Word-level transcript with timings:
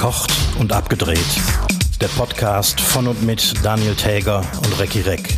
Verkocht 0.00 0.32
und 0.58 0.72
abgedreht. 0.72 1.18
Der 2.00 2.08
Podcast 2.08 2.80
von 2.80 3.06
und 3.06 3.22
mit 3.22 3.52
Daniel 3.62 3.94
Täger 3.94 4.38
und 4.56 4.80
Recki 4.80 5.02
Reck. 5.02 5.36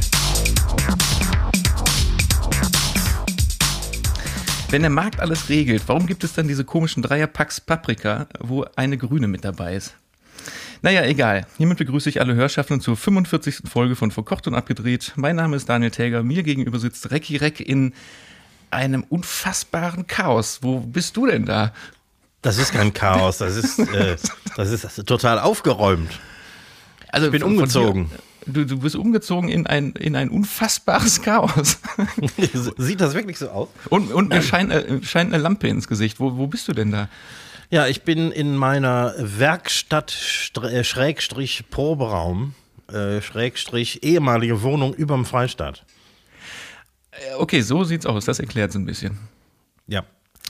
Wenn 4.71 4.83
der 4.83 4.91
Markt 4.93 5.19
alles 5.19 5.49
regelt, 5.49 5.83
warum 5.89 6.07
gibt 6.07 6.23
es 6.23 6.35
dann 6.35 6.47
diese 6.47 6.65
komischen 6.65 7.03
Dreierpacks 7.03 7.61
Paprika, 7.61 8.29
wo 8.39 8.65
eine 8.77 8.97
grüne 8.97 9.27
mit 9.27 9.45
dabei 9.45 9.75
ist? 9.75 9.97
Naja, 10.81 11.03
egal. 11.07 11.45
Hiermit 11.57 11.79
begrüße 11.79 12.09
ich 12.09 12.21
alle 12.21 12.37
Hörschaffenden 12.37 12.81
zur 12.81 12.97
45. 12.97 13.63
Folge 13.69 13.97
von 13.97 14.13
Verkocht 14.13 14.47
und 14.47 14.55
Abgedreht. 14.55 15.11
Mein 15.17 15.35
Name 15.35 15.57
ist 15.57 15.69
Daniel 15.69 15.91
Täger. 15.91 16.23
Mir 16.23 16.45
gegenüber 16.45 16.79
sitzt 16.79 17.11
Recki 17.11 17.37
Reck 17.37 17.59
in 17.59 17.95
einem 18.71 19.03
unfassbaren 19.09 20.07
Chaos. 20.07 20.61
Wo 20.63 20.79
bist 20.79 21.17
du 21.17 21.27
denn 21.27 21.47
da? 21.47 21.73
Das 22.43 22.59
ist 22.59 22.73
kein 22.73 22.93
Chaos, 22.93 23.39
das 23.39 23.57
ist, 23.57 23.79
äh, 23.79 24.17
das 24.57 24.71
ist 24.71 25.07
total 25.07 25.39
aufgeräumt. 25.39 26.11
Also 27.09 27.27
Ich 27.27 27.33
bin 27.33 27.43
umgezogen. 27.43 28.11
Du, 28.47 28.65
du 28.65 28.81
bist 28.81 28.97
umgezogen 28.97 29.49
in 29.49 29.69
ein, 29.69 29.93
in 29.93 30.17
ein 30.17 30.29
unfassbares 30.29 31.23
Chaos. 31.23 31.79
Sieht 32.77 33.01
das 33.01 33.15
wirklich 33.15 33.39
so 33.39 33.49
aus? 33.51 33.69
Und, 33.89 34.13
und 34.13 34.31
mir 34.31 34.43
scheint, 34.43 34.73
äh, 34.73 35.01
scheint 35.05 35.33
eine 35.33 35.41
Lampe 35.41 35.69
ins 35.69 35.87
Gesicht. 35.87 36.19
Wo, 36.19 36.37
wo 36.37 36.49
bist 36.49 36.67
du 36.67 36.73
denn 36.73 36.91
da? 36.91 37.09
Ja, 37.71 37.87
ich 37.87 38.03
bin 38.03 38.33
in 38.33 38.57
meiner 38.57 39.15
Werkstatt 39.17 40.51
äh, 40.61 40.83
Schrägstrich 40.83 41.65
Proberaum, 41.71 42.55
äh, 42.93 43.23
Schrägstrich 43.23 44.03
ehemalige 44.03 44.63
Wohnung 44.63 44.93
überm 44.93 45.25
Freistaat. 45.25 45.85
Okay, 47.39 47.61
so 47.61 47.85
sieht's 47.85 48.07
aus. 48.07 48.25
Das 48.25 48.41
erklärt 48.41 48.71
es 48.71 48.77
ein 48.77 48.87
bisschen. 48.87 49.19
Ja. 49.87 50.03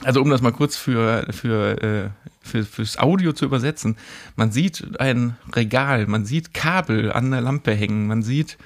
Also 0.03 0.21
um 0.21 0.29
das 0.29 0.41
mal 0.41 0.51
kurz 0.51 0.75
für, 0.75 1.27
für, 1.31 1.81
äh, 1.81 2.09
für, 2.41 2.63
fürs 2.63 2.97
Audio 2.97 3.33
zu 3.33 3.45
übersetzen. 3.45 3.97
Man 4.35 4.51
sieht 4.51 4.99
ein 4.99 5.37
Regal, 5.55 6.07
man 6.07 6.25
sieht 6.25 6.53
Kabel 6.53 7.11
an 7.11 7.31
der 7.31 7.41
Lampe 7.41 7.73
hängen, 7.73 8.07
man 8.07 8.23
sieht 8.23 8.57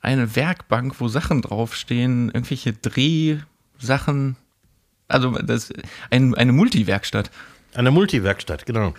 eine 0.00 0.36
Werkbank, 0.36 1.00
wo 1.00 1.08
Sachen 1.08 1.42
draufstehen, 1.42 2.30
irgendwelche 2.30 2.72
Drehsachen. 2.72 4.36
Also 5.08 5.30
das 5.32 5.72
ein, 6.10 6.34
eine 6.34 6.52
Multiwerkstatt. 6.52 7.30
Eine 7.74 7.90
Multiwerkstatt, 7.90 8.66
genau. 8.66 8.94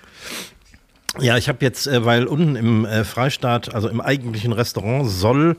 Ja, 1.19 1.37
ich 1.37 1.47
habe 1.47 1.59
jetzt, 1.61 1.87
äh, 1.87 2.05
weil 2.05 2.25
unten 2.25 2.55
im 2.55 2.85
äh, 2.85 3.03
Freistaat, 3.03 3.73
also 3.73 3.87
im 3.87 4.01
eigentlichen 4.01 4.51
Restaurant, 4.51 5.09
soll 5.09 5.57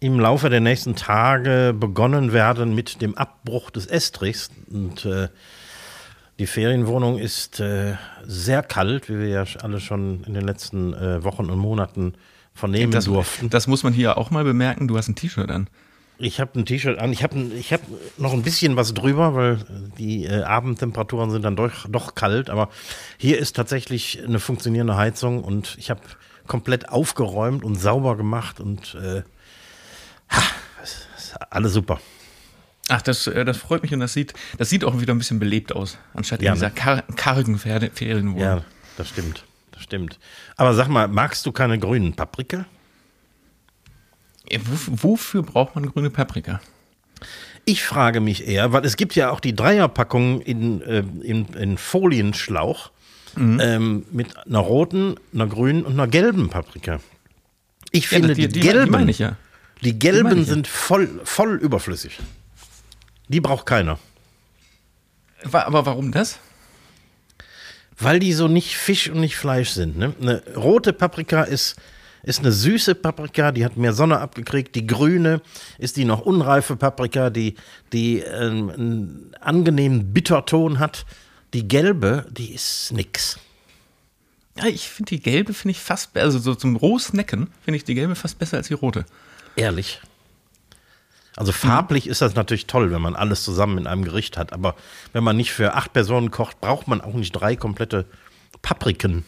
im 0.00 0.20
Laufe 0.20 0.48
der 0.50 0.60
nächsten 0.60 0.94
Tage 0.94 1.74
begonnen 1.78 2.32
werden 2.32 2.74
mit 2.74 3.02
dem 3.02 3.16
Abbruch 3.16 3.70
des 3.70 3.86
Estrichs. 3.86 4.50
Und 4.70 5.04
äh, 5.04 5.28
die 6.38 6.46
Ferienwohnung 6.46 7.18
ist 7.18 7.58
äh, 7.60 7.94
sehr 8.24 8.62
kalt, 8.62 9.08
wie 9.08 9.18
wir 9.18 9.28
ja 9.28 9.44
alle 9.60 9.80
schon 9.80 10.22
in 10.24 10.34
den 10.34 10.44
letzten 10.44 10.94
äh, 10.94 11.24
Wochen 11.24 11.50
und 11.50 11.58
Monaten 11.58 12.14
vernehmen 12.54 12.92
Das, 12.92 13.06
durften. 13.06 13.50
das 13.50 13.66
muss 13.66 13.82
man 13.82 13.92
hier 13.92 14.18
auch 14.18 14.30
mal 14.30 14.44
bemerken. 14.44 14.86
Du 14.88 14.96
hast 14.96 15.08
ein 15.08 15.16
T-Shirt 15.16 15.50
an. 15.50 15.68
Ich 16.20 16.40
habe 16.40 16.58
ein 16.58 16.66
T-Shirt 16.66 16.98
an. 16.98 17.12
Ich 17.12 17.22
habe 17.22 17.36
ich 17.58 17.72
hab 17.72 17.80
noch 18.18 18.32
ein 18.32 18.42
bisschen 18.42 18.76
was 18.76 18.94
drüber, 18.94 19.34
weil 19.34 19.58
die 19.98 20.26
äh, 20.26 20.42
Abendtemperaturen 20.42 21.30
sind 21.30 21.42
dann 21.42 21.56
doch, 21.56 21.86
doch 21.88 22.14
kalt. 22.14 22.50
Aber 22.50 22.68
hier 23.16 23.38
ist 23.38 23.56
tatsächlich 23.56 24.22
eine 24.24 24.38
funktionierende 24.40 24.96
Heizung 24.96 25.42
und 25.42 25.76
ich 25.78 25.90
habe 25.90 26.00
komplett 26.46 26.88
aufgeräumt 26.88 27.64
und 27.64 27.76
sauber 27.76 28.16
gemacht 28.16 28.58
und 28.58 28.94
äh, 28.96 29.22
ha, 30.30 30.42
alles 31.50 31.72
super. 31.72 32.00
Ach, 32.88 33.02
das, 33.02 33.26
äh, 33.26 33.44
das 33.44 33.56
freut 33.58 33.82
mich 33.82 33.92
und 33.92 34.00
das 34.00 34.12
sieht, 34.14 34.32
das 34.56 34.70
sieht 34.70 34.84
auch 34.84 35.00
wieder 35.00 35.14
ein 35.14 35.18
bisschen 35.18 35.38
belebt 35.38 35.72
aus, 35.74 35.98
anstatt 36.14 36.40
Ja, 36.42 36.50
in 36.52 36.54
dieser 36.54 36.68
ne? 36.68 36.74
kar 36.74 37.02
kargen 37.16 37.58
Ferienwohnung. 37.58 38.38
Ja, 38.42 38.64
das 38.96 39.08
stimmt. 39.10 39.44
Das 39.72 39.82
stimmt. 39.82 40.18
Aber 40.56 40.74
sag 40.74 40.88
mal, 40.88 41.06
magst 41.08 41.44
du 41.46 41.52
keine 41.52 41.78
grünen 41.78 42.14
Paprika? 42.14 42.64
Wo- 44.50 45.10
Wofür 45.12 45.42
braucht 45.42 45.74
man 45.74 45.86
grüne 45.86 46.10
Paprika? 46.10 46.60
Ich 47.64 47.82
frage 47.84 48.20
mich 48.20 48.46
eher, 48.48 48.72
weil 48.72 48.84
es 48.86 48.96
gibt 48.96 49.14
ja 49.14 49.30
auch 49.30 49.40
die 49.40 49.54
Dreierpackung 49.54 50.40
in, 50.40 50.80
äh, 50.82 51.04
in, 51.22 51.46
in 51.48 51.76
Folienschlauch 51.76 52.90
ähm, 53.36 54.04
mit 54.10 54.36
einer 54.46 54.58
roten, 54.58 55.14
einer 55.34 55.46
grünen 55.46 55.84
und 55.84 55.92
einer 55.92 56.08
gelben 56.08 56.48
Paprika. 56.48 56.98
Ich 57.92 58.08
finde, 58.08 58.34
die, 58.34 58.48
die, 58.48 58.60
gelben, 58.60 58.86
die 58.86 58.90
meine 58.90 59.10
ich 59.10 59.18
ja. 59.18 59.36
Die 59.82 59.98
gelben 59.98 60.44
sind 60.44 60.66
voll, 60.66 61.20
voll 61.24 61.56
überflüssig. 61.56 62.18
Die 63.28 63.40
braucht 63.40 63.66
keiner. 63.66 63.98
Aber 65.44 65.86
warum 65.86 66.10
das? 66.12 66.38
Weil 67.98 68.18
die 68.18 68.32
so 68.32 68.48
nicht 68.48 68.76
Fisch 68.76 69.08
und 69.08 69.20
nicht 69.20 69.36
Fleisch 69.36 69.70
sind. 69.70 69.98
Ne? 69.98 70.14
Eine 70.20 70.42
rote 70.56 70.92
Paprika 70.92 71.42
ist, 71.42 71.76
ist 72.22 72.40
eine 72.40 72.52
süße 72.52 72.94
Paprika, 72.94 73.52
die 73.52 73.64
hat 73.64 73.76
mehr 73.76 73.92
Sonne 73.92 74.18
abgekriegt. 74.18 74.74
Die 74.74 74.86
grüne 74.86 75.42
ist 75.78 75.96
die 75.96 76.04
noch 76.04 76.20
unreife 76.20 76.76
Paprika, 76.76 77.30
die, 77.30 77.54
die 77.92 78.20
ähm, 78.20 78.70
einen 78.70 79.36
angenehmen 79.40 80.12
Bitterton 80.12 80.78
hat. 80.78 81.06
Die 81.54 81.66
gelbe, 81.66 82.26
die 82.30 82.52
ist 82.52 82.92
nix. 82.92 83.38
Ja, 84.56 84.66
ich 84.66 84.88
finde 84.88 85.10
die 85.10 85.20
gelbe 85.20 85.54
finde 85.54 85.72
ich 85.72 85.80
fast, 85.80 86.16
also 86.16 86.38
so 86.38 86.54
zum 86.54 86.76
Rohsnacken 86.76 87.48
finde 87.64 87.76
ich 87.76 87.84
die 87.84 87.94
gelbe 87.94 88.16
fast 88.16 88.38
besser 88.38 88.56
als 88.56 88.68
die 88.68 88.74
rote. 88.74 89.06
Ehrlich. 89.58 90.00
Also 91.36 91.52
farblich 91.52 92.08
ist 92.08 92.20
das 92.20 92.34
natürlich 92.34 92.66
toll, 92.66 92.90
wenn 92.90 93.00
man 93.00 93.14
alles 93.14 93.44
zusammen 93.44 93.78
in 93.78 93.86
einem 93.86 94.04
Gericht 94.04 94.36
hat. 94.36 94.52
Aber 94.52 94.74
wenn 95.12 95.22
man 95.22 95.36
nicht 95.36 95.52
für 95.52 95.74
acht 95.74 95.92
Personen 95.92 96.30
kocht, 96.32 96.60
braucht 96.60 96.88
man 96.88 97.00
auch 97.00 97.14
nicht 97.14 97.30
drei 97.32 97.54
komplette 97.54 98.06
Papriken 98.62 99.24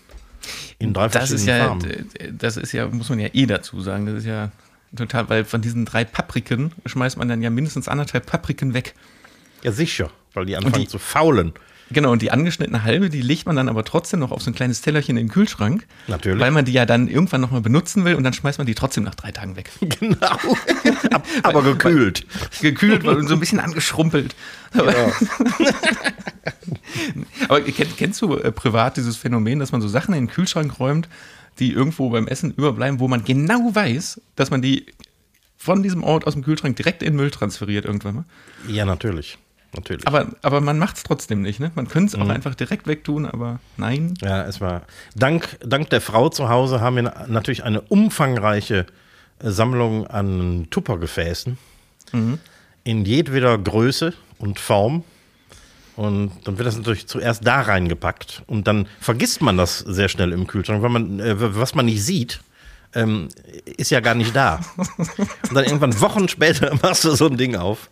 in 0.79 0.93
drei 0.93 1.07
Das 1.09 1.31
ist 1.31 1.45
verschiedenen 1.45 1.81
ja, 1.83 1.89
Farben. 2.25 2.39
das 2.39 2.57
ist 2.57 2.73
ja, 2.73 2.89
muss 2.89 3.09
man 3.11 3.21
ja 3.21 3.29
eh 3.33 3.47
dazu 3.47 3.81
sagen. 3.81 4.07
Das 4.07 4.17
ist 4.17 4.25
ja 4.27 4.51
total, 4.97 5.29
weil 5.29 5.45
von 5.45 5.61
diesen 5.63 5.85
drei 5.85 6.05
Papriken 6.05 6.73
schmeißt 6.87 7.17
man 7.17 7.29
dann 7.29 7.43
ja 7.43 7.51
mindestens 7.51 7.87
anderthalb 7.87 8.27
Papriken 8.27 8.75
weg. 8.75 8.95
Ja, 9.63 9.71
sicher, 9.71 10.11
weil 10.35 10.47
die 10.47 10.57
anfangen 10.57 10.83
die- 10.83 10.89
zu 10.89 10.99
faulen. 10.99 11.53
Genau, 11.93 12.13
und 12.13 12.23
die 12.23 12.31
angeschnittene 12.31 12.85
halbe, 12.85 13.11
die 13.11 13.21
legt 13.21 13.47
man 13.47 13.57
dann 13.57 13.69
aber 13.69 13.85
trotzdem 13.85 14.21
noch 14.21 14.31
auf 14.31 14.43
so 14.43 14.51
ein 14.51 14.55
kleines 14.55 14.81
Tellerchen 14.81 15.17
in 15.17 15.27
den 15.27 15.33
Kühlschrank. 15.33 15.87
Natürlich. 16.07 16.41
Weil 16.41 16.53
man 16.53 16.65
die 16.65 16.73
ja 16.73 16.87
dann 16.87 17.09
irgendwann 17.09 17.41
nochmal 17.41 17.61
benutzen 17.61 18.05
will 18.05 18.15
und 18.15 18.23
dann 18.23 18.33
schmeißt 18.33 18.59
man 18.59 18.67
die 18.67 18.75
trotzdem 18.75 19.03
nach 19.05 19.15
drei 19.15 19.33
Tagen 19.33 19.57
weg. 19.57 19.71
Genau. 20.01 20.17
Ab, 21.11 21.27
aber 21.43 21.63
gekühlt. 21.63 22.25
Gekühlt 22.61 23.05
und 23.05 23.27
so 23.27 23.35
ein 23.35 23.41
bisschen 23.41 23.61
angeschrumpelt. 23.61 24.35
Aber, 24.73 24.95
aber 27.49 27.61
kenn, 27.63 27.89
kennst 27.97 28.23
du 28.23 28.37
äh, 28.37 28.53
privat 28.53 28.97
dieses 28.97 29.17
Phänomen, 29.17 29.59
dass 29.59 29.73
man 29.73 29.81
so 29.81 29.89
Sachen 29.89 30.15
in 30.15 30.27
den 30.27 30.31
Kühlschrank 30.33 30.79
räumt, 30.79 31.09
die 31.59 31.73
irgendwo 31.73 32.09
beim 32.11 32.29
Essen 32.29 32.53
überbleiben, 32.53 33.01
wo 33.01 33.09
man 33.09 33.25
genau 33.25 33.75
weiß, 33.75 34.21
dass 34.37 34.51
man 34.51 34.63
die 34.63 34.87
von 35.57 35.83
diesem 35.83 36.03
Ort 36.03 36.27
aus 36.27 36.35
dem 36.35 36.43
Kühlschrank 36.45 36.77
direkt 36.77 37.03
in 37.03 37.13
den 37.13 37.17
Müll 37.17 37.31
transferiert 37.31 37.85
irgendwann 37.85 38.15
mal? 38.15 38.25
Ja, 38.69 38.85
natürlich. 38.85 39.39
Natürlich. 39.75 40.07
Aber, 40.07 40.27
aber 40.43 40.61
man 40.61 40.79
macht 40.79 40.97
es 40.97 41.03
trotzdem 41.05 41.43
nicht, 41.43 41.61
ne? 41.61 41.71
Man 41.77 41.87
könnte 41.89 42.17
es 42.17 42.21
auch 42.21 42.29
einfach 42.29 42.57
direkt 42.57 42.87
wegtun, 42.89 43.25
aber 43.27 43.61
nein. 43.77 44.15
ja, 44.21 44.43
es 44.45 44.61
war. 44.61 44.83
Dank, 45.15 45.59
dank 45.65 45.91
der 45.91 46.01
Frau 46.01 46.29
zu 46.29 46.49
Hause 46.49 46.81
haben 46.81 46.97
wir 46.97 47.03
na- 47.05 47.27
natürlich 47.29 47.63
eine 47.63 47.81
umfangreiche 47.81 48.87
äh, 49.39 49.51
Sammlung 49.51 50.07
an 50.09 50.67
Tuppergefäßen 50.71 51.57
in 52.83 53.05
jedweder 53.05 53.57
Größe 53.57 54.13
und 54.39 54.59
Form. 54.59 55.05
Und 55.95 56.33
dann 56.45 56.59
wird 56.59 56.67
das 56.67 56.77
natürlich 56.77 57.07
zuerst 57.07 57.47
da 57.47 57.61
reingepackt. 57.61 58.43
Und 58.49 58.67
dann 58.67 58.89
vergisst 59.01 59.43
man 59.43 59.57
das 59.57 59.79
sehr 59.79 60.09
schnell 60.09 60.33
im 60.33 60.47
Kühlschrank, 60.49 60.83
weil 60.83 60.91
man, 60.91 61.21
äh, 61.21 61.35
was 61.39 61.75
man 61.77 61.87
nicht 61.87 62.03
sieht, 62.05 62.41
ähm, 62.95 63.29
ist 63.77 63.91
ja 63.93 64.01
gar 64.01 64.15
nicht 64.17 64.35
da. 64.35 64.61
Und 65.07 65.55
dann 65.55 65.65
irgendwann 65.65 66.01
Wochen 66.01 66.27
später 66.29 66.75
machst 66.83 67.05
du 67.05 67.15
so 67.15 67.27
ein 67.27 67.37
Ding 67.37 67.55
auf. 67.55 67.89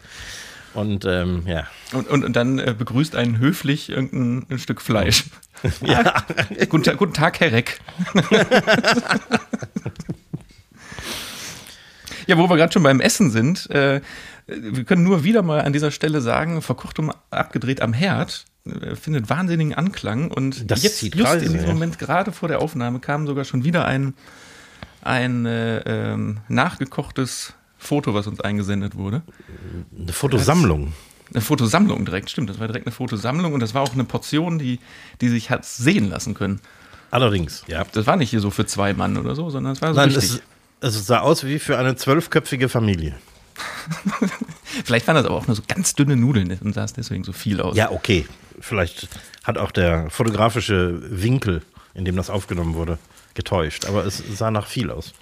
Und 0.79 1.05
ähm, 1.07 1.43
ja. 1.45 1.67
Und, 1.93 2.09
und, 2.09 2.25
und 2.25 2.37
dann 2.37 2.61
äh, 2.61 2.73
begrüßt 2.77 3.17
einen 3.17 3.39
höflich 3.39 3.91
irgendein 3.91 4.47
ein 4.49 4.59
Stück 4.61 4.81
Fleisch. 4.81 5.25
Ja. 5.81 6.25
guten, 6.69 6.85
Tag, 6.85 6.99
guten 6.99 7.15
Tag, 7.15 7.41
Herr 7.41 7.51
Reck. 7.51 7.81
ja, 12.29 12.39
wo 12.39 12.49
wir 12.49 12.57
gerade 12.57 12.73
schon 12.73 12.85
beim 12.85 13.01
Essen 13.01 13.33
sind, 13.33 13.69
äh, 13.71 14.01
wir 14.47 14.85
können 14.85 15.03
nur 15.03 15.25
wieder 15.25 15.43
mal 15.43 15.63
an 15.63 15.73
dieser 15.73 15.91
Stelle 15.91 16.21
sagen, 16.21 16.63
verkocht 16.63 17.01
und 17.01 17.13
abgedreht 17.33 17.83
am 17.83 17.93
Herd 17.93 18.45
äh, 18.67 18.95
findet 18.95 19.31
wahnsinnigen 19.31 19.75
Anklang 19.75 20.31
und 20.31 20.71
Das 20.71 20.85
jetzt 20.85 21.03
just 21.03 21.43
in 21.43 21.55
diesem 21.55 21.67
ja. 21.67 21.67
Moment 21.67 21.99
gerade 21.99 22.31
vor 22.31 22.49
der 22.49 22.63
Aufnahme 22.63 23.01
kam 23.01 23.27
sogar 23.27 23.45
schon 23.45 23.65
wieder 23.65 23.85
ein, 23.85 24.15
ein 25.03 25.45
äh, 25.45 25.79
ähm, 25.81 26.39
nachgekochtes 26.47 27.55
Foto, 27.79 28.15
was 28.15 28.27
uns 28.27 28.41
eingesendet 28.41 28.97
wurde. 28.97 29.23
Eine 29.99 30.13
Fotosammlung. 30.13 30.93
Eine 31.33 31.43
Fotosammlung 31.43 32.05
direkt, 32.05 32.31
stimmt. 32.31 32.51
Das 32.51 32.59
war 32.59 32.67
direkt 32.67 32.87
eine 32.87 32.95
Fotosammlung 32.95 33.53
und 33.53 33.61
das 33.61 33.75
war 33.75 33.83
auch 33.83 33.93
eine 33.93 34.05
Portion, 34.05 34.59
die, 34.59 34.81
die 35.21 35.29
sich 35.29 35.51
hat 35.51 35.65
sehen 35.65 36.09
lassen 36.09 36.35
können. 36.35 36.61
Allerdings, 37.11 37.65
ja. 37.69 37.85
Das 37.93 38.07
war 38.07 38.17
nicht 38.17 38.31
hier 38.31 38.41
so 38.41 38.51
für 38.51 38.67
zwei 38.67 38.93
Mann 38.93 39.17
oder 39.17 39.35
so, 39.35 39.51
sondern 39.51 39.73
es 39.73 39.83
war 39.83 39.95
so 39.95 40.01
Nein, 40.01 40.11
richtig. 40.11 40.41
es, 40.81 40.97
es 40.97 41.07
sah 41.07 41.21
aus 41.21 41.45
wie 41.45 41.59
für 41.59 41.79
eine 41.79 41.97
zwölfköpfige 41.97 42.69
Familie. 42.69 43.15
Vielleicht 44.85 45.07
waren 45.07 45.17
das 45.17 45.25
aber 45.25 45.35
auch 45.35 45.47
nur 45.47 45.57
so 45.57 45.63
ganz 45.67 45.95
dünne 45.95 46.17
Nudeln 46.17 46.57
und 46.63 46.75
sah 46.75 46.85
es 46.85 46.93
deswegen 46.93 47.25
so 47.25 47.33
viel 47.33 47.61
aus. 47.61 47.77
Ja, 47.77 47.91
okay. 47.91 48.27
Vielleicht 48.61 49.09
hat 49.45 49.59
auch 49.59 49.71
der 49.71 50.11
fotografische 50.11 51.01
Winkel 51.11 51.63
in 51.99 52.05
dem 52.05 52.17
das 52.17 52.31
aufgenommen 52.31 52.75
wurde, 52.75 52.99
getäuscht. 53.35 53.85
Aber 53.85 54.07
es 54.07 54.23
sah 54.35 54.51
nach 54.51 54.67
viel 54.67 54.91
aus. 54.91 55.13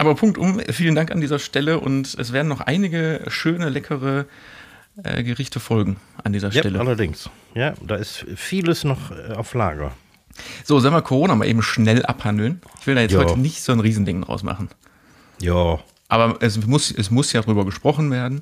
Aber 0.00 0.14
Punkt 0.14 0.38
um, 0.38 0.60
vielen 0.70 0.94
Dank 0.94 1.10
an 1.10 1.20
dieser 1.20 1.38
Stelle 1.38 1.78
und 1.78 2.14
es 2.18 2.32
werden 2.32 2.48
noch 2.48 2.62
einige 2.62 3.20
schöne, 3.28 3.68
leckere 3.68 4.24
äh, 5.04 5.22
Gerichte 5.22 5.60
folgen 5.60 5.98
an 6.24 6.32
dieser 6.32 6.48
Ja, 6.50 6.60
Stelle. 6.62 6.80
allerdings. 6.80 7.28
Ja, 7.54 7.74
da 7.86 7.96
ist 7.96 8.24
vieles 8.34 8.82
noch 8.84 9.10
äh, 9.10 9.34
auf 9.34 9.52
Lager. 9.52 9.92
So, 10.64 10.80
sollen 10.80 10.94
wir 10.94 11.02
Corona 11.02 11.34
mal 11.34 11.46
eben 11.46 11.60
schnell 11.60 12.02
abhandeln? 12.06 12.62
Ich 12.80 12.86
will 12.86 12.94
da 12.94 13.02
jetzt 13.02 13.12
Ja. 13.12 13.18
heute 13.18 13.38
nicht 13.38 13.62
so 13.62 13.72
ein 13.72 13.80
Riesending 13.80 14.22
draus 14.22 14.42
machen. 14.42 14.70
Ja, 15.38 15.80
Aber 16.08 16.38
es 16.40 16.66
muss, 16.66 16.90
es 16.90 17.10
muss 17.10 17.34
ja 17.34 17.42
drüber 17.42 17.66
gesprochen 17.66 18.10
werden. 18.10 18.40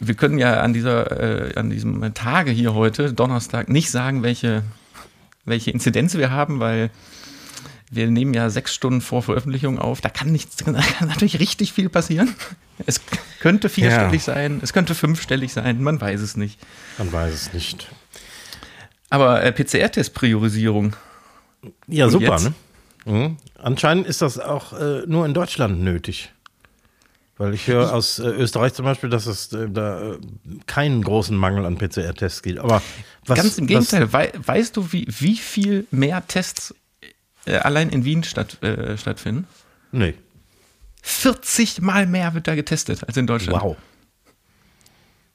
Wir 0.00 0.14
können 0.14 0.38
ja 0.38 0.62
an, 0.62 0.72
dieser, 0.72 1.50
äh, 1.50 1.54
an 1.54 1.68
diesem 1.68 2.14
Tage 2.14 2.50
hier 2.50 2.72
heute, 2.72 3.12
Donnerstag, 3.12 3.68
nicht 3.68 3.90
sagen, 3.90 4.22
welche, 4.22 4.62
welche 5.44 5.70
Inzidenz 5.70 6.16
wir 6.16 6.30
haben, 6.30 6.60
weil 6.60 6.88
wir 7.92 8.10
nehmen 8.10 8.32
ja 8.32 8.48
sechs 8.48 8.74
Stunden 8.74 9.02
vor 9.02 9.22
Veröffentlichung 9.22 9.78
auf. 9.78 10.00
Da 10.00 10.08
kann, 10.08 10.32
nichts, 10.32 10.56
da 10.56 10.72
kann 10.72 11.08
natürlich 11.08 11.38
richtig 11.38 11.72
viel 11.72 11.88
passieren. 11.88 12.34
Es 12.86 13.00
könnte 13.38 13.68
vierstellig 13.68 14.24
sein, 14.24 14.60
es 14.62 14.72
könnte 14.72 14.94
fünfstellig 14.94 15.52
sein, 15.52 15.82
man 15.82 16.00
weiß 16.00 16.20
es 16.20 16.36
nicht. 16.36 16.58
man 16.98 17.12
weiß 17.12 17.32
es 17.34 17.52
nicht. 17.52 17.88
Aber 19.10 19.44
äh, 19.44 19.52
PCR-Test-Priorisierung, 19.52 20.96
Ja, 21.86 22.06
Und 22.06 22.12
super, 22.12 22.40
ne? 22.40 22.54
Mhm. 23.04 23.36
Anscheinend 23.58 24.06
ist 24.06 24.22
das 24.22 24.38
auch 24.38 24.72
äh, 24.72 25.02
nur 25.06 25.26
in 25.26 25.34
Deutschland 25.34 25.82
nötig. 25.82 26.32
Weil 27.36 27.54
ich 27.54 27.66
höre 27.66 27.92
aus 27.92 28.18
äh, 28.18 28.28
Österreich 28.28 28.72
zum 28.72 28.84
Beispiel, 28.84 29.10
dass 29.10 29.26
es 29.26 29.52
äh, 29.52 29.68
da 29.68 30.12
äh, 30.12 30.18
keinen 30.66 31.02
großen 31.02 31.36
Mangel 31.36 31.66
an 31.66 31.76
PCR-Tests 31.76 32.42
gibt. 32.42 32.58
Aber 32.58 32.82
was, 33.26 33.36
ganz 33.36 33.58
im 33.58 33.66
Gegenteil, 33.66 34.12
wei 34.12 34.32
weißt 34.34 34.76
du, 34.76 34.92
wie, 34.92 35.06
wie 35.08 35.36
viel 35.36 35.86
mehr 35.90 36.26
Tests 36.26 36.74
äh, 37.46 37.56
allein 37.56 37.88
in 37.90 38.04
Wien 38.04 38.24
statt, 38.24 38.62
äh, 38.62 38.96
stattfinden? 38.96 39.46
Nee. 39.90 40.14
40 41.02 41.80
Mal 41.80 42.06
mehr 42.06 42.34
wird 42.34 42.46
da 42.46 42.54
getestet 42.54 43.02
als 43.06 43.16
in 43.16 43.26
Deutschland. 43.26 43.62
Wow. 43.62 43.76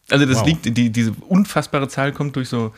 Also 0.09 0.25
das 0.25 0.37
Wow. 0.39 0.47
liegt, 0.47 0.77
die, 0.77 0.89
diese 0.89 1.11
unfassbare 1.11 1.89
Zahl 1.89 2.13
kommt 2.13 2.35
durch 2.37 2.47
so, 2.49 2.73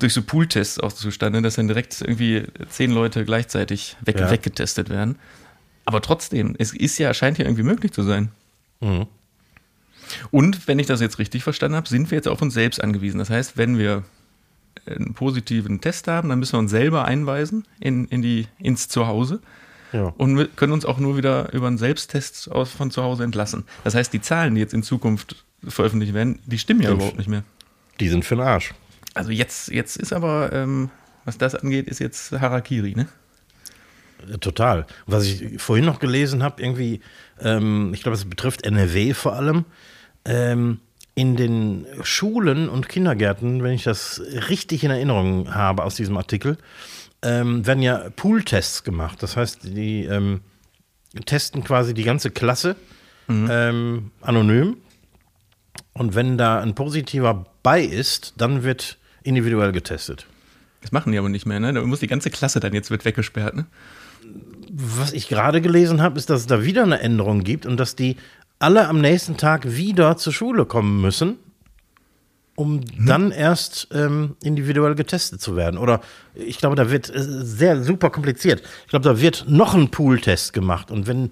durch 0.00 0.12
so 0.12 0.22
Pool-Tests 0.22 0.80
auch 0.80 0.92
zustande, 0.92 1.40
dass 1.42 1.54
dann 1.54 1.68
direkt 1.68 2.00
irgendwie 2.00 2.44
zehn 2.68 2.90
Leute 2.90 3.24
gleichzeitig 3.24 3.96
weg, 4.00 4.18
Ja. 4.18 4.30
weggetestet 4.30 4.88
werden. 4.90 5.16
Aber 5.84 6.02
trotzdem, 6.02 6.56
es 6.58 6.72
ist 6.74 6.98
ja, 6.98 7.14
scheint 7.14 7.38
ja 7.38 7.44
irgendwie 7.44 7.62
möglich 7.62 7.92
zu 7.92 8.02
sein. 8.02 8.30
Mhm. 8.80 9.06
Und 10.32 10.66
wenn 10.66 10.80
ich 10.80 10.86
das 10.88 11.00
jetzt 11.00 11.18
richtig 11.20 11.44
verstanden 11.44 11.76
habe, 11.76 11.88
sind 11.88 12.10
wir 12.10 12.16
jetzt 12.16 12.26
auf 12.26 12.42
uns 12.42 12.54
selbst 12.54 12.82
angewiesen. 12.82 13.18
Das 13.18 13.30
heißt, 13.30 13.56
wenn 13.56 13.78
wir 13.78 14.02
einen 14.86 15.14
positiven 15.14 15.80
Test 15.80 16.08
haben, 16.08 16.28
dann 16.28 16.38
müssen 16.38 16.54
wir 16.54 16.58
uns 16.60 16.70
selber 16.70 17.04
einweisen 17.04 17.66
in, 17.80 18.06
in 18.06 18.22
die, 18.22 18.46
ins 18.58 18.88
Zuhause 18.88 19.40
Ja. 19.92 20.12
und 20.16 20.36
wir 20.36 20.46
können 20.48 20.72
uns 20.72 20.84
auch 20.84 20.98
nur 20.98 21.16
wieder 21.16 21.52
über 21.52 21.66
einen 21.66 21.78
Selbsttest 21.78 22.50
aus, 22.50 22.70
von 22.70 22.90
zu 22.90 23.02
Hause 23.02 23.24
entlassen. 23.24 23.64
Das 23.84 23.94
heißt, 23.94 24.12
die 24.12 24.20
Zahlen, 24.20 24.54
die 24.54 24.60
jetzt 24.60 24.74
in 24.74 24.82
Zukunft 24.82 25.44
veröffentlicht 25.66 26.14
werden, 26.14 26.38
die 26.46 26.58
stimmen 26.58 26.82
ja 26.82 26.90
überhaupt 26.92 27.18
nicht 27.18 27.28
mehr. 27.28 27.44
Die 28.00 28.08
sind 28.08 28.24
für 28.24 28.36
den 28.36 28.44
Arsch. 28.46 28.72
Also 29.14 29.30
jetzt, 29.30 29.68
jetzt 29.68 29.96
ist 29.96 30.12
aber, 30.12 30.52
ähm, 30.52 30.90
was 31.24 31.36
das 31.36 31.54
angeht, 31.54 31.86
ist 31.88 31.98
jetzt 31.98 32.32
Harakiri, 32.32 32.94
ne? 32.94 33.06
Äh, 34.32 34.38
Total. 34.38 34.86
Was 35.06 35.24
ich 35.26 35.60
vorhin 35.60 35.84
noch 35.84 35.98
gelesen 35.98 36.42
habe, 36.42 36.62
irgendwie, 36.62 37.00
ähm, 37.40 37.92
ich 37.94 38.02
glaube, 38.02 38.16
es 38.16 38.24
betrifft 38.24 38.64
NRW 38.64 39.12
vor 39.14 39.34
allem, 39.34 39.64
ähm, 40.24 40.80
in 41.20 41.36
den 41.36 41.84
Schulen 42.02 42.70
und 42.70 42.88
Kindergärten, 42.88 43.62
wenn 43.62 43.74
ich 43.74 43.84
das 43.84 44.22
richtig 44.48 44.84
in 44.84 44.90
Erinnerung 44.90 45.54
habe 45.54 45.84
aus 45.84 45.94
diesem 45.94 46.16
Artikel, 46.16 46.56
ähm, 47.20 47.66
werden 47.66 47.82
ja 47.82 48.08
Pool-Tests 48.16 48.84
gemacht. 48.84 49.22
Das 49.22 49.36
heißt, 49.36 49.64
die 49.64 50.06
ähm, 50.06 50.40
testen 51.26 51.62
quasi 51.62 51.92
die 51.92 52.04
ganze 52.04 52.30
Klasse 52.30 52.74
ähm, 53.28 54.12
anonym. 54.22 54.78
Und 55.92 56.14
wenn 56.14 56.38
da 56.38 56.60
ein 56.60 56.74
positiver 56.74 57.44
bei 57.62 57.82
ist, 57.82 58.32
dann 58.38 58.62
wird 58.62 58.96
individuell 59.22 59.72
getestet. 59.72 60.26
Das 60.80 60.90
machen 60.90 61.12
die 61.12 61.18
aber 61.18 61.28
nicht 61.28 61.44
mehr, 61.44 61.60
ne? 61.60 61.74
Da 61.74 61.82
muss 61.82 62.00
die 62.00 62.06
ganze 62.06 62.30
Klasse 62.30 62.60
dann 62.60 62.72
jetzt 62.72 62.90
wird 62.90 63.04
weggesperrt, 63.04 63.54
ne? 63.56 63.66
Was 64.72 65.12
ich 65.12 65.28
gerade 65.28 65.60
gelesen 65.60 66.00
habe, 66.00 66.16
ist, 66.18 66.30
dass 66.30 66.40
es 66.40 66.46
da 66.46 66.64
wieder 66.64 66.84
eine 66.84 67.00
Änderung 67.00 67.44
gibt 67.44 67.66
und 67.66 67.78
dass 67.78 67.94
die 67.94 68.16
alle 68.60 68.86
am 68.86 69.00
nächsten 69.00 69.36
Tag 69.36 69.74
wieder 69.74 70.16
zur 70.16 70.32
Schule 70.32 70.66
kommen 70.66 71.00
müssen, 71.00 71.38
um 72.54 72.82
dann 73.06 73.32
erst 73.32 73.88
ähm, 73.92 74.36
individuell 74.42 74.94
getestet 74.94 75.40
zu 75.40 75.56
werden. 75.56 75.78
Oder 75.78 76.00
ich 76.34 76.58
glaube, 76.58 76.76
da 76.76 76.90
wird 76.90 77.08
äh, 77.08 77.22
sehr 77.22 77.82
super 77.82 78.10
kompliziert. 78.10 78.62
Ich 78.84 78.90
glaube, 78.90 79.04
da 79.04 79.20
wird 79.20 79.46
noch 79.48 79.74
ein 79.74 79.90
Pool-Test 79.90 80.52
gemacht 80.52 80.90
und 80.90 81.06
wenn 81.06 81.30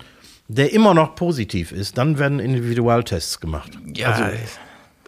der 0.48 0.72
immer 0.72 0.94
noch 0.94 1.14
positiv 1.14 1.72
ist, 1.72 1.98
dann 1.98 2.18
werden 2.18 2.40
Individualtests 2.40 3.38
gemacht. 3.38 3.72
Ja, 3.94 4.12
Also, 4.12 4.38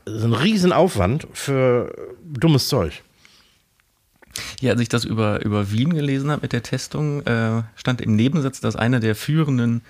das 0.05 0.15
ist 0.17 0.25
ein 0.25 0.35
Riesenaufwand 0.35 1.27
für 1.33 1.95
dummes 2.23 2.69
Zeug. 2.69 3.03
Ja, 4.61 4.73
als 4.73 4.81
ich 4.83 4.91
das 4.91 5.05
über, 5.05 5.43
über 5.45 5.73
Wien 5.73 5.95
gelesen 5.95 6.31
habe 6.31 6.43
mit 6.43 6.53
der 6.53 6.63
Testung, 6.63 7.23
äh, 7.27 7.63
stand 7.75 8.03
im 8.03 8.15
Nebensatz, 8.15 8.61
dass 8.61 8.77
eine 8.77 9.01
der 9.01 9.15
führenden 9.15 9.81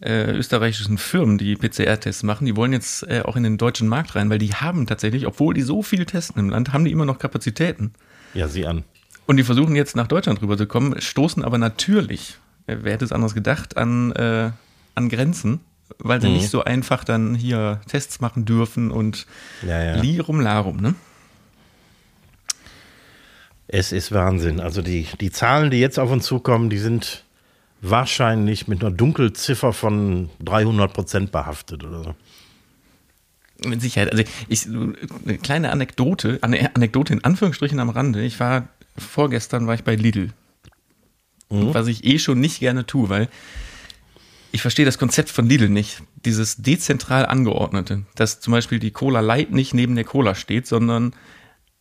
äh, 0.00 0.30
österreichischen 0.32 0.98
Firmen, 0.98 1.38
die 1.38 1.56
PCR-Tests 1.56 2.22
machen, 2.22 2.44
die 2.46 2.56
wollen 2.56 2.72
jetzt 2.72 3.04
äh, 3.08 3.22
auch 3.24 3.36
in 3.36 3.42
den 3.42 3.58
deutschen 3.58 3.88
Markt 3.88 4.14
rein, 4.16 4.28
weil 4.30 4.38
die 4.38 4.54
haben 4.54 4.86
tatsächlich, 4.86 5.26
obwohl 5.26 5.54
die 5.54 5.62
so 5.62 5.82
viel 5.82 6.04
testen 6.04 6.40
im 6.40 6.50
Land, 6.50 6.72
haben 6.72 6.84
die 6.84 6.90
immer 6.92 7.04
noch 7.06 7.18
Kapazitäten. 7.18 7.92
Ja, 8.34 8.48
sieh 8.48 8.66
an. 8.66 8.84
Und 9.26 9.36
die 9.38 9.44
versuchen 9.44 9.74
jetzt 9.76 9.96
nach 9.96 10.06
Deutschland 10.08 10.42
rüberzukommen, 10.42 11.00
stoßen 11.00 11.42
aber 11.44 11.56
natürlich, 11.58 12.36
äh, 12.66 12.76
wer 12.82 12.92
hätte 12.92 13.04
es 13.04 13.12
anders 13.12 13.34
gedacht, 13.34 13.76
an, 13.76 14.12
äh, 14.12 14.50
an 14.94 15.08
Grenzen, 15.08 15.60
weil 15.98 16.20
sie 16.20 16.28
Mhm. 16.28 16.34
nicht 16.34 16.50
so 16.50 16.64
einfach 16.64 17.04
dann 17.04 17.34
hier 17.34 17.80
Tests 17.88 18.20
machen 18.20 18.44
dürfen 18.44 18.90
und 18.90 19.26
Ja, 19.62 19.82
ja. 19.82 20.00
Lirum 20.02 20.40
Larum, 20.40 20.76
ne? 20.78 20.94
Es 23.66 23.92
ist 23.92 24.12
Wahnsinn. 24.12 24.60
Also 24.60 24.82
die, 24.82 25.06
die 25.20 25.30
Zahlen, 25.30 25.70
die 25.70 25.78
jetzt 25.80 25.98
auf 25.98 26.10
uns 26.10 26.26
zukommen, 26.26 26.68
die 26.68 26.78
sind 26.78 27.24
wahrscheinlich 27.90 28.68
mit 28.68 28.82
einer 28.82 28.90
Dunkelziffer 28.90 29.72
von 29.72 30.30
300 30.44 30.92
Prozent 30.92 31.32
behaftet 31.32 31.84
oder 31.84 32.02
so. 32.02 32.14
Mit 33.68 33.80
Sicherheit. 33.80 34.10
Also 34.10 34.24
ich, 34.48 34.66
eine 34.66 35.38
kleine 35.38 35.70
Anekdote, 35.70 36.38
eine 36.42 36.74
Anekdote 36.74 37.12
in 37.12 37.24
Anführungsstrichen 37.24 37.78
am 37.78 37.90
Rande. 37.90 38.22
Ich 38.22 38.40
war, 38.40 38.68
vorgestern 38.96 39.66
war 39.66 39.74
ich 39.74 39.84
bei 39.84 39.94
Lidl. 39.94 40.30
Was 41.50 41.86
ich 41.86 42.04
eh 42.04 42.18
schon 42.18 42.40
nicht 42.40 42.58
gerne 42.58 42.84
tue, 42.84 43.08
weil 43.08 43.28
ich 44.50 44.62
verstehe 44.62 44.84
das 44.84 44.98
Konzept 44.98 45.30
von 45.30 45.48
Lidl 45.48 45.68
nicht. 45.68 46.02
Dieses 46.24 46.56
dezentral 46.56 47.26
angeordnete, 47.26 48.06
dass 48.14 48.40
zum 48.40 48.52
Beispiel 48.52 48.78
die 48.78 48.90
Cola 48.90 49.20
Light 49.20 49.52
nicht 49.52 49.74
neben 49.74 49.94
der 49.94 50.04
Cola 50.04 50.34
steht, 50.34 50.66
sondern 50.66 51.14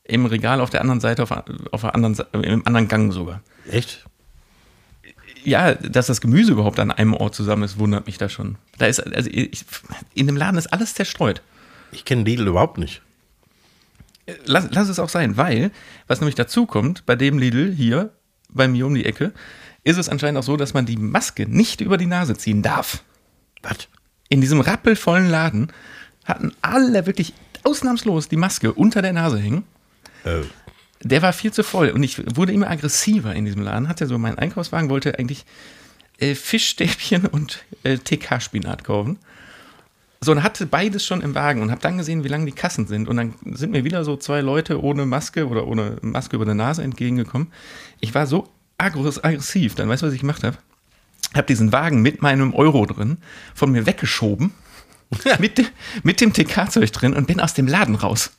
im 0.03 0.25
Regal 0.25 0.59
auf 0.59 0.69
der 0.69 0.81
anderen 0.81 0.99
Seite, 0.99 1.23
auf, 1.23 1.31
auf 1.71 1.81
der 1.81 1.95
anderen, 1.95 2.17
im 2.33 2.67
anderen 2.67 2.87
Gang 2.87 3.13
sogar. 3.13 3.41
Echt? 3.69 4.05
Ja, 5.43 5.73
dass 5.75 6.07
das 6.07 6.21
Gemüse 6.21 6.53
überhaupt 6.53 6.79
an 6.79 6.91
einem 6.91 7.13
Ort 7.13 7.35
zusammen 7.35 7.63
ist, 7.63 7.77
wundert 7.77 8.05
mich 8.05 8.17
da 8.17 8.29
schon. 8.29 8.57
Da 8.77 8.85
ist, 8.85 8.99
also 8.99 9.29
ich, 9.31 9.65
in 10.13 10.27
dem 10.27 10.37
Laden 10.37 10.57
ist 10.57 10.67
alles 10.67 10.93
zerstreut. 10.93 11.41
Ich 11.91 12.05
kenne 12.05 12.23
Lidl 12.23 12.47
überhaupt 12.47 12.77
nicht. 12.77 13.01
Lass, 14.45 14.69
lass 14.71 14.87
es 14.87 14.99
auch 14.99 15.09
sein, 15.09 15.35
weil, 15.35 15.71
was 16.07 16.21
nämlich 16.21 16.35
dazu 16.35 16.65
kommt, 16.65 17.05
bei 17.05 17.15
dem 17.15 17.37
Lidl 17.37 17.73
hier, 17.73 18.11
bei 18.49 18.67
mir 18.67 18.87
um 18.87 18.95
die 18.95 19.05
Ecke, 19.05 19.33
ist 19.83 19.97
es 19.97 20.07
anscheinend 20.07 20.39
auch 20.39 20.43
so, 20.43 20.55
dass 20.55 20.73
man 20.73 20.85
die 20.85 20.95
Maske 20.95 21.47
nicht 21.47 21.81
über 21.81 21.97
die 21.97 22.05
Nase 22.05 22.37
ziehen 22.37 22.61
darf. 22.61 23.03
Was? 23.61 23.89
In 24.29 24.39
diesem 24.41 24.61
rappelvollen 24.61 25.29
Laden 25.29 25.71
hatten 26.23 26.53
alle 26.61 27.05
wirklich 27.05 27.33
ausnahmslos 27.63 28.29
die 28.29 28.37
Maske 28.37 28.73
unter 28.73 29.01
der 29.01 29.13
Nase 29.13 29.37
hängen. 29.37 29.63
Äh, 30.23 30.41
Der 31.03 31.21
war 31.21 31.33
viel 31.33 31.51
zu 31.51 31.63
voll 31.63 31.89
und 31.89 32.01
ich 32.03 32.17
wurde 32.37 32.53
immer 32.53 32.69
aggressiver 32.69 33.35
in 33.35 33.45
diesem 33.45 33.61
Laden. 33.61 33.89
Hatte 33.89 34.07
so 34.07 34.17
meinen 34.17 34.39
Einkaufswagen, 34.39 34.89
wollte 34.89 35.19
eigentlich 35.19 35.45
äh, 36.19 36.33
Fischstäbchen 36.35 37.25
und 37.31 37.63
äh, 37.83 37.97
TK-Spinat 37.97 38.83
kaufen. 38.83 39.19
So, 40.21 40.31
und 40.31 40.41
hatte 40.43 40.65
beides 40.65 41.05
schon 41.05 41.19
im 41.21 41.35
Wagen 41.35 41.61
und 41.61 41.69
habe 41.71 41.81
dann 41.81 41.97
gesehen, 41.97 42.23
wie 42.23 42.29
lang 42.29 42.45
die 42.45 42.53
Kassen 42.53 42.87
sind. 42.87 43.09
Und 43.09 43.17
dann 43.17 43.33
sind 43.51 43.71
mir 43.71 43.83
wieder 43.83 44.05
so 44.05 44.15
zwei 44.15 44.39
Leute 44.39 44.81
ohne 44.81 45.05
Maske 45.05 45.45
oder 45.49 45.67
ohne 45.67 45.97
Maske 46.01 46.37
über 46.37 46.45
der 46.45 46.55
Nase 46.55 46.81
entgegengekommen. 46.81 47.51
Ich 47.99 48.15
war 48.15 48.25
so 48.25 48.47
aggress- 48.77 49.21
aggressiv. 49.21 49.75
Dann 49.75 49.89
weißt 49.89 50.01
du, 50.01 50.07
was 50.07 50.13
ich 50.13 50.21
gemacht 50.21 50.43
habe? 50.43 50.57
Habe 51.35 51.47
diesen 51.47 51.73
Wagen 51.73 52.01
mit 52.01 52.21
meinem 52.21 52.53
Euro 52.53 52.85
drin 52.85 53.17
von 53.53 53.73
mir 53.73 53.85
weggeschoben. 53.85 54.53
mit, 55.39 55.57
de- 55.57 55.65
mit 56.03 56.21
dem 56.21 56.31
TK-Zeug 56.31 56.89
drin 56.93 57.13
und 57.13 57.27
bin 57.27 57.41
aus 57.41 57.53
dem 57.53 57.67
Laden 57.67 57.95
raus. 57.95 58.31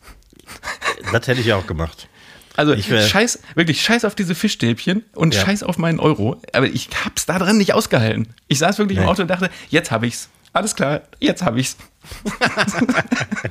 das 1.13 1.29
hätte 1.29 1.43
ich 1.43 1.53
auch 1.53 1.67
gemacht. 1.67 2.09
Also 2.57 2.73
Ich 2.73 2.87
scheiß, 2.87 3.41
wirklich 3.57 3.83
scheiß 3.83 4.05
auf 4.05 4.15
diese 4.15 4.35
Fischstäbchen 4.35 5.03
und 5.15 5.35
Ja. 5.35 5.45
scheiß 5.45 5.63
auf 5.65 5.77
meinen 5.79 5.99
Euro. 5.99 6.41
Aber 6.53 6.67
ich 6.67 6.89
hab's 7.05 7.27
da 7.27 7.39
dran 7.39 7.59
nicht 7.59 7.75
ausgehalten. 7.75 8.29
Ich 8.49 8.59
saß 8.61 8.79
wirklich 8.79 8.99
im 8.99 9.05
Nee. 9.05 9.11
Auto 9.11 9.23
und 9.23 9.29
dachte, 9.29 9.51
jetzt 9.71 9.91
hab 9.91 10.03
ich's. 10.05 10.29
Alles 10.53 10.77
klar, 10.77 11.03
jetzt 11.21 11.43
hab 11.43 11.57
ich's. 11.57 11.77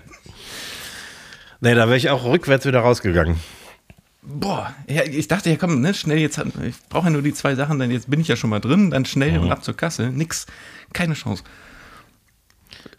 Nee, 1.59 1.75
da 1.75 1.87
wäre 1.87 1.95
ich 1.95 2.09
auch 2.09 2.25
rückwärts 2.25 2.65
wieder 2.65 2.81
rausgegangen. 2.81 3.39
Boah, 4.21 4.73
ja, 4.87 5.03
ich 5.03 5.27
dachte, 5.29 5.49
ja 5.49 5.55
komm, 5.57 5.79
ne, 5.81 5.93
schnell 5.93 6.17
jetzt, 6.17 6.37
ich 6.37 6.75
brauche 6.89 7.05
ja 7.05 7.09
nur 7.09 7.21
die 7.21 7.33
zwei 7.33 7.55
Sachen, 7.55 7.79
dann 7.79 7.89
jetzt 7.91 8.09
bin 8.09 8.19
ich 8.19 8.27
ja 8.27 8.35
schon 8.35 8.49
mal 8.49 8.59
drin, 8.59 8.91
dann 8.91 9.05
schnell 9.05 9.31
Mhm. 9.37 9.43
und 9.45 9.51
ab 9.51 9.63
zur 9.63 9.75
Kasse. 9.75 10.09
Nix, 10.09 10.45
keine 10.91 11.13
Chance. 11.13 11.43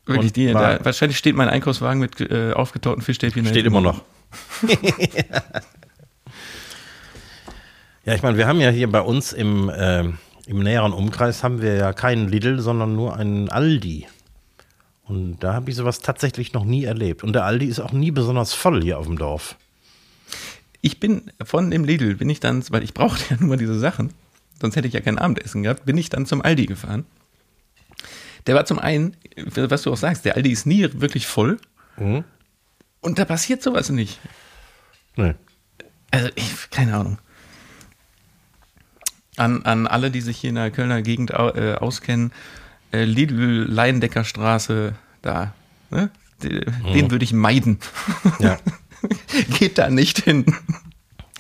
Wirklich, 0.06 0.32
die, 0.32 0.52
da, 0.52 0.82
wahrscheinlich 0.82 1.16
steht 1.18 1.34
mein 1.36 1.48
Einkaufswagen 1.50 2.00
mit 2.00 2.20
äh, 2.20 2.52
aufgetauten 2.52 3.02
Fischstäbchen. 3.02 3.46
Steht 3.46 3.66
immer 3.66 3.80
noch. 3.82 4.02
ja, 8.04 8.14
ich 8.14 8.22
meine, 8.22 8.36
wir 8.36 8.46
haben 8.46 8.60
ja 8.60 8.70
hier 8.70 8.90
bei 8.90 9.00
uns 9.00 9.32
im, 9.32 9.70
ähm, 9.74 10.18
im 10.46 10.58
näheren 10.60 10.92
Umkreis 10.92 11.42
haben 11.42 11.62
wir 11.62 11.74
ja 11.74 11.92
keinen 11.92 12.28
Lidl, 12.28 12.60
sondern 12.60 12.94
nur 12.94 13.16
einen 13.16 13.48
Aldi. 13.48 14.06
Und 15.04 15.40
da 15.40 15.54
habe 15.54 15.70
ich 15.70 15.76
sowas 15.76 16.00
tatsächlich 16.00 16.52
noch 16.52 16.64
nie 16.64 16.84
erlebt. 16.84 17.22
Und 17.22 17.34
der 17.34 17.44
Aldi 17.44 17.66
ist 17.66 17.80
auch 17.80 17.92
nie 17.92 18.10
besonders 18.10 18.54
voll 18.54 18.82
hier 18.82 18.98
auf 18.98 19.06
dem 19.06 19.18
Dorf. 19.18 19.56
Ich 20.80 21.00
bin 21.00 21.30
von 21.42 21.70
dem 21.70 21.84
Lidl, 21.84 22.16
bin 22.16 22.28
ich 22.28 22.40
dann, 22.40 22.62
weil 22.70 22.82
ich 22.82 22.94
brauchte 22.94 23.24
ja 23.30 23.36
nur 23.40 23.50
mal 23.50 23.56
diese 23.56 23.78
Sachen, 23.78 24.12
sonst 24.60 24.76
hätte 24.76 24.88
ich 24.88 24.94
ja 24.94 25.00
kein 25.00 25.18
Abendessen 25.18 25.62
gehabt, 25.62 25.84
bin 25.86 25.98
ich 25.98 26.10
dann 26.10 26.26
zum 26.26 26.42
Aldi 26.42 26.66
gefahren. 26.66 27.06
Der 28.46 28.54
war 28.54 28.66
zum 28.66 28.78
einen, 28.78 29.16
was 29.54 29.82
du 29.82 29.92
auch 29.92 29.96
sagst, 29.96 30.26
der 30.26 30.36
Aldi 30.36 30.50
ist 30.50 30.66
nie 30.66 30.86
wirklich 30.92 31.26
voll. 31.26 31.58
Mhm. 31.96 32.24
Und 33.00 33.18
da 33.18 33.24
passiert 33.24 33.62
sowas 33.62 33.88
nicht. 33.88 34.20
Nee. 35.16 35.34
Also, 36.10 36.28
ich, 36.34 36.70
keine 36.70 36.96
Ahnung. 36.96 37.18
An, 39.36 39.62
an 39.64 39.86
alle, 39.86 40.10
die 40.10 40.20
sich 40.20 40.36
hier 40.38 40.50
in 40.50 40.56
der 40.56 40.70
Kölner 40.70 41.02
Gegend 41.02 41.30
äh, 41.30 41.74
auskennen, 41.80 42.32
äh, 42.92 43.04
Lidl, 43.04 43.66
Leindeckerstraße, 43.68 44.94
da, 45.22 45.54
ne? 45.90 46.10
Den, 46.42 46.60
den 46.92 47.10
würde 47.10 47.24
ich 47.24 47.32
meiden. 47.32 47.78
Ja. 48.38 48.58
Geht 49.58 49.78
da 49.78 49.88
nicht 49.88 50.20
hin. 50.20 50.44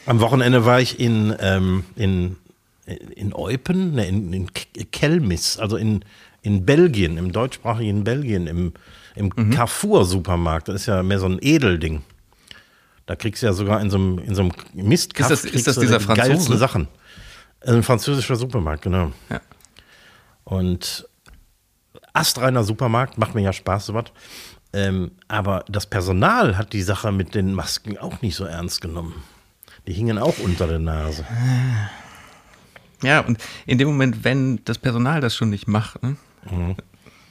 Am 0.06 0.20
Wochenende 0.20 0.64
war 0.64 0.80
ich 0.80 0.98
in, 0.98 1.34
ähm, 1.40 1.84
in, 1.96 2.36
in 3.14 3.34
Eupen, 3.34 3.94
ne, 3.94 4.06
in, 4.06 4.32
in 4.32 4.48
Kelmis, 4.92 5.58
also 5.58 5.76
in, 5.76 6.04
in 6.42 6.64
Belgien, 6.64 7.16
im 7.18 7.32
deutschsprachigen 7.32 8.04
Belgien, 8.04 8.46
im, 8.46 8.72
im 9.14 9.30
Carrefour-Supermarkt. 9.50 10.68
Das 10.68 10.76
ist 10.76 10.86
ja 10.86 11.02
mehr 11.02 11.18
so 11.18 11.26
ein 11.26 11.38
Edelding. 11.40 12.02
Da 13.06 13.16
kriegst 13.16 13.42
du 13.42 13.46
ja 13.46 13.52
sogar 13.52 13.80
in 13.80 13.90
so 13.90 13.98
einem, 13.98 14.18
in 14.18 14.34
so 14.34 14.42
einem 14.42 14.52
Mistkaff 14.72 15.30
Ist 15.30 15.44
das- 15.44 15.50
ist 15.52 15.66
das 15.66 15.78
dieser 15.78 16.00
Franzose? 16.00 16.56
Sachen. 16.56 16.88
Also 17.64 17.78
ein 17.78 17.82
französischer 17.82 18.36
Supermarkt, 18.36 18.82
genau. 18.82 19.12
Ja. 19.30 19.40
Und 20.44 21.08
astreiner 22.12 22.62
Supermarkt, 22.62 23.18
macht 23.18 23.34
mir 23.34 23.42
ja 23.42 23.52
Spaß, 23.52 23.86
sowas. 23.86 24.04
Ähm, 24.72 25.12
aber 25.28 25.64
das 25.68 25.86
Personal 25.86 26.58
hat 26.58 26.72
die 26.72 26.82
Sache 26.82 27.12
mit 27.12 27.34
den 27.34 27.54
Masken 27.54 27.96
auch 27.96 28.20
nicht 28.22 28.34
so 28.34 28.44
ernst 28.44 28.80
genommen. 28.80 29.22
Die 29.86 29.92
hingen 29.92 30.18
auch 30.18 30.38
unter 30.38 30.66
der 30.66 30.78
Nase. 30.78 31.24
Ja, 33.02 33.20
und 33.20 33.38
in 33.66 33.78
dem 33.78 33.88
Moment, 33.88 34.24
wenn 34.24 34.64
das 34.64 34.78
Personal 34.78 35.20
das 35.20 35.36
schon 35.36 35.50
nicht 35.50 35.68
macht, 35.68 36.02
ne? 36.02 36.16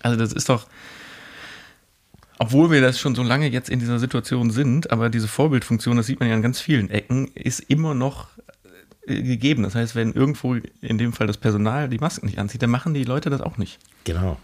also 0.01 0.17
das 0.17 0.31
ist 0.33 0.49
doch, 0.49 0.67
obwohl 2.39 2.71
wir 2.71 2.81
das 2.81 2.99
schon 2.99 3.15
so 3.15 3.23
lange 3.23 3.47
jetzt 3.47 3.69
in 3.69 3.79
dieser 3.79 3.99
Situation 3.99 4.51
sind, 4.51 4.91
aber 4.91 5.09
diese 5.09 5.27
Vorbildfunktion, 5.27 5.97
das 5.97 6.05
sieht 6.05 6.19
man 6.19 6.29
ja 6.29 6.35
an 6.35 6.41
ganz 6.41 6.59
vielen 6.59 6.89
Ecken, 6.89 7.27
ist 7.33 7.59
immer 7.59 7.93
noch 7.93 8.27
gegeben. 9.05 9.63
Das 9.63 9.75
heißt, 9.75 9.95
wenn 9.95 10.13
irgendwo 10.13 10.55
in 10.81 10.97
dem 10.97 11.13
Fall 11.13 11.27
das 11.27 11.37
Personal 11.37 11.89
die 11.89 11.97
Masken 11.97 12.25
nicht 12.25 12.39
anzieht, 12.39 12.61
dann 12.61 12.69
machen 12.69 12.93
die 12.93 13.03
Leute 13.03 13.29
das 13.29 13.41
auch 13.41 13.57
nicht. 13.57 13.79
Genau. 14.03 14.37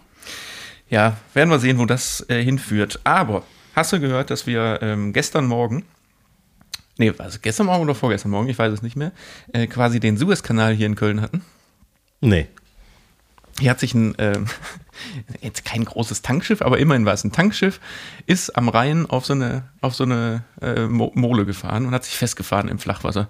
Ja, 0.88 1.16
werden 1.34 1.50
wir 1.50 1.58
sehen, 1.58 1.78
wo 1.78 1.86
das 1.86 2.26
äh, 2.28 2.42
hinführt. 2.42 3.00
Aber 3.04 3.44
hast 3.74 3.92
du 3.92 4.00
gehört, 4.00 4.30
dass 4.30 4.46
wir 4.46 4.80
ähm, 4.82 5.12
gestern 5.12 5.46
Morgen, 5.46 5.84
nee, 6.98 7.12
was, 7.16 7.40
gestern 7.40 7.66
Morgen 7.66 7.84
oder 7.84 7.94
vorgestern 7.94 8.32
Morgen, 8.32 8.48
ich 8.48 8.58
weiß 8.58 8.72
es 8.72 8.82
nicht 8.82 8.96
mehr, 8.96 9.12
äh, 9.52 9.66
quasi 9.66 10.00
den 10.00 10.16
Suezkanal 10.16 10.74
hier 10.74 10.86
in 10.86 10.96
Köln 10.96 11.20
hatten? 11.20 11.42
Nee. 12.20 12.48
Hier 13.60 13.70
hat 13.70 13.80
sich 13.80 13.94
ein, 13.94 14.14
ähm, 14.18 14.46
jetzt 15.40 15.64
kein 15.64 15.84
großes 15.84 16.22
Tankschiff, 16.22 16.60
aber 16.60 16.78
immerhin 16.78 17.04
war 17.04 17.14
es 17.14 17.24
ein 17.24 17.32
Tankschiff, 17.32 17.80
ist 18.26 18.56
am 18.56 18.68
Rhein 18.68 19.06
auf 19.06 19.26
so 19.26 19.34
eine, 19.34 19.68
auf 19.80 19.94
so 19.94 20.04
eine 20.04 20.44
äh, 20.60 20.86
Mo 20.86 21.12
Mole 21.14 21.46
gefahren 21.46 21.86
und 21.86 21.94
hat 21.94 22.04
sich 22.04 22.16
festgefahren 22.16 22.68
im 22.68 22.78
Flachwasser. 22.78 23.28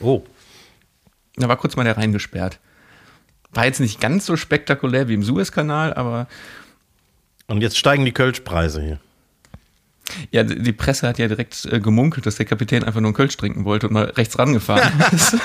Oh. 0.00 0.22
Da 1.38 1.48
war 1.48 1.56
kurz 1.56 1.76
mal 1.76 1.84
der 1.84 1.96
Rhein 1.96 2.12
gesperrt. 2.12 2.58
War 3.52 3.64
jetzt 3.64 3.80
nicht 3.80 4.00
ganz 4.00 4.26
so 4.26 4.36
spektakulär 4.36 5.08
wie 5.08 5.14
im 5.14 5.22
Suezkanal, 5.22 5.94
aber 5.94 6.26
Und 7.46 7.62
jetzt 7.62 7.78
steigen 7.78 8.04
die 8.04 8.12
Kölschpreise 8.12 8.82
hier. 8.82 9.00
ja, 10.30 10.42
die 10.42 10.72
Presse 10.72 11.06
hat 11.08 11.18
ja 11.18 11.28
direkt 11.28 11.64
äh, 11.66 11.80
gemunkelt, 11.80 12.26
dass 12.26 12.36
der 12.36 12.46
Kapitän 12.46 12.84
einfach 12.84 13.00
nur 13.00 13.08
einen 13.08 13.16
Kölsch 13.16 13.36
trinken 13.36 13.64
wollte 13.64 13.86
und 13.88 13.94
mal 13.94 14.04
rechts 14.04 14.38
rangefahren 14.38 14.92
ist. 15.12 15.36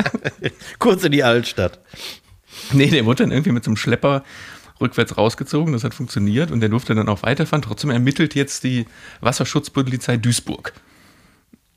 Kurz 0.78 1.02
in 1.04 1.12
die 1.12 1.24
Altstadt. 1.24 1.80
nee, 2.72 2.90
der 2.90 3.04
wurde 3.06 3.24
dann 3.24 3.32
irgendwie 3.32 3.52
mit 3.52 3.64
so 3.64 3.70
einem 3.70 3.76
Schlepper 3.76 4.22
rückwärts 4.80 5.16
rausgezogen, 5.16 5.72
das 5.72 5.84
hat 5.84 5.94
funktioniert 5.94 6.50
und 6.50 6.60
der 6.60 6.68
durfte 6.68 6.94
dann 6.94 7.08
auch 7.08 7.22
weiterfahren. 7.22 7.62
Trotzdem 7.62 7.90
ermittelt 7.90 8.34
jetzt 8.34 8.64
die 8.64 8.86
Wasserschutzpolizei 9.20 10.16
Duisburg. 10.16 10.72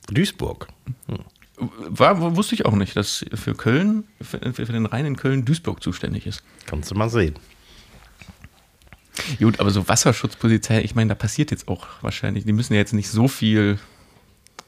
Duisburg. 0.10 0.68
War, 1.58 2.36
wusste 2.36 2.56
ich 2.56 2.66
auch 2.66 2.76
nicht, 2.76 2.96
dass 2.96 3.26
für 3.34 3.56
Köln, 3.56 4.04
für, 4.22 4.40
für 4.54 4.66
den 4.66 4.86
Rhein 4.86 5.06
in 5.06 5.16
Köln 5.16 5.46
Duisburg 5.46 5.82
zuständig 5.82 6.28
ist. 6.28 6.44
Kannst 6.66 6.92
du 6.92 6.96
mal 6.96 7.10
sehen. 7.10 7.36
Gut, 9.40 9.60
aber 9.60 9.72
so 9.72 9.88
Wasserschutzpolizei, 9.88 10.82
ich 10.82 10.96
meine, 10.96 11.10
da 11.10 11.16
passiert 11.16 11.52
jetzt 11.52 11.68
auch 11.68 11.88
wahrscheinlich, 12.02 12.46
die 12.46 12.52
müssen 12.52 12.74
ja 12.74 12.80
jetzt 12.80 12.94
nicht 12.94 13.10
so 13.10 13.28
viel 13.30 13.80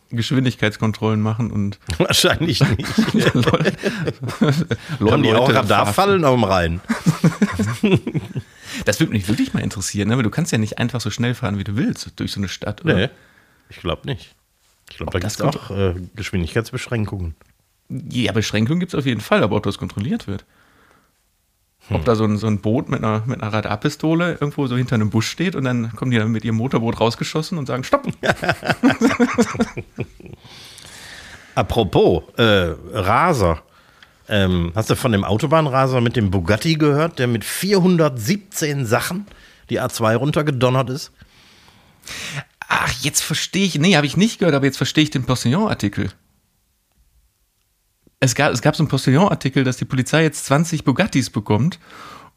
Geschwindigkeitskontrollen 0.10 1.22
machen 1.22 1.52
und 1.52 1.80
Wahrscheinlich 1.98 2.62
nicht. 2.62 2.88
Leute, 3.34 3.74
Haben 5.00 5.24
die 5.24 5.34
auch 5.34 5.48
Leute 5.48 5.56
Radarfallen 5.56 6.24
auf 6.24 6.36
dem 6.36 6.44
Rhein? 6.44 6.82
Das 8.86 9.00
würde 9.00 9.14
mich 9.14 9.28
wirklich 9.28 9.54
mal 9.54 9.62
interessieren, 9.62 10.10
ne? 10.10 10.18
weil 10.18 10.24
du 10.24 10.30
kannst 10.30 10.52
ja 10.52 10.58
nicht 10.58 10.78
einfach 10.78 11.02
so 11.02 11.10
schnell 11.10 11.34
fahren, 11.34 11.58
wie 11.58 11.64
du 11.64 11.76
willst, 11.76 12.12
durch 12.18 12.32
so 12.32 12.40
eine 12.40 12.48
Stadt. 12.48 12.84
Oder? 12.84 12.96
Nee. 12.96 13.10
Ich 13.70 13.78
glaube 13.78 14.06
nicht. 14.06 14.36
Ich 14.90 14.98
glaube, 14.98 15.12
da 15.12 15.20
gibt 15.20 15.32
es 15.32 15.42
auch 15.42 15.72
äh, 15.72 15.96
Geschwindigkeitsbeschränkungen. 16.16 17.36
Ja, 17.90 18.32
Beschränkungen 18.32 18.80
gibt 18.80 18.94
es 18.94 19.00
auf 19.00 19.06
jeden 19.06 19.22
Fall, 19.22 19.44
aber 19.44 19.56
ob 19.56 19.64
das 19.64 19.78
kontrolliert 19.78 20.28
wird. 20.28 20.46
Ob 21.90 22.04
da 22.04 22.16
so 22.16 22.26
ein, 22.26 22.38
so 22.38 22.48
ein 22.48 22.60
Boot 22.60 22.90
mit 22.90 23.02
einer, 23.02 23.24
mit 23.26 23.42
einer 23.42 23.54
Radarpistole 23.54 24.34
irgendwo 24.34 24.68
so 24.68 24.76
hinter 24.76 24.96
einem 24.96 25.10
Busch 25.10 25.30
steht 25.30 25.56
und 25.56 25.64
dann 25.64 25.96
kommen 25.96 26.12
die 26.12 26.18
dann 26.18 26.32
mit 26.32 26.44
ihrem 26.44 26.58
Motorboot 26.58 27.00
rausgeschossen 27.00 27.58
und 27.58 27.66
sagen, 27.66 27.86
stopp. 27.86 28.08
Apropos, 31.56 32.24
äh, 32.38 32.74
Raser. 32.92 33.64
Ähm, 34.28 34.74
hast 34.76 34.90
du 34.90 34.96
von 34.96 35.14
dem 35.14 35.24
Autobahnraser 35.24 36.02
mit 36.02 36.18
dem 36.18 36.30
Bugatti 36.30 36.76
gehört, 36.76 37.20
der 37.20 37.28
mit 37.28 37.46
417 37.46 38.86
Sachen 38.86 39.26
die 39.70 39.80
A2 39.80 40.16
runtergedonnert 40.18 40.90
ist? 40.90 41.14
Ach, 42.68 42.92
jetzt 43.02 43.22
verstehe 43.22 43.66
ich, 43.66 43.78
nee, 43.80 43.96
habe 43.96 44.06
ich 44.06 44.18
nicht 44.18 44.40
gehört, 44.40 44.56
aber 44.56 44.66
jetzt 44.66 44.78
verstehe 44.78 45.04
ich 45.04 45.10
den 45.10 45.24
Postillon-Artikel. 45.24 46.12
Es 48.20 48.36
gab, 48.36 48.52
es 48.52 48.62
gab 48.62 48.76
so 48.76 48.84
einen 48.84 48.90
Postillon-Artikel, 48.90 49.64
dass 49.64 49.78
die 49.78 49.86
Polizei 49.86 50.24
jetzt 50.24 50.46
20 50.46 50.84
Bugattis 50.84 51.30
bekommt, 51.30 51.80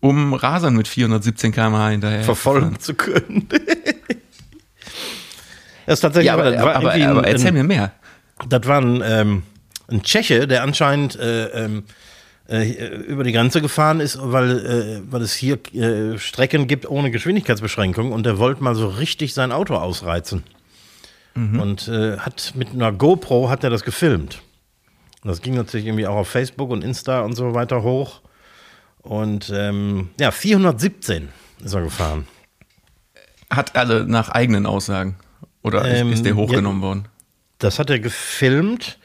um 0.01 0.35
Rasern 0.35 0.77
mit 0.77 0.87
417 0.89 1.53
km/h 1.53 1.89
hinterher 1.91 2.23
verfolgen 2.25 2.79
zu 2.79 2.95
können. 2.95 3.49
das 5.87 5.95
ist 5.95 6.01
tatsächlich 6.01 6.27
Ja, 6.27 6.35
aber, 6.35 6.45
war 6.57 6.77
aber, 6.77 6.93
aber 6.93 6.93
ein- 6.93 7.25
erzähl 7.25 7.49
ein- 7.49 7.55
mir 7.55 7.65
mehr. 7.65 7.93
Das 8.49 8.67
war 8.67 8.81
ein, 8.81 9.03
ähm, 9.05 9.43
ein 9.89 10.03
Tscheche, 10.03 10.47
der 10.47 10.63
anscheinend 10.63 11.17
äh, 11.17 11.47
ähm, 11.65 11.79
äh, 11.79 11.83
über 12.53 13.23
die 13.25 13.33
Grenze 13.33 13.61
gefahren 13.63 14.01
ist, 14.01 14.19
weil, 14.21 14.67
äh, 14.67 15.13
weil 15.13 15.23
es 15.23 15.35
hier 15.35 15.59
äh, 15.75 16.19
Strecken 16.19 16.67
gibt 16.67 16.89
ohne 16.91 17.11
Geschwindigkeitsbeschränkung 17.11 18.11
und 18.13 18.25
der 18.27 18.39
wollte 18.39 18.63
mal 18.65 18.75
so 18.75 18.89
richtig 18.89 19.35
sein 19.35 19.53
Auto 19.53 19.75
ausreizen. 19.77 20.43
Und 21.37 21.87
äh, 21.89 22.19
hat 22.19 22.53
mit 22.57 22.71
einer 22.73 22.91
GoPro 22.93 23.49
hat 23.49 23.63
er 23.65 23.71
das 23.71 23.85
gefilmt. 23.85 24.43
Und 25.23 25.29
das 25.29 25.41
ging 25.41 25.55
natürlich 25.55 25.87
irgendwie 25.87 26.07
auch 26.09 26.17
auf 26.17 26.29
Facebook 26.29 26.71
und 26.71 26.83
Insta 26.83 27.21
und 27.21 27.35
so 27.35 27.55
weiter 27.55 27.83
hoch. 27.83 28.21
Und 28.99 29.51
ähm, 29.55 30.11
ja, 30.19 30.33
417 30.33 31.29
ist 31.65 31.73
er 31.73 31.83
gefahren. 31.83 32.27
Hat 33.49 33.77
alle 33.77 34.07
nach 34.07 34.29
eigenen 34.29 34.67
Aussagen. 34.67 35.17
Oder 35.63 35.87
ist- 35.89 36.01
Ähm, 36.01 36.13
ist 36.13 36.25
der 36.27 36.35
hochgenommen 36.37 36.83
ja. 36.83 36.87
worden? 36.89 37.09
Das 37.59 37.79
hat 37.79 37.91
er 37.91 38.01
gefilmt. 38.01 38.99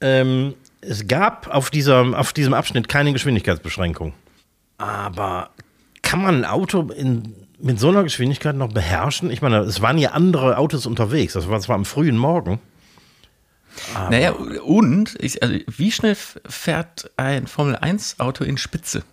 Ähm, 0.00 0.54
es 0.80 1.06
gab 1.06 1.48
auf, 1.48 1.70
dieser, 1.70 2.18
auf 2.18 2.32
diesem 2.32 2.54
Abschnitt 2.54 2.88
keine 2.88 3.12
Geschwindigkeitsbeschränkung. 3.12 4.14
Aber 4.78 5.50
kann 6.02 6.22
man 6.22 6.36
ein 6.36 6.44
Auto 6.44 6.90
in, 6.90 7.34
mit 7.58 7.78
so 7.78 7.88
einer 7.88 8.02
Geschwindigkeit 8.02 8.56
noch 8.56 8.72
beherrschen? 8.72 9.30
Ich 9.30 9.42
meine, 9.42 9.58
es 9.58 9.82
waren 9.82 9.98
ja 9.98 10.10
andere 10.12 10.56
Autos 10.56 10.86
unterwegs. 10.86 11.34
Das 11.34 11.48
war 11.48 11.60
zwar 11.60 11.76
am 11.76 11.84
frühen 11.84 12.16
Morgen. 12.16 12.58
Naja, 14.10 14.32
und 14.32 15.16
ich, 15.20 15.42
also, 15.42 15.54
wie 15.66 15.92
schnell 15.92 16.16
fährt 16.16 17.10
ein 17.16 17.46
Formel-1-Auto 17.46 18.44
in 18.44 18.58
Spitze? 18.58 19.04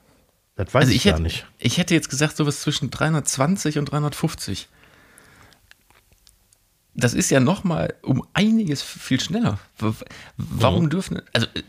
Das 0.55 0.73
weiß 0.73 0.81
Also 0.85 0.91
ich, 0.91 0.97
ich 0.97 1.03
gar 1.03 1.13
hätte, 1.13 1.23
nicht. 1.23 1.45
ich 1.59 1.77
hätte 1.77 1.93
jetzt 1.93 2.09
gesagt, 2.09 2.37
sowas 2.37 2.61
zwischen 2.61 2.89
320 2.89 3.77
und 3.77 3.85
350. 3.91 4.67
das 6.99 7.13
ist 7.13 7.29
ja 7.29 7.39
noch 7.39 7.63
mal 7.63 7.93
um 8.01 8.25
einiges 8.33 8.81
viel 8.81 9.19
schneller. 9.19 9.59
Warum 10.37 10.85
Mhm. 10.85 10.89
dürfen, 10.89 11.21
also, 11.31 11.45
äh, 11.53 11.61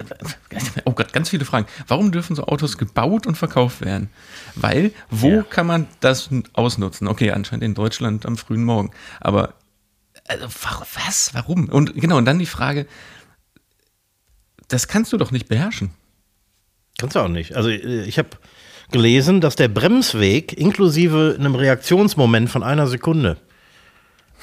oh 0.87 0.92
Gott, 0.92 1.12
ganz 1.12 1.28
viele 1.28 1.44
Fragen. 1.44 1.66
Warum 1.87 2.11
dürfen 2.12 2.35
so 2.35 2.44
Autos 2.44 2.78
gebaut 2.78 3.26
und 3.26 3.37
verkauft 3.37 3.82
werden? 3.82 4.08
Weil, 4.54 4.90
wo 5.11 5.28
Ja. 5.28 5.42
kann 5.42 5.66
man 5.66 5.87
das 6.00 6.30
ausnutzen? 6.54 7.06
Okay, 7.08 7.30
anscheinend 7.30 7.62
in 7.64 7.75
Deutschland 7.75 8.25
am 8.25 8.37
frühen 8.38 8.64
Morgen. 8.64 8.90
Aber, 9.20 9.52
also, 10.26 10.47
wa- 10.49 10.87
was? 11.04 11.35
Warum? 11.35 11.68
Und 11.68 11.94
genau, 11.94 12.16
und 12.16 12.25
dann 12.25 12.38
die 12.38 12.47
Frage, 12.47 12.87
das 14.68 14.88
kannst 14.88 15.12
du 15.12 15.16
doch 15.18 15.30
nicht 15.30 15.49
beherrschen. 15.49 15.90
Kannst 16.99 17.16
du 17.16 17.20
auch 17.20 17.28
nicht. 17.28 17.54
Also 17.54 17.68
äh, 17.68 18.02
ich 18.04 18.18
habe 18.18 18.30
gelesen, 18.90 19.40
dass 19.40 19.56
der 19.56 19.68
Bremsweg 19.68 20.52
inklusive 20.54 21.37
einem 21.38 21.54
Reaktionsmoment 21.54 22.50
von 22.50 22.62
einer 22.62 22.87
Sekunde 22.87 23.37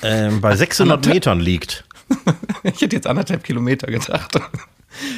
ähm, 0.05 0.41
bei 0.41 0.55
600 0.55 0.97
anderthalb- 0.97 1.13
Metern 1.13 1.39
liegt. 1.39 1.83
Ich 2.63 2.81
hätte 2.81 2.95
jetzt 2.95 3.07
anderthalb 3.07 3.43
Kilometer 3.43 3.87
gedacht. 3.87 4.39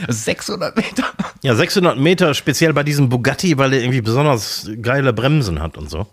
600 0.08 0.76
Meter. 0.76 1.04
Ja, 1.44 1.56
600 1.56 1.98
Meter 1.98 2.34
speziell 2.34 2.74
bei 2.74 2.84
diesem 2.84 3.08
Bugatti, 3.10 3.58
weil 3.58 3.70
der 3.72 3.82
irgendwie 3.82 4.02
besonders 4.02 4.70
geile 4.82 5.14
Bremsen 5.14 5.62
hat 5.62 5.78
und 5.78 5.90
so. 5.90 6.08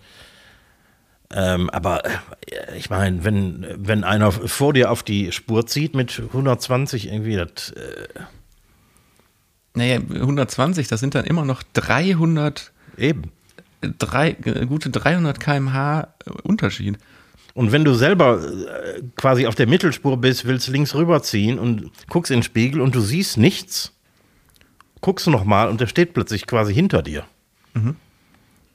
Ähm, 1.32 1.70
aber 1.70 2.04
äh, 2.04 2.76
ich 2.76 2.90
meine, 2.90 3.24
wenn, 3.24 3.66
wenn 3.76 4.04
einer 4.04 4.30
vor 4.30 4.72
dir 4.72 4.90
auf 4.92 5.02
die 5.02 5.32
Spur 5.32 5.66
zieht 5.66 5.94
mit 5.96 6.20
120 6.20 7.08
irgendwie, 7.08 7.34
das, 7.36 7.70
äh, 7.70 8.06
Naja, 9.74 9.96
120, 9.98 10.86
das 10.86 11.00
sind 11.00 11.14
dann 11.16 11.24
immer 11.24 11.44
noch 11.44 11.62
300 11.72 12.70
eben. 12.96 13.32
drei, 13.98 14.30
äh, 14.44 14.66
gute 14.66 14.90
300 14.90 15.40
km/h 15.40 16.08
Unterschied. 16.44 16.98
Und 17.54 17.70
wenn 17.70 17.84
du 17.84 17.94
selber 17.94 18.42
äh, 18.42 19.00
quasi 19.16 19.46
auf 19.46 19.54
der 19.54 19.68
Mittelspur 19.68 20.16
bist, 20.16 20.44
willst 20.44 20.68
links 20.68 20.94
rüberziehen 20.94 21.58
und 21.58 21.90
guckst 22.08 22.30
in 22.30 22.38
den 22.38 22.42
Spiegel 22.42 22.80
und 22.80 22.94
du 22.94 23.00
siehst 23.00 23.38
nichts, 23.38 23.92
guckst 25.00 25.26
du 25.26 25.30
nochmal 25.30 25.68
und 25.68 25.80
der 25.80 25.86
steht 25.86 26.14
plötzlich 26.14 26.46
quasi 26.46 26.74
hinter 26.74 27.02
dir. 27.02 27.24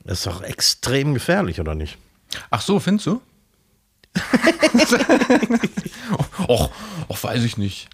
Das 0.06 0.20
ist 0.20 0.28
doch 0.28 0.42
extrem 0.42 1.14
gefährlich, 1.14 1.60
oder 1.60 1.76
nicht? 1.76 1.98
Ach 2.50 2.62
so, 2.62 2.80
findest 2.80 3.08
du? 3.08 3.22
och, 6.48 6.72
och, 7.08 7.24
weiß 7.24 7.44
ich 7.44 7.58
nicht. 7.58 7.90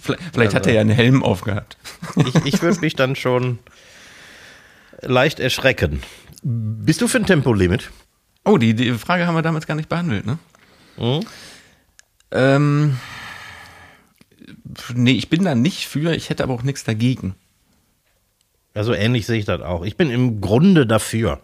Vielleicht, 0.00 0.22
vielleicht 0.32 0.54
hat 0.54 0.66
er 0.66 0.74
ja 0.74 0.80
einen 0.80 0.90
Helm 0.90 1.22
aufgehabt. 1.22 1.76
Ich, 2.16 2.34
ich 2.44 2.62
würde 2.62 2.80
mich 2.80 2.96
dann 2.96 3.16
schon 3.16 3.60
leicht 5.00 5.40
erschrecken. 5.40 6.02
Bist 6.42 7.00
du 7.00 7.08
für 7.08 7.18
ein 7.18 7.26
Tempolimit? 7.26 7.90
Oh, 8.44 8.58
die, 8.58 8.74
die 8.74 8.92
Frage 8.92 9.26
haben 9.26 9.34
wir 9.34 9.42
damals 9.42 9.66
gar 9.66 9.74
nicht 9.74 9.88
behandelt, 9.88 10.26
ne? 10.26 10.38
Mhm. 10.96 11.20
Ähm, 12.30 12.98
nee, 14.94 15.12
ich 15.12 15.30
bin 15.30 15.44
da 15.44 15.54
nicht 15.54 15.86
für, 15.86 16.14
ich 16.14 16.30
hätte 16.30 16.42
aber 16.42 16.54
auch 16.54 16.62
nichts 16.62 16.84
dagegen. 16.84 17.34
Also 18.74 18.92
ähnlich 18.92 19.26
sehe 19.26 19.38
ich 19.38 19.44
das 19.44 19.62
auch. 19.62 19.84
Ich 19.84 19.96
bin 19.96 20.10
im 20.10 20.40
Grunde 20.40 20.86
dafür. 20.86 21.40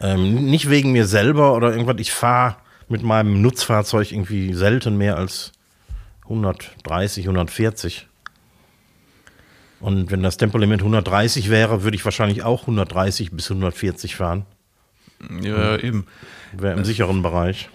Ähm, 0.00 0.46
nicht 0.46 0.70
wegen 0.70 0.92
mir 0.92 1.06
selber 1.06 1.54
oder 1.54 1.72
irgendwas. 1.72 1.96
Ich 1.98 2.12
fahre 2.12 2.56
mit 2.88 3.02
meinem 3.02 3.42
Nutzfahrzeug 3.42 4.12
irgendwie 4.12 4.54
selten 4.54 4.96
mehr 4.96 5.16
als 5.16 5.52
130, 6.24 7.26
140. 7.26 8.06
Und 9.80 10.10
wenn 10.10 10.22
das 10.22 10.36
Tempolimit 10.36 10.80
130 10.80 11.50
wäre, 11.50 11.82
würde 11.82 11.96
ich 11.96 12.04
wahrscheinlich 12.04 12.42
auch 12.42 12.62
130 12.62 13.32
bis 13.32 13.50
140 13.50 14.16
fahren. 14.16 14.46
Ja, 15.42 15.76
eben. 15.78 16.06
Wäre 16.52 16.78
im 16.78 16.84
sicheren 16.84 17.22
Bereich. 17.22 17.68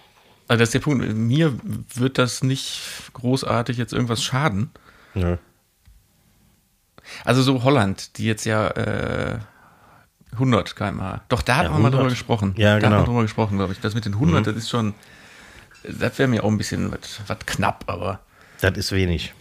Also 0.47 0.59
das 0.59 0.69
ist 0.69 0.73
der 0.73 0.79
Punkt. 0.79 1.13
Mir 1.13 1.57
wird 1.93 2.17
das 2.17 2.43
nicht 2.43 2.81
großartig 3.13 3.77
jetzt 3.77 3.93
irgendwas 3.93 4.23
schaden. 4.23 4.71
Ja. 5.13 5.37
Also 7.23 7.41
so 7.41 7.63
Holland, 7.63 8.17
die 8.17 8.25
jetzt 8.25 8.45
ja 8.45 8.67
äh, 8.69 9.39
100 10.33 10.75
km/h. 10.75 11.21
Doch, 11.29 11.41
da 11.41 11.63
Ja, 11.63 11.69
haben 11.69 11.75
wir 11.75 11.79
mal 11.79 11.85
100. 11.87 11.99
drüber 11.99 12.09
gesprochen. 12.09 12.53
Ja, 12.57 12.75
da 12.75 12.79
genau. 12.79 12.91
haben 12.91 13.01
wir 13.01 13.05
drüber 13.05 13.21
gesprochen, 13.23 13.57
glaube 13.57 13.73
ich. 13.73 13.79
Das 13.79 13.95
mit 13.95 14.05
den 14.05 14.13
100, 14.13 14.47
das 14.47 14.55
ist 14.55 14.69
schon, 14.69 14.93
das 15.83 16.17
wäre 16.19 16.27
mir 16.27 16.43
auch 16.43 16.49
ein 16.49 16.57
bisschen 16.57 16.91
was 16.91 17.21
was 17.27 17.39
knapp, 17.45 17.85
aber. 17.87 18.19
Das 18.61 18.77
ist 18.77 18.91
wenig. 18.91 19.33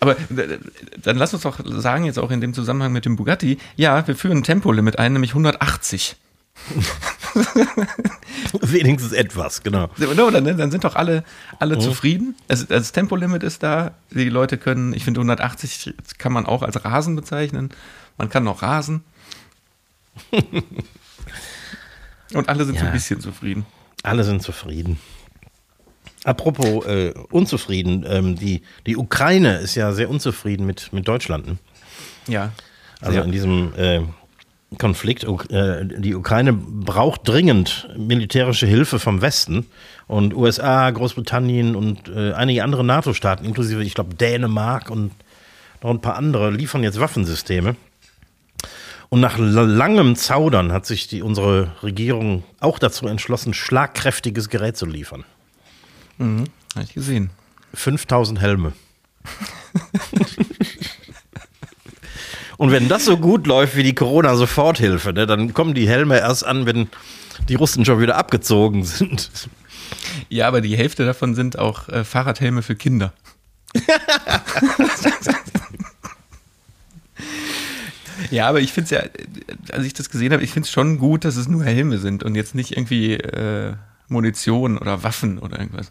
Aber 0.00 0.12
äh, 0.18 0.58
dann 1.02 1.16
lass 1.16 1.32
uns 1.32 1.42
doch 1.42 1.58
sagen, 1.64 2.04
jetzt 2.04 2.18
auch 2.18 2.30
in 2.30 2.40
dem 2.40 2.54
Zusammenhang 2.54 2.92
mit 2.92 3.04
dem 3.04 3.16
Bugatti, 3.16 3.58
ja, 3.76 4.06
wir 4.06 4.14
führen 4.14 4.38
ein 4.38 4.44
Tempolimit 4.44 4.98
ein, 4.98 5.12
nämlich 5.12 5.30
180. 5.30 6.16
Wenigstens 8.60 9.12
etwas, 9.12 9.62
genau. 9.62 9.88
No, 9.98 10.30
dann, 10.30 10.44
dann 10.44 10.70
sind 10.70 10.84
doch 10.84 10.96
alle, 10.96 11.22
alle 11.58 11.78
zufrieden. 11.78 12.34
Es, 12.48 12.66
das 12.66 12.92
Tempolimit 12.92 13.42
ist 13.42 13.62
da. 13.62 13.92
Die 14.10 14.28
Leute 14.28 14.58
können, 14.58 14.92
ich 14.94 15.04
finde 15.04 15.20
180 15.20 15.94
kann 16.18 16.32
man 16.32 16.46
auch 16.46 16.62
als 16.62 16.84
Rasen 16.84 17.14
bezeichnen. 17.16 17.70
Man 18.18 18.28
kann 18.28 18.44
noch 18.44 18.62
rasen. 18.62 19.04
Und 22.32 22.48
alle 22.48 22.64
sind 22.64 22.78
so 22.78 22.84
Ja. 22.84 22.90
ein 22.90 22.92
bisschen 22.94 23.20
zufrieden. 23.20 23.66
Alle 24.02 24.24
sind 24.24 24.42
zufrieden. 24.42 24.98
Apropos 26.24 26.84
äh, 26.86 27.12
unzufrieden, 27.30 28.04
ähm, 28.08 28.34
die, 28.36 28.62
die 28.86 28.96
Ukraine 28.96 29.58
ist 29.58 29.74
ja 29.76 29.92
sehr 29.92 30.10
unzufrieden 30.10 30.66
mit, 30.66 30.92
mit 30.92 31.06
Deutschland. 31.06 31.46
Ne? 31.46 31.56
Ja. 32.26 32.50
Also 33.00 33.18
ja. 33.18 33.24
in 33.24 33.30
diesem 33.30 33.72
äh, 33.76 34.00
Konflikt, 34.78 35.24
äh, 35.50 35.84
die 35.86 36.14
Ukraine 36.14 36.52
braucht 36.52 37.28
dringend 37.28 37.88
militärische 37.96 38.66
Hilfe 38.66 38.98
vom 38.98 39.22
Westen. 39.22 39.66
Und 40.08 40.34
USA, 40.34 40.90
Großbritannien 40.90 41.76
und 41.76 42.08
äh, 42.08 42.32
einige 42.32 42.62
andere 42.64 42.84
NATO-Staaten, 42.84 43.44
inklusive, 43.44 43.82
ich 43.82 43.94
glaube, 43.94 44.14
Dänemark 44.14 44.90
und 44.90 45.12
noch 45.82 45.90
ein 45.90 46.00
paar 46.00 46.16
andere, 46.16 46.50
liefern 46.50 46.82
jetzt 46.82 46.98
Waffensysteme. 47.00 47.76
Und 49.08 49.20
nach 49.20 49.38
la- 49.38 49.62
langem 49.62 50.16
Zaudern 50.16 50.72
hat 50.72 50.84
sich 50.84 51.06
die, 51.06 51.22
unsere 51.22 51.70
Regierung 51.82 52.42
auch 52.58 52.78
dazu 52.80 53.06
entschlossen, 53.06 53.54
schlagkräftiges 53.54 54.48
Gerät 54.48 54.76
zu 54.76 54.86
liefern. 54.86 55.24
Habe 56.18 56.44
ich 56.82 56.94
gesehen. 56.94 57.30
5000 57.74 58.40
Helme. 58.40 58.72
Und 62.56 62.70
wenn 62.70 62.88
das 62.88 63.04
so 63.04 63.16
gut 63.18 63.46
läuft 63.46 63.76
wie 63.76 63.82
die 63.82 63.94
Corona-Soforthilfe, 63.94 65.12
ne, 65.12 65.26
dann 65.26 65.52
kommen 65.52 65.74
die 65.74 65.88
Helme 65.88 66.18
erst 66.18 66.46
an, 66.46 66.66
wenn 66.66 66.88
die 67.48 67.54
Russen 67.54 67.84
schon 67.84 68.00
wieder 68.00 68.16
abgezogen 68.16 68.84
sind. 68.84 69.30
Ja, 70.28 70.48
aber 70.48 70.60
die 70.60 70.76
Hälfte 70.76 71.06
davon 71.06 71.34
sind 71.34 71.58
auch 71.58 71.88
äh, 71.88 72.04
Fahrradhelme 72.04 72.62
für 72.62 72.76
Kinder. 72.76 73.12
ja, 78.30 78.48
aber 78.48 78.60
ich 78.60 78.72
finde 78.72 78.84
es 78.84 78.90
ja, 78.90 79.00
äh, 79.00 79.10
als 79.72 79.84
ich 79.84 79.94
das 79.94 80.10
gesehen 80.10 80.32
habe, 80.32 80.42
ich 80.42 80.50
finde 80.50 80.66
es 80.66 80.72
schon 80.72 80.98
gut, 80.98 81.24
dass 81.24 81.36
es 81.36 81.48
nur 81.48 81.64
Helme 81.64 81.98
sind 81.98 82.22
und 82.22 82.34
jetzt 82.34 82.54
nicht 82.54 82.72
irgendwie 82.72 83.14
äh, 83.14 83.74
Munition 84.08 84.78
oder 84.78 85.02
Waffen 85.02 85.38
oder 85.38 85.58
irgendwas. 85.58 85.90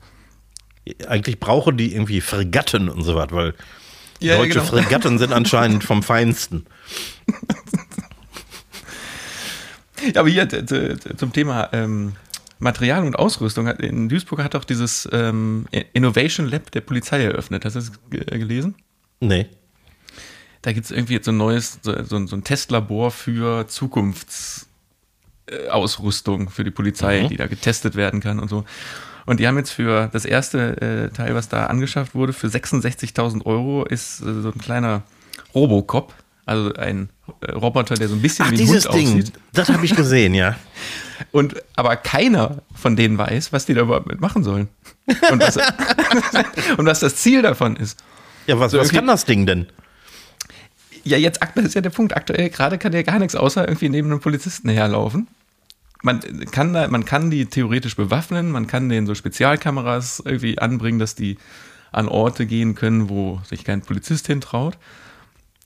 Eigentlich 1.07 1.39
brauchen 1.39 1.77
die 1.77 1.93
irgendwie 1.93 2.21
Fregatten 2.21 2.89
und 2.89 3.01
so 3.03 3.15
was, 3.15 3.31
weil 3.31 3.53
Ja, 4.21 4.37
deutsche 4.37 4.53
genau. 4.59 4.65
Fregatten 4.65 5.17
sind 5.19 5.33
anscheinend 5.33 5.83
vom 5.83 6.01
Feinsten. 6.03 6.65
Ja, 10.13 10.21
aber 10.21 10.29
hier 10.29 10.47
zum 11.17 11.33
Thema 11.33 11.69
ähm, 11.73 12.13
Material 12.59 13.03
und 13.05 13.15
Ausrüstung. 13.17 13.65
In 13.67 14.07
Duisburg 14.09 14.43
hat 14.43 14.53
auch 14.55 14.63
dieses 14.65 15.09
ähm, 15.11 15.65
Innovation 15.93 16.45
Lab 16.47 16.69
der 16.71 16.81
Polizei 16.81 17.23
eröffnet. 17.23 17.65
Hast 17.65 17.73
du 17.75 17.79
das 17.79 17.91
ge- 18.11 18.23
gelesen? 18.25 18.75
Nee. 19.19 19.47
Da 20.61 20.73
gibt 20.73 20.85
es 20.85 20.91
irgendwie 20.91 21.13
jetzt 21.13 21.25
so 21.25 21.31
ein 21.31 21.37
neues, 21.37 21.79
so, 21.81 22.03
so, 22.03 22.17
ein- 22.17 22.43
Testlabor 22.43 23.09
für 23.09 23.67
Zukunftsausrüstung 23.67 26.47
äh, 26.47 26.51
für 26.51 26.63
die 26.63 26.71
Polizei, 26.71 27.23
Mhm. 27.23 27.29
die 27.29 27.37
da 27.37 27.47
getestet 27.47 27.95
werden 27.95 28.19
kann 28.19 28.39
und 28.39 28.49
so. 28.49 28.63
Und 29.25 29.39
die 29.39 29.47
haben 29.47 29.57
jetzt 29.57 29.71
für 29.71 30.09
das 30.13 30.25
erste 30.25 31.09
äh, 31.11 31.15
Teil, 31.15 31.33
was 31.35 31.49
da 31.49 31.65
angeschafft 31.65 32.13
wurde, 32.13 32.33
für 32.33 32.47
66.000 32.47 33.45
Euro 33.45 33.83
ist 33.85 34.21
äh, 34.21 34.41
so 34.41 34.49
ein 34.49 34.59
kleiner 34.59 35.03
Robocop, 35.53 36.13
also 36.45 36.73
ein 36.75 37.09
äh, 37.41 37.51
Roboter, 37.51 37.95
der 37.95 38.07
so 38.07 38.15
ein 38.15 38.21
bisschen 38.21 38.45
Ach, 38.45 38.51
wie 38.51 38.55
ein 38.55 38.59
dieses 38.59 38.85
Hund 38.85 38.95
Ding, 38.95 39.07
aussieht. 39.07 39.33
das 39.53 39.69
habe 39.69 39.83
ich 39.85 39.95
gesehen, 39.95 40.33
ja. 40.35 40.55
Und 41.31 41.55
aber 41.75 41.95
keiner 41.95 42.57
von 42.75 42.95
denen 42.95 43.17
weiß, 43.17 43.53
was 43.53 43.65
die 43.65 43.73
da 43.73 43.81
überhaupt 43.81 44.07
mitmachen 44.07 44.43
sollen. 44.43 44.67
Und 45.31 45.41
was, 45.41 45.57
und 46.77 46.85
was 46.85 46.99
das 46.99 47.15
Ziel 47.15 47.41
davon 47.41 47.77
ist. 47.77 47.97
Ja, 48.47 48.59
was, 48.59 48.73
So 48.73 48.79
was 48.79 48.91
kann 48.91 49.07
das 49.07 49.23
Ding 49.25 49.45
denn? 49.45 49.65
Ja, 51.03 51.17
jetzt 51.17 51.39
das 51.55 51.65
ist 51.65 51.73
ja 51.75 51.81
der 51.81 51.89
Punkt. 51.89 52.15
Aktuell 52.17 52.49
gerade 52.49 52.77
kann 52.77 52.91
der 52.91 53.03
gar 53.03 53.19
nichts 53.19 53.35
außer 53.35 53.65
irgendwie 53.67 53.89
neben 53.89 54.11
einem 54.11 54.19
Polizisten 54.19 54.69
herlaufen. 54.69 55.27
Man 56.05 56.19
kann, 56.51 56.73
da, 56.73 56.87
man 56.87 57.03
kann 57.03 57.31
die 57.31 57.47
theoretisch 57.47 57.95
bewaffnen, 57.95 58.51
man 58.51 58.67
kann 58.67 58.89
denen 58.89 59.07
so 59.07 59.15
Spezialkameras 59.15 60.21
irgendwie 60.23 60.59
anbringen, 60.59 60.99
dass 60.99 61.15
die 61.15 61.37
an 61.91 62.07
Orte 62.07 62.45
gehen 62.45 62.75
können, 62.75 63.09
wo 63.09 63.41
sich 63.49 63.63
kein 63.63 63.81
Polizist 63.81 64.27
hintraut. 64.27 64.77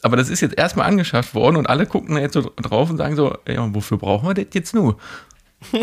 Aber 0.02 0.16
das 0.16 0.30
ist 0.30 0.40
jetzt 0.40 0.58
erstmal 0.58 0.88
angeschafft 0.88 1.34
worden 1.36 1.58
und 1.58 1.68
alle 1.68 1.86
gucken 1.86 2.16
da 2.16 2.22
jetzt 2.22 2.34
so 2.36 2.54
drauf 2.56 2.90
und 2.90 2.96
sagen 2.98 3.18
so, 3.18 3.38
ja, 3.48 3.74
wofür 3.76 3.98
brauchen 3.98 4.30
wir 4.30 4.34
das 4.34 4.46
jetzt 4.54 4.74
nur? 4.74 4.98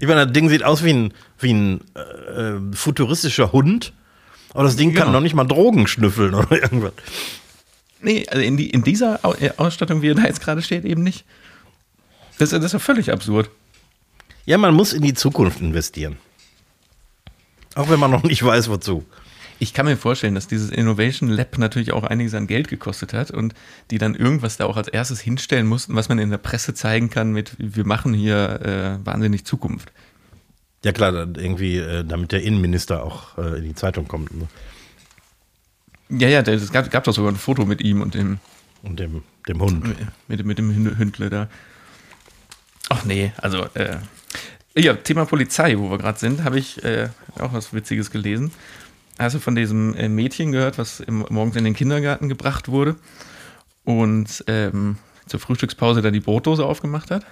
Ich 0.00 0.06
meine, 0.08 0.24
das 0.24 0.32
Ding 0.32 0.48
sieht 0.48 0.64
aus 0.64 0.82
wie 0.82 0.92
ein, 0.92 1.14
wie 1.38 1.52
ein 1.52 1.80
äh, 1.94 2.74
futuristischer 2.76 3.52
Hund, 3.52 3.92
Aber 4.52 4.64
das 4.64 4.74
Ding 4.76 4.94
kann 4.94 5.06
Genau. 5.06 5.18
noch 5.18 5.20
nicht 5.22 5.34
mal 5.34 5.44
Drogen 5.44 5.86
schnüffeln 5.86 6.34
oder 6.34 6.50
irgendwas. 6.62 6.92
Nee, 8.00 8.26
also 8.28 8.42
in, 8.42 8.56
die, 8.56 8.68
in 8.70 8.82
dieser 8.82 9.20
Au- 9.24 9.36
Ausstattung, 9.58 10.02
wie 10.02 10.10
er 10.10 10.14
da 10.16 10.24
jetzt 10.24 10.40
gerade 10.40 10.60
steht, 10.60 10.84
eben 10.84 11.04
nicht. 11.04 11.24
Das, 12.38 12.50
das 12.50 12.64
ist 12.64 12.72
ja 12.72 12.78
völlig 12.80 13.12
absurd. 13.12 13.48
Ja, 14.46 14.58
man 14.58 14.74
muss 14.74 14.92
in 14.92 15.02
die 15.02 15.14
Zukunft 15.14 15.60
investieren. 15.60 16.16
Auch 17.74 17.90
wenn 17.90 18.00
man 18.00 18.10
noch 18.10 18.22
nicht 18.22 18.42
weiß, 18.42 18.70
wozu. 18.70 19.04
Ich 19.58 19.72
kann 19.74 19.86
mir 19.86 19.96
vorstellen, 19.96 20.34
dass 20.34 20.48
dieses 20.48 20.70
Innovation 20.70 21.28
Lab 21.28 21.58
natürlich 21.58 21.92
auch 21.92 22.04
einiges 22.04 22.34
an 22.34 22.46
Geld 22.46 22.68
gekostet 22.68 23.12
hat 23.12 23.30
und 23.30 23.54
die 23.90 23.98
dann 23.98 24.14
irgendwas 24.14 24.56
da 24.56 24.66
auch 24.66 24.76
als 24.76 24.88
erstes 24.88 25.20
hinstellen 25.20 25.66
mussten, 25.66 25.94
was 25.94 26.08
man 26.08 26.18
in 26.18 26.30
der 26.30 26.38
Presse 26.38 26.74
zeigen 26.74 27.10
kann 27.10 27.32
mit, 27.32 27.54
wir 27.58 27.86
machen 27.86 28.12
hier 28.14 28.98
äh, 29.00 29.06
wahnsinnig 29.06 29.44
Zukunft. 29.46 29.92
Ja 30.84 30.92
klar, 30.92 31.12
irgendwie, 31.14 31.78
äh, 31.78 32.04
damit 32.04 32.32
der 32.32 32.42
Innenminister 32.42 33.02
auch 33.02 33.38
äh, 33.38 33.58
in 33.58 33.64
die 33.64 33.74
Zeitung 33.74 34.06
kommt 34.08 34.32
ne? 34.34 34.46
Ja, 36.08 36.28
ja, 36.28 36.40
es 36.42 36.70
gab, 36.70 36.88
gab 36.90 37.02
doch 37.04 37.14
sogar 37.14 37.32
ein 37.32 37.36
Foto 37.36 37.64
mit 37.64 37.80
ihm 37.80 38.00
und 38.00 38.14
dem, 38.14 38.38
und 38.84 39.00
dem, 39.00 39.24
dem 39.48 39.60
Hund. 39.60 39.84
mit, 40.28 40.44
mit 40.46 40.58
dem 40.58 40.70
Hünd- 40.70 40.98
Hündle 40.98 41.30
da. 41.30 41.48
Ach 42.90 43.04
nee, 43.04 43.32
also, 43.38 43.64
äh, 43.74 43.96
ja, 44.76 44.94
Thema 44.94 45.24
Polizei, 45.24 45.78
wo 45.78 45.90
wir 45.90 45.98
gerade 45.98 46.18
sind, 46.18 46.44
habe 46.44 46.58
ich 46.58 46.84
äh, 46.84 47.08
auch 47.38 47.52
was 47.52 47.72
Witziges 47.72 48.10
gelesen. 48.10 48.52
Hast 49.18 49.34
du 49.34 49.38
von 49.38 49.54
diesem 49.54 49.94
äh, 49.94 50.08
Mädchen 50.08 50.52
gehört, 50.52 50.78
was 50.78 51.00
im, 51.00 51.24
morgens 51.30 51.56
in 51.56 51.64
den 51.64 51.74
Kindergarten 51.74 52.28
gebracht 52.28 52.68
wurde 52.68 52.96
und 53.84 54.44
ähm, 54.46 54.98
zur 55.26 55.40
Frühstückspause 55.40 56.02
dann 56.02 56.12
die 56.12 56.20
Brotdose 56.20 56.64
aufgemacht 56.64 57.10
hat? 57.10 57.24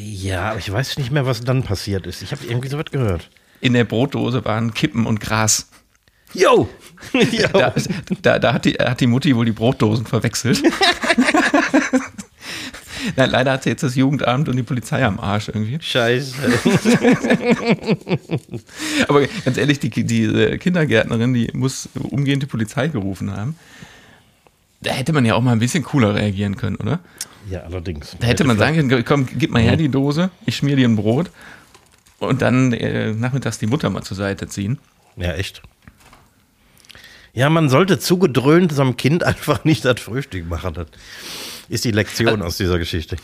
Ja, 0.00 0.50
aber 0.50 0.58
ich 0.58 0.70
weiß 0.70 0.98
nicht 0.98 1.10
mehr, 1.10 1.26
was 1.26 1.40
dann 1.40 1.62
passiert 1.62 2.06
ist. 2.06 2.22
Ich 2.22 2.32
habe 2.32 2.44
irgendwie 2.46 2.68
sowas 2.68 2.86
gehört. 2.90 3.30
In 3.60 3.72
der 3.72 3.84
Brotdose 3.84 4.44
waren 4.44 4.74
Kippen 4.74 5.06
und 5.06 5.20
Gras. 5.20 5.68
Yo! 6.34 6.68
Da, 7.52 7.72
da, 8.22 8.38
da 8.38 8.52
hat, 8.52 8.64
die, 8.64 8.72
hat 8.74 9.00
die 9.00 9.06
Mutti 9.06 9.34
wohl 9.34 9.46
die 9.46 9.52
Brotdosen 9.52 10.04
verwechselt. 10.04 10.62
Na, 13.16 13.26
leider 13.26 13.52
hat 13.52 13.62
sie 13.62 13.70
jetzt 13.70 13.82
das 13.82 13.94
Jugendamt 13.94 14.48
und 14.48 14.56
die 14.56 14.62
Polizei 14.62 15.04
am 15.04 15.20
Arsch 15.20 15.48
irgendwie. 15.48 15.78
Scheiße. 15.80 16.34
Aber 19.08 19.26
ganz 19.44 19.56
ehrlich, 19.56 19.78
die, 19.80 19.90
die 19.90 20.58
Kindergärtnerin, 20.58 21.34
die 21.34 21.50
muss 21.52 21.88
umgehend 21.94 22.42
die 22.42 22.46
Polizei 22.46 22.88
gerufen 22.88 23.36
haben. 23.36 23.56
Da 24.80 24.92
hätte 24.92 25.12
man 25.12 25.24
ja 25.24 25.34
auch 25.34 25.42
mal 25.42 25.52
ein 25.52 25.58
bisschen 25.58 25.82
cooler 25.82 26.14
reagieren 26.14 26.56
können, 26.56 26.76
oder? 26.76 27.00
Ja, 27.50 27.60
allerdings. 27.60 28.16
Da 28.20 28.26
hätte 28.26 28.44
man 28.44 28.58
sagen 28.58 28.88
können, 28.88 29.04
komm, 29.04 29.26
gib 29.26 29.50
mal 29.50 29.62
her 29.62 29.76
die 29.76 29.88
Dose, 29.88 30.30
ich 30.46 30.56
schmier 30.56 30.76
dir 30.76 30.88
ein 30.88 30.96
Brot 30.96 31.30
und 32.18 32.42
dann 32.42 32.72
äh, 32.72 33.12
nachmittags 33.12 33.58
die 33.58 33.66
Mutter 33.66 33.90
mal 33.90 34.02
zur 34.02 34.16
Seite 34.16 34.48
ziehen. 34.48 34.78
Ja, 35.16 35.32
echt. 35.32 35.62
Ja, 37.32 37.50
man 37.50 37.68
sollte 37.68 37.98
zugedröhnt 37.98 38.72
so 38.72 38.82
einem 38.82 38.96
Kind 38.96 39.24
einfach 39.24 39.64
nicht 39.64 39.84
das 39.84 40.00
Frühstück 40.00 40.48
machen. 40.48 40.74
Das 40.74 40.86
ist 41.68 41.84
die 41.84 41.90
Lektion 41.90 42.42
aus 42.42 42.56
dieser 42.56 42.78
Geschichte. 42.78 43.16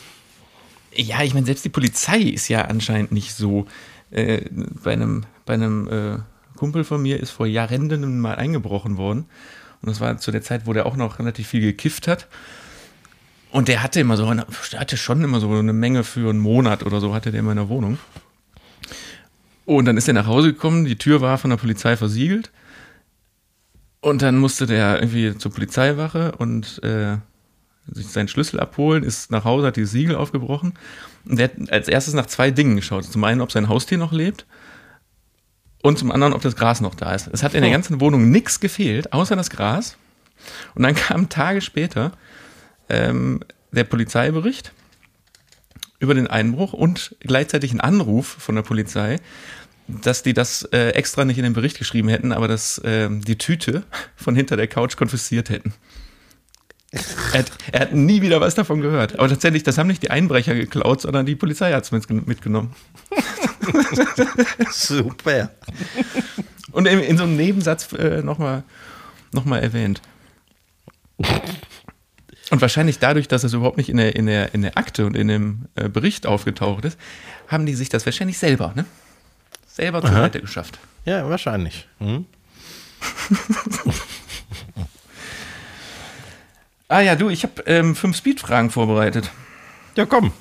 Ja, 0.95 1.23
ich 1.23 1.35
meine, 1.35 1.47
selbst 1.47 1.65
die 1.65 1.71
Polizei 1.71 2.21
ist 2.21 2.49
ja 2.49 2.63
anscheinend 2.63 3.13
nicht 3.13 3.35
so. 3.35 3.67
Äh, 4.11 4.43
bei 4.51 4.93
einem, 4.93 5.25
bei 5.45 5.55
einem 5.55 5.89
äh, 5.89 6.19
Kumpel 6.57 6.85
von 6.85 7.03
mir 7.03 7.19
ist 7.21 7.31
vor 7.31 7.47
Jahrenden 7.47 8.21
mal 8.21 8.37
eingebrochen 8.37 8.97
worden. 8.97 9.27
Und 9.83 9.91
das 9.91 10.01
war 10.01 10.17
zu 10.19 10.31
der 10.31 10.43
Zeit, 10.43 10.67
wo 10.67 10.73
der 10.73 10.87
auch 10.87 10.97
noch 10.97 11.19
relativ 11.19 11.49
viel 11.49 11.61
gekifft 11.61 12.07
hat. 12.07 12.29
Und 13.51 13.69
der 13.69 13.83
hatte 13.83 14.01
immer 14.01 14.17
so, 14.17 14.27
eine, 14.27 14.47
hatte 14.77 14.97
schon 14.97 15.23
immer 15.23 15.41
so 15.41 15.51
eine 15.51 15.73
Menge 15.73 16.05
für 16.05 16.31
einen 16.31 16.41
Monat 16.41 16.83
oder 16.85 17.01
so, 17.01 17.15
hatte 17.15 17.33
der 17.33 17.41
in 17.41 17.57
der 17.57 17.69
Wohnung. 17.69 17.99
Und 19.65 19.85
dann 19.87 19.97
ist 19.97 20.09
er 20.09 20.15
nach 20.15 20.27
Hause 20.27 20.53
gekommen, 20.53 20.85
die 20.85 20.97
Tür 20.97 21.21
war 21.21 21.39
von 21.39 21.51
der 21.51 21.57
Polizei 21.57 21.97
versiegelt. 21.97 22.51
Und 24.01 24.23
dann 24.23 24.37
musste 24.37 24.67
der 24.67 25.01
irgendwie 25.01 25.37
zur 25.39 25.53
Polizeiwache 25.53 26.33
und 26.33 26.83
äh, 26.83 27.17
sich 27.91 28.09
seinen 28.09 28.29
Schlüssel 28.29 28.61
abholen, 28.61 29.03
ist 29.03 29.31
nach 29.31 29.45
Hause, 29.45 29.67
hat 29.67 29.77
die 29.77 29.85
Siegel 29.85 30.17
aufgebrochen. 30.17 30.75
Und 31.25 31.39
der 31.39 31.51
hat 31.51 31.71
als 31.71 31.89
erstes 31.89 32.15
nach 32.15 32.27
zwei 32.27 32.51
Dingen 32.51 32.77
geschaut. 32.77 33.05
Zum 33.05 33.25
einen, 33.25 33.41
ob 33.41 33.53
sein 33.53 33.69
Haustier 33.69 33.99
noch 33.99 34.13
lebt 34.13 34.47
und 35.83 35.99
zum 35.99 36.11
anderen, 36.11 36.33
ob 36.33 36.43
das 36.43 36.57
Gras 36.57 36.81
noch 36.81 36.95
da 36.95 37.15
ist. 37.15 37.29
Es 37.33 37.43
hat 37.43 37.55
in 37.55 37.63
der 37.63 37.71
ganzen 37.71 38.01
Wohnung 38.01 38.31
nichts 38.31 38.61
gefehlt, 38.61 39.13
außer 39.13 39.37
das 39.37 39.51
Gras. 39.51 39.97
Und 40.75 40.83
dann 40.83 40.95
kam 40.95 41.29
Tage 41.29 41.61
später 41.61 42.13
ähm, 42.89 43.41
der 43.73 43.85
Polizeibericht 43.85 44.73
über 45.99 46.15
den 46.15 46.27
Einbruch 46.27 46.73
und 46.73 47.17
gleichzeitig 47.21 47.73
ein 47.73 47.81
Anruf 47.81 48.27
von 48.27 48.55
der 48.55 48.63
Polizei, 48.63 49.21
dass 49.87 50.23
die 50.23 50.33
das 50.33 50.63
äh, 50.73 50.91
extra 50.91 51.25
nicht 51.25 51.39
in 51.39 51.45
den 51.45 51.53
Bericht 51.53 51.79
geschrieben 51.79 52.09
hätten, 52.09 52.33
aber 52.33 52.49
dass 52.49 52.81
ähm, 52.85 53.23
die 53.23 53.37
Tüte 53.37 53.85
von 54.17 54.35
hinter 54.35 54.57
der 54.57 54.69
Couch 54.69 54.97
konfisziert 54.97 55.51
hätten. 55.51 55.75
Er 57.33 57.39
hat, 57.41 57.53
er 57.73 57.81
hat 57.81 57.93
nie 57.93 58.23
wieder 58.23 58.41
was 58.41 58.55
davon 58.55 58.81
gehört. 58.81 59.19
Aber 59.19 59.29
tatsächlich, 59.29 59.63
das 59.63 59.79
haben 59.79 59.89
nicht 59.89 60.03
die 60.03 60.11
Einbrecher 60.11 60.55
geklaut, 60.55 61.01
sondern 61.01 61.27
die 61.27 61.35
Polizei 61.35 61.73
hat 61.73 61.85
es 61.85 62.09
mitgenommen. 62.09 62.75
Super. 64.71 65.51
Und 66.73 66.87
in, 66.87 67.01
in 67.01 67.17
so 67.17 67.25
einem 67.25 67.37
Nebensatz 67.37 67.93
äh, 67.93 68.23
nochmal 68.23 68.65
noch 69.33 69.45
mal 69.45 69.59
erwähnt. 69.59 70.01
Und 72.51 72.61
wahrscheinlich 72.61 72.99
dadurch, 72.99 73.29
dass 73.29 73.45
es 73.45 73.53
überhaupt 73.53 73.77
nicht 73.77 73.89
in 73.89 73.97
der, 73.97 74.15
in 74.15 74.27
der, 74.27 74.55
in 74.55 74.63
der 74.63 74.79
Akte 74.79 75.07
und 75.07 75.17
in 75.17 75.29
dem 75.29 75.67
äh, 75.75 75.89
Bericht 75.89 76.27
aufgetaucht 76.27 76.85
ist, 76.85 76.99
haben 77.49 77.67
die 77.67 77.75
sich 77.75 77.89
das 77.89 78.07
wahrscheinlich 78.07 78.39
selber, 78.39 78.73
ne? 78.77 78.85
Selber 79.67 80.01
zur. 80.03 80.11
Seite 80.11 80.41
geschafft. 80.41 80.79
Ja, 81.05 81.29
wahrscheinlich. 81.29 81.89
Hm? 81.99 82.27
Ah 86.89 87.01
ja, 87.01 87.17
du, 87.17 87.29
ich 87.31 87.43
habe 87.45 87.63
ähm, 87.67 87.97
fünf 87.97 88.17
Speed-Fragen 88.17 88.71
vorbereitet. 88.71 89.31
Ja, 89.97 90.07
komm. 90.07 90.33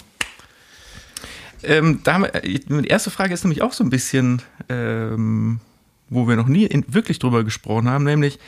Ähm, 1.63 2.01
da, 2.03 2.19
wir- 2.19 2.35
äh, 2.35 2.59
die 2.59 2.87
erste 2.87 3.09
Frage 3.11 3.33
ist 3.33 3.43
nämlich 3.43 3.61
auch 3.61 3.73
so 3.73 3.83
ein 3.83 3.89
bisschen, 3.89 4.41
ähm, 4.69 5.61
wo 6.09 6.27
wir 6.27 6.35
noch 6.35 6.47
nie 6.47 6.65
in, 6.65 6.83
wirklich 6.93 7.19
drüber 7.19 7.43
gesprochen 7.43 7.89
haben, 7.89 8.03
nämlich, 8.03 8.39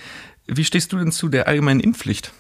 wie 0.47 0.65
stehst 0.65 0.91
du 0.91 0.97
denn 0.97 1.11
zu 1.11 1.29
der 1.29 1.47
allgemeinen 1.47 1.79
Impfpflicht? 1.79 2.31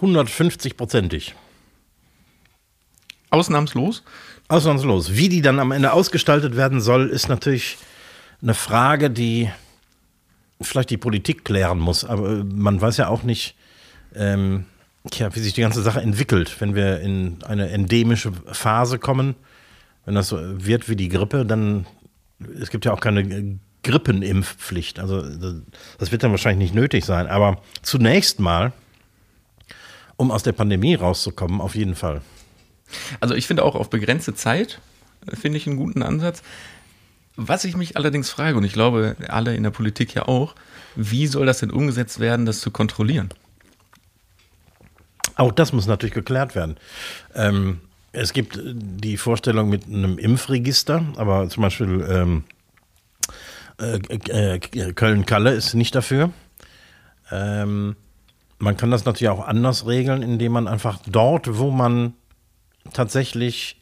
150-prozentig. 0.00 1.34
Ausnahmslos? 3.30 4.02
Ausnahmslos. 4.48 5.14
Wie 5.14 5.28
die 5.28 5.42
dann 5.42 5.58
am 5.60 5.70
Ende 5.72 5.92
ausgestaltet 5.92 6.56
werden 6.56 6.80
soll, 6.80 7.08
ist 7.10 7.28
natürlich 7.28 7.78
eine 8.42 8.54
Frage, 8.54 9.10
die 9.10 9.50
vielleicht 10.60 10.90
die 10.90 10.96
Politik 10.98 11.44
klären 11.44 11.78
muss. 11.78 12.04
Aber 12.04 12.30
äh, 12.30 12.44
man 12.44 12.80
weiß 12.80 12.96
ja 12.98 13.08
auch 13.08 13.22
nicht, 13.22 13.56
ähm, 14.14 14.64
tja, 15.10 15.34
wie 15.34 15.40
sich 15.40 15.54
die 15.54 15.60
ganze 15.62 15.82
Sache 15.82 16.00
entwickelt. 16.00 16.56
Wenn 16.60 16.74
wir 16.74 17.00
in 17.00 17.38
eine 17.44 17.70
endemische 17.70 18.32
Phase 18.52 18.98
kommen, 18.98 19.34
wenn 20.04 20.14
das 20.14 20.28
so 20.28 20.38
wird 20.40 20.88
wie 20.88 20.96
die 20.96 21.08
Grippe, 21.08 21.44
dann 21.46 21.86
es 22.60 22.70
gibt 22.70 22.84
ja 22.84 22.92
auch 22.92 23.00
keine 23.00 23.20
äh, 23.20 23.56
Grippenimpfpflicht. 23.82 24.98
Also 24.98 25.22
das- 25.22 25.54
das 25.98 26.12
wird 26.12 26.22
dann 26.22 26.30
wahrscheinlich 26.30 26.70
nicht 26.70 26.74
nötig 26.74 27.04
sein. 27.04 27.26
Aber 27.26 27.60
zunächst 27.82 28.40
mal, 28.40 28.72
um 30.16 30.30
aus 30.30 30.42
der 30.42 30.52
Pandemie 30.52 30.94
rauszukommen, 30.94 31.60
auf 31.60 31.74
jeden 31.74 31.94
Fall. 31.94 32.20
Also 33.20 33.34
ich 33.34 33.46
finde 33.46 33.62
auch 33.64 33.74
auf 33.74 33.88
begrenzte 33.88 34.34
Zeit, 34.34 34.80
äh, 35.26 35.36
finde 35.36 35.58
ich 35.58 35.66
einen 35.66 35.76
guten 35.76 36.02
Ansatz. 36.02 36.42
Was 37.42 37.64
ich 37.64 37.74
mich 37.74 37.96
allerdings 37.96 38.28
frage, 38.28 38.58
und 38.58 38.64
ich 38.64 38.74
glaube 38.74 39.16
alle 39.28 39.54
in 39.54 39.62
der 39.62 39.70
Politik 39.70 40.12
ja 40.14 40.28
auch, 40.28 40.54
wie 40.94 41.26
soll 41.26 41.46
das 41.46 41.60
denn 41.60 41.70
umgesetzt 41.70 42.20
werden, 42.20 42.44
das 42.44 42.60
zu 42.60 42.70
kontrollieren? 42.70 43.30
Auch 45.36 45.50
das 45.50 45.72
muss 45.72 45.86
natürlich 45.86 46.14
geklärt 46.14 46.54
werden. 46.54 46.76
Ähm, 47.34 47.80
es 48.12 48.34
gibt 48.34 48.58
äh, 48.58 48.74
die 48.74 49.16
Vorstellung 49.16 49.70
mit 49.70 49.86
einem 49.86 50.18
Impfregister, 50.18 51.02
aber 51.16 51.48
zum 51.48 51.62
Beispiel 51.62 52.06
ähm, 52.10 52.44
äh, 53.80 54.58
äh, 54.58 54.92
Köln-Kalle 54.92 55.52
ist 55.52 55.72
nicht 55.72 55.94
dafür. 55.94 56.34
Ähm, 57.30 57.96
man 58.58 58.76
kann 58.76 58.90
das 58.90 59.06
natürlich 59.06 59.30
auch 59.30 59.48
anders 59.48 59.86
regeln, 59.86 60.20
indem 60.20 60.52
man 60.52 60.68
einfach 60.68 60.98
dort, 61.06 61.56
wo 61.56 61.70
man 61.70 62.12
tatsächlich, 62.92 63.80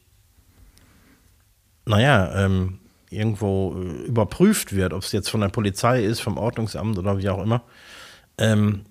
naja, 1.86 2.44
ähm, 2.44 2.78
irgendwo 3.10 3.74
äh, 3.76 4.06
überprüft 4.06 4.74
wird, 4.74 4.92
ob 4.92 5.02
es 5.02 5.12
jetzt 5.12 5.30
von 5.30 5.40
der 5.40 5.48
Polizei 5.48 6.04
ist, 6.04 6.20
vom 6.20 6.36
Ordnungsamt 6.36 6.98
oder 6.98 7.18
wie 7.18 7.28
auch 7.28 7.42
immer, 7.42 7.62
ähm, 8.38 8.82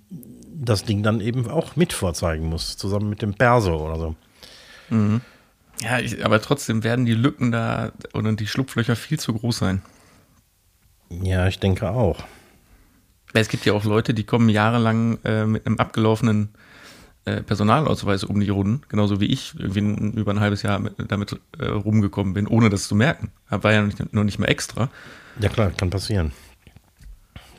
das 0.60 0.84
Ding 0.84 1.04
dann 1.04 1.22
eben 1.22 1.50
auch 1.50 1.76
mit 1.76 1.94
vorzeigen 1.94 2.48
muss, 2.48 2.78
zusammen 2.78 3.10
mit 3.10 3.22
dem 3.22 3.36
Perso 3.36 3.76
oder 3.76 4.00
so. 4.00 4.16
Ja, 5.82 6.00
ich, 6.00 6.26
aber 6.26 6.42
trotzdem 6.42 6.84
werden 6.84 7.06
die 7.06 7.14
Lücken 7.14 7.52
da 7.52 7.92
oder 8.14 8.34
die 8.34 8.48
Schlupflöcher 8.48 8.96
viel 8.96 9.20
zu 9.20 9.34
groß 9.34 9.58
sein. 9.58 9.82
Ja, 11.10 11.48
ich 11.48 11.60
denke 11.60 11.90
auch. 11.90 12.24
Es 13.34 13.50
gibt 13.50 13.66
ja 13.66 13.74
auch 13.74 13.84
Leute, 13.84 14.14
die 14.14 14.24
kommen 14.24 14.50
jahrelang 14.50 15.20
äh, 15.24 15.46
mit 15.46 15.68
einem 15.68 15.78
abgelaufenen 15.78 16.50
äh, 17.28 17.44
Personalausweis 17.44 18.24
um 18.24 18.40
die 18.40 18.50
Runden, 18.50 18.82
genauso 18.88 19.20
wie 19.20 19.26
ich 19.26 19.54
irgendwie 19.60 19.82
ein, 19.82 20.14
über 20.14 20.32
ein 20.32 20.40
halbes 20.40 20.62
Jahr 20.62 20.80
mit, 20.80 20.94
damit 21.10 21.38
äh, 21.60 21.66
rumgekommen 21.66 22.34
bin, 22.34 22.48
ohne 22.48 22.70
das 22.70 22.88
zu 22.88 22.96
merken. 22.96 23.32
War 23.50 23.74
ja 23.74 23.82
nicht, 23.82 24.14
noch 24.14 24.24
nicht 24.24 24.40
mehr 24.40 24.50
extra. 24.50 24.90
Ja 25.42 25.50
klar, 25.50 25.72
kann 25.72 25.90
passieren. 25.90 26.32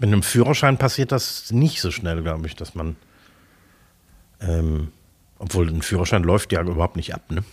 Mit 0.01 0.09
einem 0.09 0.23
Führerschein 0.23 0.79
passiert 0.79 1.13
das 1.13 1.51
nicht 1.51 1.83
so 1.83 1.91
schnell, 1.91 2.23
glaube 2.23 2.47
ich, 2.47 2.57
dass 2.57 2.75
man, 2.75 2.97
ähm, 4.41 4.89
obwohl 5.39 5.69
ein 5.69 5.83
Führerschein 5.83 6.23
läuft 6.23 6.51
ja 6.53 6.63
überhaupt 6.63 6.97
nicht 6.97 7.15
ab, 7.15 7.31
ne? 7.31 7.45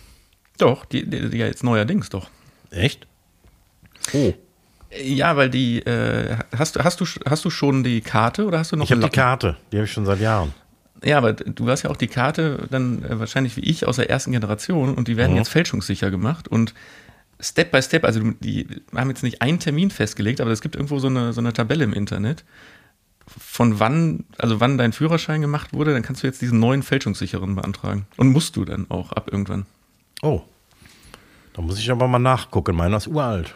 Doch, 0.56 0.86
die, 0.86 1.08
die, 1.08 1.28
die 1.28 1.36
jetzt 1.36 1.64
neuerdings 1.64 2.08
doch. 2.08 2.30
Echt? 2.70 3.06
Oh. 4.14 4.32
Ja, 4.98 5.36
weil 5.36 5.50
die, 5.50 5.80
äh, 5.80 6.38
hast, 6.56 6.82
hast, 6.82 7.00
du, 7.00 7.04
hast 7.28 7.44
du 7.44 7.50
schon 7.50 7.84
die 7.84 8.00
Karte 8.00 8.46
oder 8.46 8.60
hast 8.60 8.72
du 8.72 8.76
noch 8.76 8.84
Ich 8.84 8.92
habe 8.92 9.02
die 9.02 9.10
Karte, 9.10 9.58
die 9.70 9.76
habe 9.76 9.84
ich 9.84 9.92
schon 9.92 10.06
seit 10.06 10.20
Jahren. 10.20 10.54
Ja, 11.04 11.18
aber 11.18 11.32
du 11.34 11.68
hast 11.68 11.82
ja 11.82 11.90
auch 11.90 11.96
die 11.96 12.08
Karte 12.08 12.66
dann 12.70 13.02
äh, 13.04 13.18
wahrscheinlich 13.18 13.56
wie 13.56 13.60
ich 13.60 13.86
aus 13.86 13.96
der 13.96 14.08
ersten 14.10 14.32
Generation 14.32 14.94
und 14.94 15.08
die 15.08 15.16
werden 15.16 15.32
Mhm. 15.32 15.38
jetzt 15.38 15.48
fälschungssicher 15.50 16.10
gemacht 16.10 16.48
und 16.48 16.74
Step 17.38 17.70
by 17.70 17.82
Step, 17.82 18.04
also 18.04 18.20
die 18.40 18.66
haben 18.94 19.10
jetzt 19.10 19.22
nicht 19.22 19.42
einen 19.42 19.58
Termin 19.58 19.90
festgelegt, 19.90 20.40
aber 20.40 20.52
es 20.52 20.62
gibt 20.62 20.74
irgendwo 20.74 20.98
so 20.98 21.08
eine, 21.08 21.34
so 21.34 21.40
eine 21.40 21.52
Tabelle 21.52 21.84
im 21.84 21.92
Internet, 21.92 22.44
von 23.26 23.78
wann, 23.78 24.24
also 24.38 24.60
wann 24.60 24.78
dein 24.78 24.92
Führerschein 24.92 25.42
gemacht 25.42 25.74
wurde, 25.74 25.92
dann 25.92 26.02
kannst 26.02 26.22
du 26.22 26.26
jetzt 26.26 26.40
diesen 26.40 26.60
neuen 26.60 26.82
fälschungssicheren 26.82 27.54
beantragen. 27.56 28.06
Und 28.16 28.28
musst 28.28 28.56
du 28.56 28.64
dann 28.64 28.86
auch 28.88 29.12
ab 29.12 29.28
irgendwann. 29.30 29.66
Oh. 30.22 30.42
Da 31.52 31.60
muss 31.62 31.78
ich 31.78 31.90
aber 31.90 32.06
mal 32.08 32.18
nachgucken. 32.20 32.76
Meiner 32.76 32.96
ist 32.98 33.08
uralt. 33.08 33.54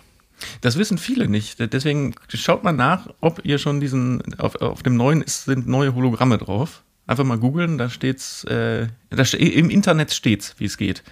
Das 0.61 0.77
wissen 0.77 0.99
viele 0.99 1.29
nicht. 1.29 1.59
Deswegen 1.73 2.15
schaut 2.29 2.65
mal 2.65 2.73
nach, 2.73 3.09
ob 3.21 3.45
ihr 3.45 3.59
schon 3.59 3.81
diesen, 3.81 4.23
auf, 4.39 4.57
auf 4.57 4.83
dem 4.83 4.97
neuen 4.97 5.23
ist, 5.23 5.45
sind 5.45 5.69
neue 5.69 5.95
Hologramme 5.95 6.37
drauf. 6.39 6.83
Einfach 7.11 7.25
mal 7.25 7.39
googeln, 7.39 7.77
da 7.77 7.91
steht's, 7.91 8.45
äh, 8.45 8.87
da 9.11 9.25
ste 9.25 9.37
im 9.37 9.69
Internet 9.69 10.15
steht's, 10.15 10.55
wie 10.59 10.67
es 10.67 10.77
geht. 10.77 11.03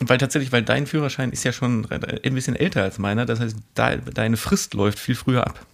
Und 0.00 0.08
weil 0.08 0.18
tatsächlich, 0.18 0.50
weil 0.50 0.64
dein 0.64 0.88
Führerschein 0.88 1.30
ist 1.30 1.44
ja 1.44 1.52
schon 1.52 1.86
ein 1.88 2.34
bisschen 2.34 2.56
älter 2.56 2.82
als 2.82 2.98
meiner, 2.98 3.26
das 3.26 3.38
heißt, 3.38 3.54
da, 3.74 3.94
deine 3.94 4.36
Frist 4.36 4.74
läuft 4.74 4.98
viel 4.98 5.14
früher 5.14 5.46
ab. 5.46 5.64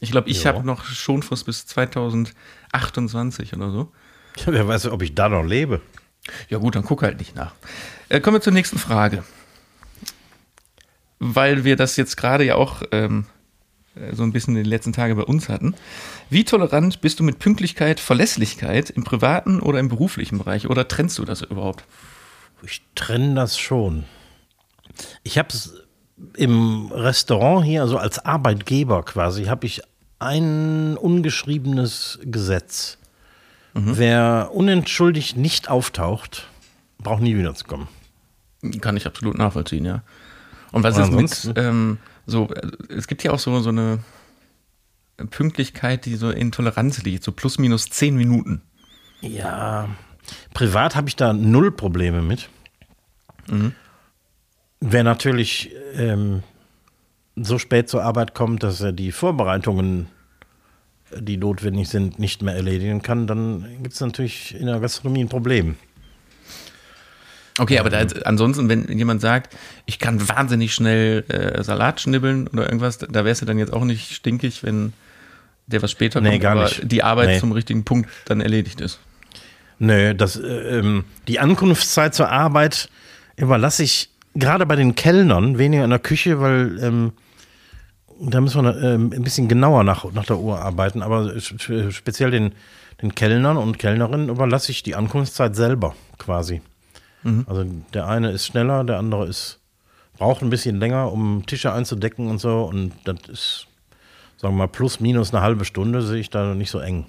Ich 0.00 0.10
glaube, 0.10 0.28
ich 0.28 0.44
habe 0.44 0.62
noch 0.62 0.84
Schonfrist 0.84 1.46
bis 1.46 1.64
2028 1.68 3.54
oder 3.54 3.70
so. 3.70 3.92
Ja, 4.36 4.52
wer 4.52 4.68
weiß, 4.68 4.88
ob 4.88 5.00
ich 5.00 5.14
da 5.14 5.30
noch 5.30 5.42
lebe. 5.42 5.80
Ja 6.50 6.58
gut, 6.58 6.74
dann 6.74 6.84
guck 6.84 7.02
halt 7.02 7.18
nicht 7.18 7.34
nach. 7.34 7.54
Äh, 8.10 8.20
kommen 8.20 8.36
wir 8.36 8.42
zur 8.42 8.52
nächsten 8.52 8.78
Frage. 8.78 9.24
Weil 11.18 11.64
wir 11.64 11.76
das 11.76 11.96
jetzt 11.96 12.18
gerade 12.18 12.44
ja 12.44 12.56
auch 12.56 12.82
ähm, 12.92 13.24
äh, 13.24 13.33
so 14.12 14.22
ein 14.22 14.32
bisschen 14.32 14.56
in 14.56 14.62
den 14.64 14.70
letzten 14.70 14.92
Tagen 14.92 15.16
bei 15.16 15.22
uns 15.22 15.48
hatten. 15.48 15.74
Wie 16.30 16.44
tolerant 16.44 17.00
bist 17.00 17.20
du 17.20 17.24
mit 17.24 17.38
Pünktlichkeit, 17.38 18.00
Verlässlichkeit 18.00 18.90
im 18.90 19.04
privaten 19.04 19.60
oder 19.60 19.78
im 19.78 19.88
beruflichen 19.88 20.38
Bereich? 20.38 20.68
Oder 20.68 20.88
trennst 20.88 21.18
du 21.18 21.24
das 21.24 21.42
überhaupt? 21.42 21.84
Ich 22.62 22.82
trenne 22.94 23.34
das 23.34 23.58
schon. 23.58 24.04
Ich 25.22 25.38
habe 25.38 25.48
es 25.48 25.74
im 26.36 26.90
Restaurant 26.92 27.64
hier, 27.64 27.82
also 27.82 27.98
als 27.98 28.24
Arbeitgeber 28.24 29.02
quasi, 29.04 29.44
habe 29.44 29.66
ich 29.66 29.82
ein 30.18 30.96
ungeschriebenes 30.96 32.18
Gesetz. 32.24 32.98
Wer 33.74 34.50
unentschuldigt 34.52 35.36
nicht 35.36 35.68
auftaucht, 35.68 36.48
braucht 36.98 37.22
nie 37.22 37.36
wieder 37.36 37.54
zu 37.54 37.64
kommen. 37.64 37.88
Kann 38.80 38.96
ich 38.96 39.04
absolut 39.06 39.36
nachvollziehen, 39.36 39.84
ja. 39.84 40.02
Und 40.70 40.84
was 40.84 40.96
Und 40.96 41.02
ist 41.02 41.10
mit 41.10 41.18
ansonsten? 41.18 41.52
ähm, 41.56 41.98
so, 42.26 42.48
äh, 42.48 42.70
es 42.88 43.06
gibt 43.06 43.22
ja 43.22 43.32
auch 43.32 43.38
so, 43.38 43.60
so 43.60 43.70
eine 43.70 44.00
Pünktlichkeit, 45.30 46.06
die 46.06 46.16
so 46.16 46.30
in 46.30 46.52
Toleranz 46.52 47.02
liegt, 47.02 47.24
so 47.24 47.32
plus 47.32 47.58
minus 47.58 47.90
zehn 47.90 48.16
Minuten. 48.16 48.62
Ja, 49.20 49.88
privat 50.52 50.96
habe 50.96 51.08
ich 51.08 51.16
da 51.16 51.32
null 51.32 51.70
Probleme 51.70 52.20
mit. 52.20 52.48
Wer 54.80 55.04
natürlich 55.04 55.70
ähm, 55.94 56.42
so 57.36 57.58
spät 57.58 57.88
zur 57.88 58.02
Arbeit 58.02 58.34
kommt, 58.34 58.62
dass 58.62 58.80
er 58.80 58.92
die 58.92 59.12
Vorbereitungen, 59.12 60.08
die 61.16 61.36
notwendig 61.36 61.88
sind, 61.88 62.18
nicht 62.18 62.42
mehr 62.42 62.54
erledigen 62.54 63.02
kann, 63.02 63.26
dann 63.26 63.82
gibt 63.82 63.94
es 63.94 64.00
natürlich 64.00 64.54
in 64.54 64.66
der 64.66 64.80
Gastronomie 64.80 65.24
ein 65.24 65.28
Problem. 65.28 65.76
Okay, 67.58 67.78
aber 67.78 67.88
da, 67.90 68.04
ansonsten, 68.24 68.68
wenn 68.68 68.88
jemand 68.98 69.20
sagt, 69.20 69.56
ich 69.86 69.98
kann 70.00 70.28
wahnsinnig 70.28 70.74
schnell 70.74 71.24
äh, 71.28 71.62
Salat 71.62 72.00
schnibbeln 72.00 72.48
oder 72.48 72.64
irgendwas, 72.64 72.98
da 72.98 73.24
wärst 73.24 73.42
du 73.42 73.46
dann 73.46 73.58
jetzt 73.58 73.72
auch 73.72 73.84
nicht 73.84 74.12
stinkig, 74.12 74.64
wenn 74.64 74.92
der 75.66 75.80
was 75.80 75.90
später 75.92 76.20
Nee, 76.20 76.30
kommt, 76.30 76.42
gar 76.42 76.52
aber 76.52 76.64
nicht. 76.64 76.90
die 76.90 77.02
Arbeit 77.04 77.28
Nee. 77.28 77.38
zum 77.40 77.52
richtigen 77.52 77.84
Punkt 77.84 78.10
dann 78.26 78.40
erledigt 78.40 78.80
ist. 78.80 78.98
Nö, 79.78 80.14
das, 80.14 80.36
äh, 80.36 80.42
ähm, 80.78 81.04
die 81.28 81.38
Ankunftszeit 81.38 82.14
zur 82.14 82.28
Arbeit 82.28 82.88
überlasse 83.36 83.82
ich 83.84 84.10
gerade 84.34 84.66
bei 84.66 84.74
den 84.76 84.94
Kellnern 84.96 85.56
weniger 85.58 85.84
in 85.84 85.90
der 85.90 85.98
Küche, 86.00 86.40
weil 86.40 86.78
ähm, 86.82 87.12
da 88.20 88.40
müssen 88.40 88.62
wir 88.64 88.76
ähm, 88.82 89.12
ein 89.14 89.22
bisschen 89.22 89.46
genauer 89.48 89.84
nach, 89.84 90.10
nach 90.12 90.24
der 90.26 90.38
Uhr 90.38 90.58
arbeiten. 90.60 91.02
Aber 91.02 91.34
sp- 91.38 91.90
speziell 91.92 92.30
den, 92.30 92.52
den 93.00 93.14
Kellnern 93.14 93.56
und 93.56 93.78
Kellnerinnen 93.78 94.28
überlasse 94.28 94.70
ich 94.72 94.82
die 94.82 94.94
Ankunftszeit 94.96 95.54
selber 95.56 95.94
quasi. 96.18 96.60
Also 97.46 97.64
der 97.92 98.06
eine 98.06 98.30
ist 98.30 98.46
schneller, 98.46 98.84
der 98.84 98.98
andere 98.98 99.26
ist 99.26 99.60
braucht 100.16 100.42
ein 100.42 100.50
bisschen 100.50 100.78
länger, 100.78 101.12
um 101.12 101.44
Tische 101.46 101.72
einzudecken 101.72 102.28
und 102.28 102.38
so. 102.38 102.64
Und 102.64 102.92
das 103.04 103.16
ist, 103.28 103.66
sagen 104.36 104.54
wir 104.54 104.58
mal, 104.58 104.68
plus 104.68 105.00
minus 105.00 105.32
eine 105.32 105.42
halbe 105.42 105.64
Stunde 105.64 106.02
sehe 106.02 106.20
ich 106.20 106.30
da 106.30 106.54
nicht 106.54 106.70
so 106.70 106.78
eng. 106.78 107.06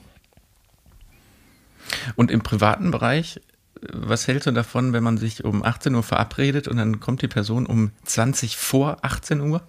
Und 2.15 2.31
im 2.31 2.41
privaten 2.41 2.91
Bereich, 2.91 3.39
was 3.91 4.27
hältst 4.27 4.47
du 4.47 4.51
davon, 4.51 4.93
wenn 4.93 5.03
man 5.03 5.17
sich 5.17 5.43
um 5.43 5.63
18 5.63 5.93
Uhr 5.93 6.03
verabredet 6.03 6.67
und 6.67 6.77
dann 6.77 6.99
kommt 6.99 7.21
die 7.21 7.27
Person 7.27 7.65
um 7.65 7.91
20 8.05 8.57
vor 8.57 8.97
18 9.01 9.41
Uhr? 9.41 9.61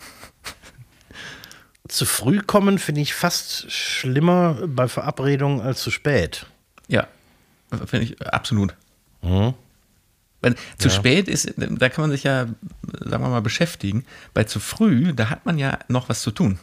zu 1.89 2.05
früh 2.05 2.41
kommen 2.41 2.79
finde 2.79 3.03
ich 3.03 3.15
fast 3.15 3.71
schlimmer 3.71 4.67
bei 4.67 4.89
Verabredungen 4.89 5.61
als 5.61 5.83
zu 5.83 5.91
spät. 5.91 6.47
Ja, 6.89 7.07
finde 7.85 8.07
ich 8.07 8.27
absolut. 8.27 8.75
Mhm. 9.23 9.55
Weil 10.43 10.55
zu 10.79 10.91
spät 10.91 11.29
ist, 11.29 11.55
da 11.57 11.89
kann 11.89 12.03
man 12.03 12.11
sich 12.11 12.23
ja, 12.25 12.47
sagen 13.01 13.25
wir 13.25 13.29
mal, 13.31 13.41
beschäftigen. 13.43 14.05
Bei 14.35 14.45
zu 14.45 14.61
früh, 14.61 15.13
da 15.15 15.31
hat 15.31 15.47
man 15.47 15.59
ja 15.59 15.79
noch 15.89 16.09
was 16.09 16.21
zu 16.23 16.31
tun. 16.31 16.59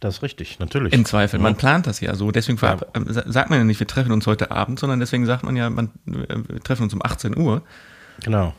Das 0.00 0.16
ist 0.16 0.22
richtig, 0.22 0.58
natürlich. 0.58 0.92
Im 0.92 1.06
Zweifel. 1.06 1.40
Man 1.40 1.56
plant 1.56 1.86
das 1.86 2.00
ja 2.00 2.14
so. 2.14 2.30
Deswegen 2.30 2.58
verab- 2.58 2.94
äh, 2.94 3.12
sa- 3.12 3.24
sagt 3.26 3.48
man 3.50 3.58
ja 3.60 3.64
nicht, 3.64 3.80
wir 3.80 3.86
treffen 3.86 4.12
uns 4.12 4.26
heute 4.26 4.50
Abend, 4.50 4.78
sondern 4.78 5.00
deswegen 5.00 5.24
sagt 5.24 5.42
man 5.42 5.56
ja, 5.56 5.70
man, 5.70 5.86
äh, 6.06 6.36
wir 6.48 6.60
treffen 6.62 6.82
uns 6.82 6.92
um 6.92 7.02
18 7.02 7.36
Uhr, 7.36 7.62
Genau, 8.22 8.54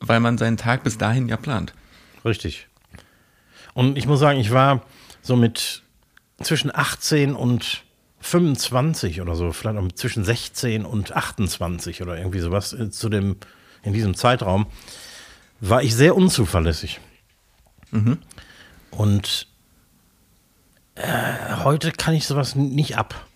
weil 0.00 0.20
man 0.20 0.38
seinen 0.38 0.56
Tag 0.56 0.82
bis 0.84 0.96
dahin 0.96 1.28
ja 1.28 1.36
plant. 1.36 1.74
richtig. 2.24 2.66
Und 3.74 3.98
ich 3.98 4.06
muss 4.06 4.18
sagen, 4.20 4.40
ich 4.40 4.50
war 4.50 4.82
so 5.22 5.36
mit 5.36 5.82
zwischen 6.42 6.74
18 6.74 7.34
und 7.34 7.84
25 8.20 9.20
oder 9.20 9.34
so, 9.36 9.52
vielleicht 9.52 9.78
auch 9.78 9.92
zwischen 9.92 10.24
16 10.24 10.84
und 10.84 11.14
28 11.14 12.02
oder 12.02 12.16
irgendwie 12.18 12.40
sowas 12.40 12.72
äh, 12.72 12.90
zu 12.90 13.08
dem, 13.08 13.36
in 13.82 13.92
diesem 13.92 14.14
Zeitraum, 14.14 14.66
war 15.60 15.82
ich 15.82 15.94
sehr 15.94 16.14
unzuverlässig. 16.16 17.00
Und 18.90 19.46
äh, 20.94 21.02
heute 21.64 21.92
kann 21.92 22.14
ich 22.14 22.26
sowas 22.26 22.54
nicht 22.54 22.96
ab. 22.96 23.26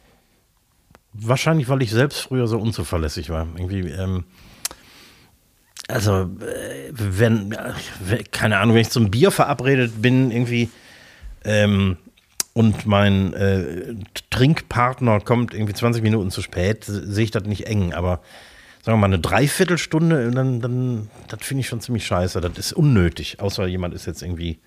Wahrscheinlich, 1.14 1.68
weil 1.68 1.83
ich 1.83 1.90
selbst 1.90 2.20
früher 2.20 2.46
so 2.46 2.59
unzuverlässig 2.59 3.31
war. 3.31 3.46
Irgendwie, 3.57 3.81
ähm, 3.90 4.24
also, 5.88 6.22
äh, 6.22 6.90
wenn, 6.92 7.52
äh, 7.52 8.22
keine 8.31 8.59
Ahnung, 8.59 8.74
wenn 8.74 8.83
ich 8.83 8.90
zum 8.90 9.11
Bier 9.11 9.31
verabredet 9.31 10.00
bin, 10.00 10.31
irgendwie, 10.31 10.70
ähm, 11.44 11.96
und 12.55 12.85
mein 12.87 13.33
äh, 13.33 13.94
Trinkpartner 14.31 15.20
kommt 15.20 15.55
irgendwie 15.55 15.72
20 15.74 16.02
Minuten 16.02 16.31
zu 16.31 16.42
spät, 16.42 16.85
se- 16.85 17.11
sehe 17.11 17.24
ich 17.24 17.31
das 17.31 17.44
nicht 17.44 17.66
eng, 17.66 17.94
aber 17.94 18.20
sagen 18.82 18.96
wir 18.98 19.00
mal 19.00 19.06
eine 19.06 19.18
Dreiviertelstunde, 19.20 20.30
dann, 20.32 20.60
dann 20.60 21.10
das 21.28 21.40
finde 21.42 21.60
ich 21.62 21.68
schon 21.68 21.80
ziemlich 21.80 22.04
scheiße. 22.06 22.40
Das 22.40 22.58
ist 22.58 22.72
unnötig, 22.72 23.40
außer 23.40 23.66
jemand 23.66 23.94
ist 23.94 24.06
jetzt 24.06 24.22
irgendwie, 24.22 24.58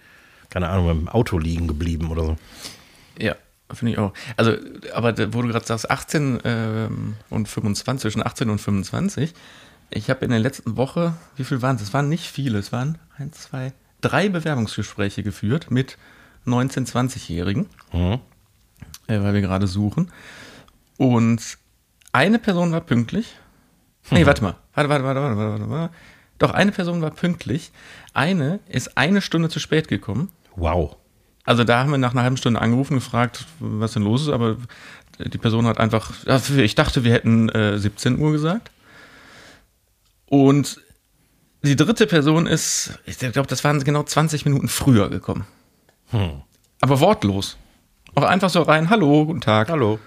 keine 0.50 0.70
Ahnung, 0.70 0.90
im 0.90 1.08
Auto 1.10 1.38
liegen 1.38 1.68
geblieben 1.68 2.10
oder 2.10 2.24
so. 2.26 2.38
Ja, 3.20 3.36
finde 3.74 3.92
ich 3.94 3.98
auch. 3.98 4.14
Also, 4.38 4.54
aber 4.94 5.18
wo 5.34 5.42
du 5.42 5.50
gerade 5.50 5.66
sagst, 5.66 5.90
18 5.92 6.40
ähm, 6.46 7.16
und 7.30 7.48
25, 7.48 8.02
zwischen 8.02 8.26
18 8.26 8.50
und 8.50 8.60
25, 8.60 9.34
ich 9.92 10.10
habe 10.10 10.24
in 10.26 10.32
der 10.32 10.40
letzten 10.40 10.78
Woche, 10.78 11.14
wie 11.36 11.44
viel 11.44 11.62
waren 11.62 11.76
es? 11.76 11.82
Es 11.84 11.94
waren 11.94 12.10
nicht 12.10 12.26
viele, 12.32 12.58
es 12.58 12.72
waren 12.72 12.98
ein, 13.18 13.32
zwei, 13.34 13.74
drei 14.02 14.30
Bewerbungsgespräche 14.30 15.24
geführt 15.24 15.72
mit 15.72 15.98
19-, 16.46 16.90
20-Jährigen, 16.92 17.68
Mhm. 17.92 18.20
äh, 19.08 19.22
weil 19.22 19.34
wir 19.34 19.42
gerade 19.42 19.68
suchen. 19.68 20.12
Und 20.98 21.58
eine 22.14 22.40
Person 22.40 22.72
war 22.72 22.82
pünktlich. 22.82 23.36
Nee, 24.12 24.26
warte 24.26 24.44
mal. 24.44 24.56
Warte, 24.74 24.90
warte, 24.90 25.04
warte, 25.04 25.20
warte, 25.22 25.38
warte, 25.38 25.70
warte. 25.70 25.94
Doch, 26.38 26.52
eine 26.52 26.72
Person 26.72 27.02
war 27.02 27.12
pünktlich. 27.12 27.72
Eine 28.14 28.60
ist 28.68 28.98
eine 28.98 29.22
Stunde 29.22 29.50
zu 29.50 29.60
spät 29.60 29.88
gekommen. 29.88 30.30
Wow. 30.56 30.98
Also 31.44 31.64
da 31.64 31.80
haben 31.80 31.92
wir 31.92 31.98
nach 31.98 32.12
einer 32.12 32.24
halben 32.24 32.38
Stunde 32.38 32.62
angerufen, 32.62 32.96
gefragt, 32.96 33.46
was 33.60 33.94
denn 33.94 34.04
los 34.04 34.24
ist, 34.24 34.30
aber 34.30 34.58
die 35.20 35.38
Person 35.38 35.68
hat 35.68 35.80
einfach, 35.80 36.12
ich 36.58 36.76
dachte, 36.76 37.04
wir 37.04 37.14
hätten 37.14 37.50
äh, 37.50 37.78
17 37.78 38.20
Uhr 38.20 38.32
gesagt. 38.32 38.72
Und 40.28 40.82
die 41.62 41.76
dritte 41.76 42.08
Person 42.08 42.48
ist, 42.48 43.00
ich 43.06 43.18
glaube, 43.18 43.48
das 43.48 43.64
waren 43.64 43.84
genau 43.84 44.04
20 44.04 44.46
Minuten 44.46 44.68
früher 44.68 45.10
gekommen. 45.10 45.46
Hm. 46.10 46.42
Aber 46.82 47.00
wortlos. 47.00 47.58
Auch 48.16 48.24
einfach 48.24 48.50
so 48.50 48.62
rein, 48.62 48.90
hallo, 48.90 49.26
guten 49.26 49.42
Tag. 49.42 49.70
Hallo. 49.70 50.00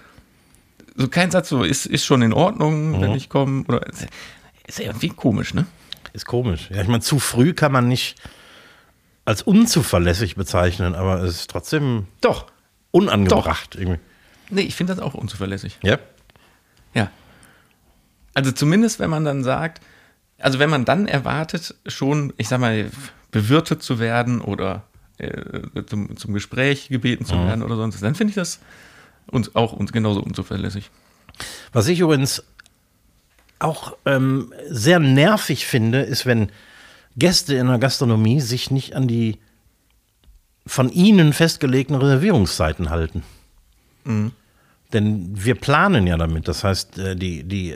So 0.99 1.07
kein 1.07 1.31
Satz, 1.31 1.47
so 1.47 1.63
ist, 1.63 1.85
ist 1.85 2.03
schon 2.05 2.21
in 2.21 2.33
Ordnung, 2.33 2.91
Mhm. 2.91 3.01
wenn 3.01 3.11
ich 3.15 3.29
komme. 3.29 3.63
Oder 3.69 3.87
ist 4.67 4.79
ja 4.79 4.85
irgendwie 4.85 5.07
komisch, 5.09 5.53
ne? 5.53 5.65
Ist 6.11 6.25
komisch. 6.25 6.69
Ja, 6.71 6.81
ich 6.81 6.89
meine, 6.89 6.99
zu 7.01 7.19
früh 7.19 7.53
kann 7.53 7.71
man 7.71 7.87
nicht 7.87 8.17
als 9.23 9.41
unzuverlässig 9.41 10.35
bezeichnen, 10.35 10.95
aber 10.95 11.21
es 11.23 11.35
ist 11.41 11.49
trotzdem 11.49 12.07
Doch. 12.19 12.47
unangebracht 12.91 13.75
irgendwie. 13.75 13.99
Nee, 14.49 14.61
ich 14.63 14.75
finde 14.75 14.93
das 14.93 15.01
auch 15.01 15.13
unzuverlässig. 15.13 15.79
Ja. 15.83 15.99
Ja. 16.93 17.09
Also 18.33 18.51
zumindest, 18.51 18.99
wenn 18.99 19.09
man 19.09 19.23
dann 19.23 19.43
sagt, 19.43 19.79
also 20.37 20.59
wenn 20.59 20.69
man 20.69 20.83
dann 20.83 21.07
erwartet, 21.07 21.75
schon, 21.85 22.33
ich 22.35 22.49
sag 22.49 22.59
mal, 22.59 22.89
bewirtet 23.31 23.83
zu 23.83 23.99
werden 23.99 24.41
oder 24.41 24.83
äh, 25.17 25.31
zum, 25.85 26.17
zum 26.17 26.33
Gespräch 26.33 26.89
gebeten 26.89 27.23
zu 27.23 27.35
werden 27.35 27.63
oder 27.63 27.77
sonst, 27.77 28.01
dann 28.01 28.15
finde 28.15 28.31
ich 28.31 28.35
das 28.35 28.59
uns 29.27 29.55
auch 29.55 29.73
uns 29.73 29.91
genauso 29.91 30.21
unzuverlässig. 30.21 30.89
Was 31.71 31.87
ich 31.87 31.99
übrigens 31.99 32.43
auch 33.59 33.97
ähm, 34.05 34.53
sehr 34.69 34.99
nervig 34.99 35.65
finde, 35.65 36.01
ist, 36.01 36.25
wenn 36.25 36.51
Gäste 37.17 37.55
in 37.55 37.67
der 37.67 37.79
Gastronomie 37.79 38.39
sich 38.39 38.71
nicht 38.71 38.95
an 38.95 39.07
die 39.07 39.37
von 40.65 40.89
ihnen 40.89 41.33
festgelegten 41.33 41.95
Reservierungszeiten 41.95 42.89
halten. 42.89 43.23
Denn 44.93 45.31
wir 45.33 45.55
planen 45.55 46.07
ja 46.07 46.17
damit. 46.17 46.47
Das 46.47 46.63
heißt, 46.63 46.97
äh, 46.99 47.15
die, 47.15 47.43
die, 47.43 47.75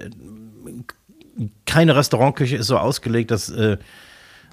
keine 1.65 1.95
Restaurantküche 1.95 2.57
ist 2.57 2.67
so 2.67 2.77
ausgelegt, 2.77 3.31
dass 3.31 3.49
äh, 3.49 3.77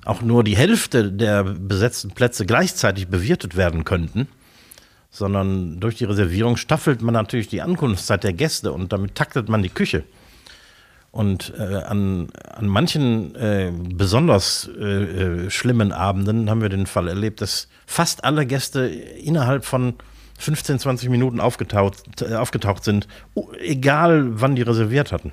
auch 0.04 0.22
nur 0.22 0.42
die 0.44 0.56
Hälfte 0.56 1.12
der 1.12 1.44
besetzten 1.44 2.10
Plätze 2.10 2.46
gleichzeitig 2.46 3.08
bewirtet 3.08 3.56
werden 3.56 3.84
könnten 3.84 4.28
sondern 5.10 5.80
durch 5.80 5.96
die 5.96 6.04
Reservierung 6.04 6.56
staffelt 6.56 7.02
man 7.02 7.14
natürlich 7.14 7.48
die 7.48 7.62
Ankunftszeit 7.62 8.24
der 8.24 8.32
Gäste 8.32 8.72
und 8.72 8.92
damit 8.92 9.14
taktet 9.14 9.48
man 9.48 9.62
die 9.62 9.68
Küche. 9.68 10.04
Und 11.12 11.52
äh, 11.58 11.62
an, 11.62 12.28
an 12.54 12.68
manchen 12.68 13.34
äh, 13.34 13.72
besonders 13.72 14.70
äh, 14.78 14.84
äh, 14.84 15.50
schlimmen 15.50 15.90
Abenden 15.90 16.48
haben 16.48 16.62
wir 16.62 16.68
den 16.68 16.86
Fall 16.86 17.08
erlebt, 17.08 17.40
dass 17.40 17.68
fast 17.84 18.22
alle 18.22 18.46
Gäste 18.46 18.86
innerhalb 18.86 19.64
von 19.64 19.94
15, 20.38 20.78
20 20.78 21.08
Minuten 21.08 21.40
aufgetaucht, 21.40 22.22
äh, 22.22 22.36
aufgetaucht 22.36 22.84
sind, 22.84 23.08
egal 23.58 24.40
wann 24.40 24.54
die 24.54 24.62
reserviert 24.62 25.10
hatten. 25.10 25.32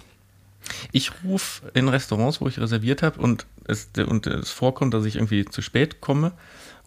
Ich 0.92 1.12
rufe 1.24 1.70
in 1.76 1.88
Restaurants, 1.88 2.42
wo 2.42 2.48
ich 2.48 2.60
reserviert 2.60 3.04
habe 3.04 3.22
und 3.22 3.46
es, 3.66 3.90
und 4.06 4.26
es 4.26 4.50
vorkommt, 4.50 4.96
dass 4.96 5.06
ich 5.06 5.16
irgendwie 5.16 5.46
zu 5.46 5.62
spät 5.62 6.02
komme, 6.02 6.32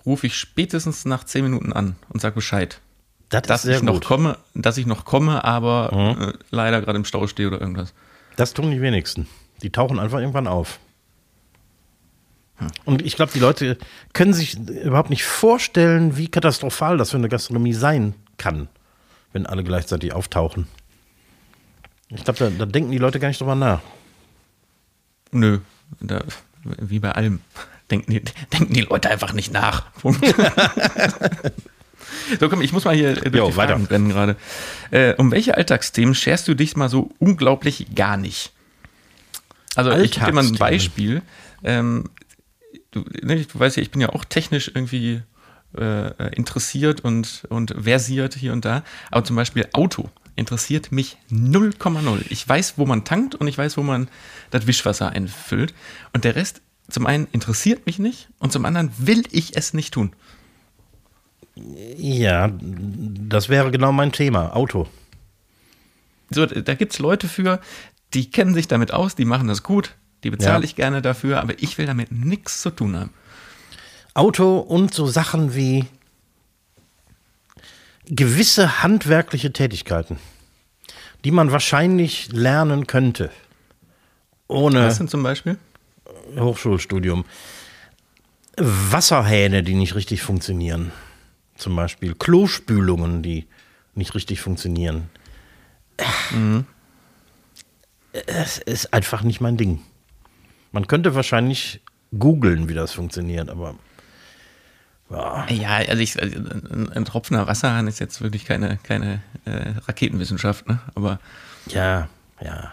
rufe 0.06 0.26
ich 0.26 0.36
spätestens 0.36 1.04
nach 1.04 1.24
10 1.24 1.44
Minuten 1.44 1.72
an 1.72 1.96
und 2.08 2.20
sage 2.20 2.34
Bescheid. 2.34 2.80
Das 3.28 3.42
Dass 3.42 3.64
ich 3.64 3.82
noch 3.82 4.00
komme, 4.00 4.38
dass 4.54 4.76
ich 4.76 4.86
noch 4.86 5.04
komme, 5.04 5.44
aber 5.44 6.16
äh, 6.18 6.32
leider 6.50 6.80
gerade 6.80 6.98
im 6.98 7.04
Stau 7.04 7.26
stehe 7.28 7.48
oder 7.48 7.60
irgendwas. 7.60 7.94
Das 8.36 8.54
tun 8.54 8.70
die 8.70 8.80
wenigsten. 8.80 9.28
Die 9.62 9.70
tauchen 9.70 10.00
einfach 10.00 10.18
irgendwann 10.18 10.48
auf. 10.48 10.80
Und 12.84 13.02
ich 13.02 13.16
glaube, 13.16 13.32
die 13.32 13.38
Leute 13.38 13.78
können 14.12 14.34
sich 14.34 14.58
überhaupt 14.58 15.10
nicht 15.10 15.24
vorstellen, 15.24 16.16
wie 16.16 16.28
katastrophal 16.28 16.98
das 16.98 17.10
für 17.10 17.16
eine 17.16 17.28
Gastronomie 17.28 17.72
sein 17.72 18.14
kann, 18.36 18.68
wenn 19.32 19.46
alle 19.46 19.64
gleichzeitig 19.64 20.12
auftauchen. 20.12 20.66
Ich 22.08 22.24
glaube, 22.24 22.38
da, 22.38 22.50
da 22.50 22.66
denken 22.66 22.90
die 22.90 22.98
Leute 22.98 23.20
gar 23.20 23.28
nicht 23.28 23.40
drüber 23.40 23.54
nach. 23.54 23.80
Nö, 25.30 25.60
da, 26.00 26.22
wie 26.64 26.98
bei 26.98 27.12
allem. 27.12 27.40
Denken 27.90 28.12
die, 28.12 28.22
denken 28.52 28.72
die 28.72 28.82
Leute 28.82 29.10
einfach 29.10 29.32
nicht 29.32 29.52
nach. 29.52 29.86
So, 32.38 32.48
komm, 32.48 32.60
ich 32.60 32.72
muss 32.72 32.84
mal 32.84 32.94
hier 32.94 33.10
äh, 33.10 33.30
durch 33.30 33.34
Jo, 33.34 33.50
die 33.50 33.56
weiter. 33.56 33.72
Fragen 33.72 33.86
rennen 33.86 34.08
gerade. 34.08 34.36
Äh, 34.90 35.14
um 35.14 35.30
welche 35.30 35.56
Alltagsthemen 35.56 36.14
scherst 36.14 36.46
du 36.48 36.54
dich 36.54 36.76
mal 36.76 36.88
so 36.88 37.10
unglaublich 37.18 37.94
gar 37.94 38.16
nicht? 38.16 38.52
Also 39.74 39.92
ich 39.92 40.12
gebe 40.12 40.26
dir 40.26 40.32
mal 40.32 40.44
ein. 40.44 40.54
Beispiel. 40.54 41.22
Ähm, 41.62 42.04
du, 42.90 43.04
ne, 43.22 43.44
du 43.44 43.58
weißt 43.58 43.76
ja, 43.76 43.82
ich 43.82 43.90
bin 43.90 44.00
ja 44.00 44.10
auch 44.10 44.24
technisch 44.24 44.70
irgendwie 44.74 45.22
äh, 45.76 46.34
interessiert 46.34 47.00
und, 47.00 47.44
und 47.48 47.74
versiert 47.80 48.34
hier 48.34 48.52
und 48.52 48.64
da. 48.64 48.82
Aber 49.10 49.24
zum 49.24 49.36
Beispiel 49.36 49.68
Auto 49.72 50.08
interessiert 50.36 50.90
mich 50.92 51.16
0,0. 51.30 52.24
Ich 52.30 52.48
weiß, 52.48 52.74
wo 52.76 52.86
man 52.86 53.04
tankt 53.04 53.34
und 53.34 53.46
ich 53.46 53.58
weiß, 53.58 53.76
wo 53.76 53.82
man 53.82 54.08
das 54.50 54.66
Wischwasser 54.66 55.10
einfüllt. 55.10 55.74
Und 56.12 56.24
der 56.24 56.34
Rest, 56.34 56.62
zum 56.90 57.06
einen 57.06 57.26
interessiert 57.32 57.86
mich 57.86 57.98
nicht 57.98 58.28
und 58.38 58.52
zum 58.52 58.64
anderen 58.64 58.92
will 58.98 59.22
ich 59.30 59.56
es 59.56 59.74
nicht 59.74 59.94
tun. 59.94 60.12
Ja, 61.96 62.50
das 62.60 63.48
wäre 63.48 63.70
genau 63.70 63.92
mein 63.92 64.12
Thema. 64.12 64.54
Auto. 64.56 64.88
So, 66.30 66.46
da 66.46 66.74
gibt 66.74 66.92
es 66.92 66.98
Leute 66.98 67.28
für, 67.28 67.60
die 68.14 68.30
kennen 68.30 68.54
sich 68.54 68.68
damit 68.68 68.92
aus, 68.92 69.14
die 69.16 69.24
machen 69.24 69.48
das 69.48 69.62
gut, 69.62 69.94
die 70.24 70.30
bezahle 70.30 70.60
Ja. 70.60 70.64
ich 70.64 70.76
gerne 70.76 71.02
dafür, 71.02 71.40
aber 71.40 71.60
ich 71.62 71.76
will 71.76 71.86
damit 71.86 72.12
nichts 72.12 72.62
zu 72.62 72.70
tun 72.70 72.96
haben. 72.96 73.10
Auto 74.14 74.58
und 74.58 74.94
so 74.94 75.06
Sachen 75.06 75.54
wie 75.54 75.86
gewisse 78.06 78.82
handwerkliche 78.82 79.52
Tätigkeiten, 79.52 80.18
die 81.24 81.30
man 81.30 81.52
wahrscheinlich 81.52 82.32
lernen 82.32 82.86
könnte. 82.86 83.30
Ohne 84.48 84.86
Was 84.86 84.96
sind 84.96 85.10
zum 85.10 85.22
Beispiel? 85.22 85.58
Hochschulstudium. 86.38 87.24
Wasserhähne, 88.56 89.62
die 89.62 89.74
nicht 89.74 89.94
richtig 89.94 90.22
funktionieren. 90.22 90.92
Zum 91.56 91.76
Beispiel 91.76 92.14
Klospülungen, 92.14 93.22
die 93.22 93.46
nicht 93.94 94.14
richtig 94.14 94.40
funktionieren. 94.40 95.08
Es 98.26 98.58
ist 98.58 98.92
einfach 98.92 99.22
nicht 99.22 99.40
mein 99.40 99.56
Ding. 99.56 99.80
Man 100.72 100.86
könnte 100.86 101.14
wahrscheinlich 101.14 101.80
googeln, 102.16 102.68
wie 102.68 102.74
das 102.74 102.92
funktioniert, 102.92 103.48
aber 103.48 103.76
Ja, 105.48 105.76
also 105.76 106.00
ich, 106.00 106.20
also 106.22 106.36
ein, 106.38 106.92
ein 106.92 107.04
tropfender 107.04 107.46
Wasserhahn 107.48 107.88
ist 107.88 107.98
jetzt 107.98 108.20
wirklich 108.20 108.44
keine, 108.44 108.78
keine 108.82 109.22
äh, 109.44 109.72
Raketenwissenschaft, 109.86 110.68
ne? 110.68 110.80
Aber, 110.94 111.18
ja, 111.66 112.08
ja. 112.40 112.72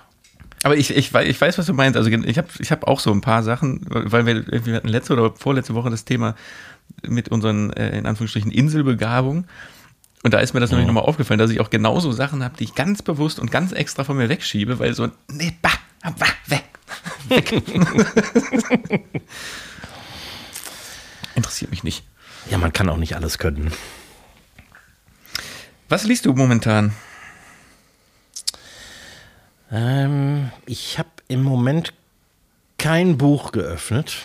Aber 0.64 0.76
ich, 0.78 0.96
ich, 0.96 1.14
wei- 1.14 1.28
ich 1.28 1.40
weiß, 1.40 1.58
was 1.58 1.66
du 1.68 1.74
meinst. 1.74 1.98
Also 1.98 2.10
ich 2.10 2.38
habe 2.38 2.48
ich 2.60 2.72
hab 2.72 2.86
auch 2.88 3.00
so 3.00 3.12
ein 3.12 3.22
paar 3.22 3.44
Sachen, 3.44 3.82
weil 3.88 4.26
wir, 4.26 4.66
wir 4.66 4.76
hatten 4.76 4.88
letzte 4.88 5.14
oder 5.14 5.34
vorletzte 5.36 5.74
Woche 5.76 5.90
das 5.90 6.04
Thema 6.06 6.36
mit 7.08 7.30
unseren, 7.30 7.72
äh, 7.74 7.98
in 7.98 8.06
Anführungsstrichen, 8.06 8.52
Inselbegabungen. 8.52 9.46
Und 10.24 10.34
da 10.34 10.40
ist 10.40 10.54
mir 10.54 10.60
das 10.60 10.72
nämlich 10.72 10.88
nochmal 10.88 11.04
aufgefallen, 11.04 11.38
dass 11.38 11.52
ich 11.52 11.60
auch 11.60 11.70
genauso 11.70 12.12
Sachen 12.12 12.44
habe, 12.44 12.58
die 12.58 12.64
ich 12.66 12.76
ganz 12.76 13.02
bewusst 13.02 13.40
und 13.40 13.52
ganz 13.52 13.72
extra 13.72 14.04
von 14.04 14.18
mir 14.18 14.30
wegschiebe, 14.30 14.80
weil 14.80 14.94
so, 14.94 15.10
nee, 15.32 15.54
bah, 15.62 15.70
bah, 16.18 16.26
weg. 16.48 16.64
weg. 17.30 17.64
Interessiert 21.36 21.72
mich 21.72 21.84
nicht. 21.84 22.04
Ja, 22.50 22.58
man 22.58 22.74
kann 22.74 22.90
auch 22.90 22.98
nicht 22.98 23.16
alles 23.16 23.38
können. 23.38 23.72
Was 25.90 26.04
liest 26.04 26.26
du 26.26 26.34
momentan? 26.34 26.94
Ähm, 29.72 30.52
ich 30.66 30.98
habe 31.00 31.10
im 31.28 31.44
Moment 31.44 31.94
kein 32.78 33.18
Buch 33.18 33.52
geöffnet. 33.52 34.18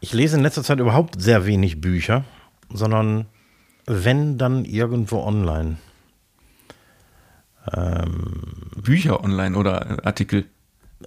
Ich 0.00 0.12
lese 0.12 0.36
in 0.36 0.42
letzter 0.42 0.64
Zeit 0.64 0.80
überhaupt 0.80 1.20
sehr 1.20 1.46
wenig 1.46 1.80
Bücher, 1.80 2.24
sondern 2.72 3.26
wenn 3.86 4.38
dann 4.38 4.64
irgendwo 4.64 5.20
online. 5.22 5.76
Bücher 8.76 9.22
online 9.22 9.56
oder 9.56 10.04
Artikel? 10.04 10.46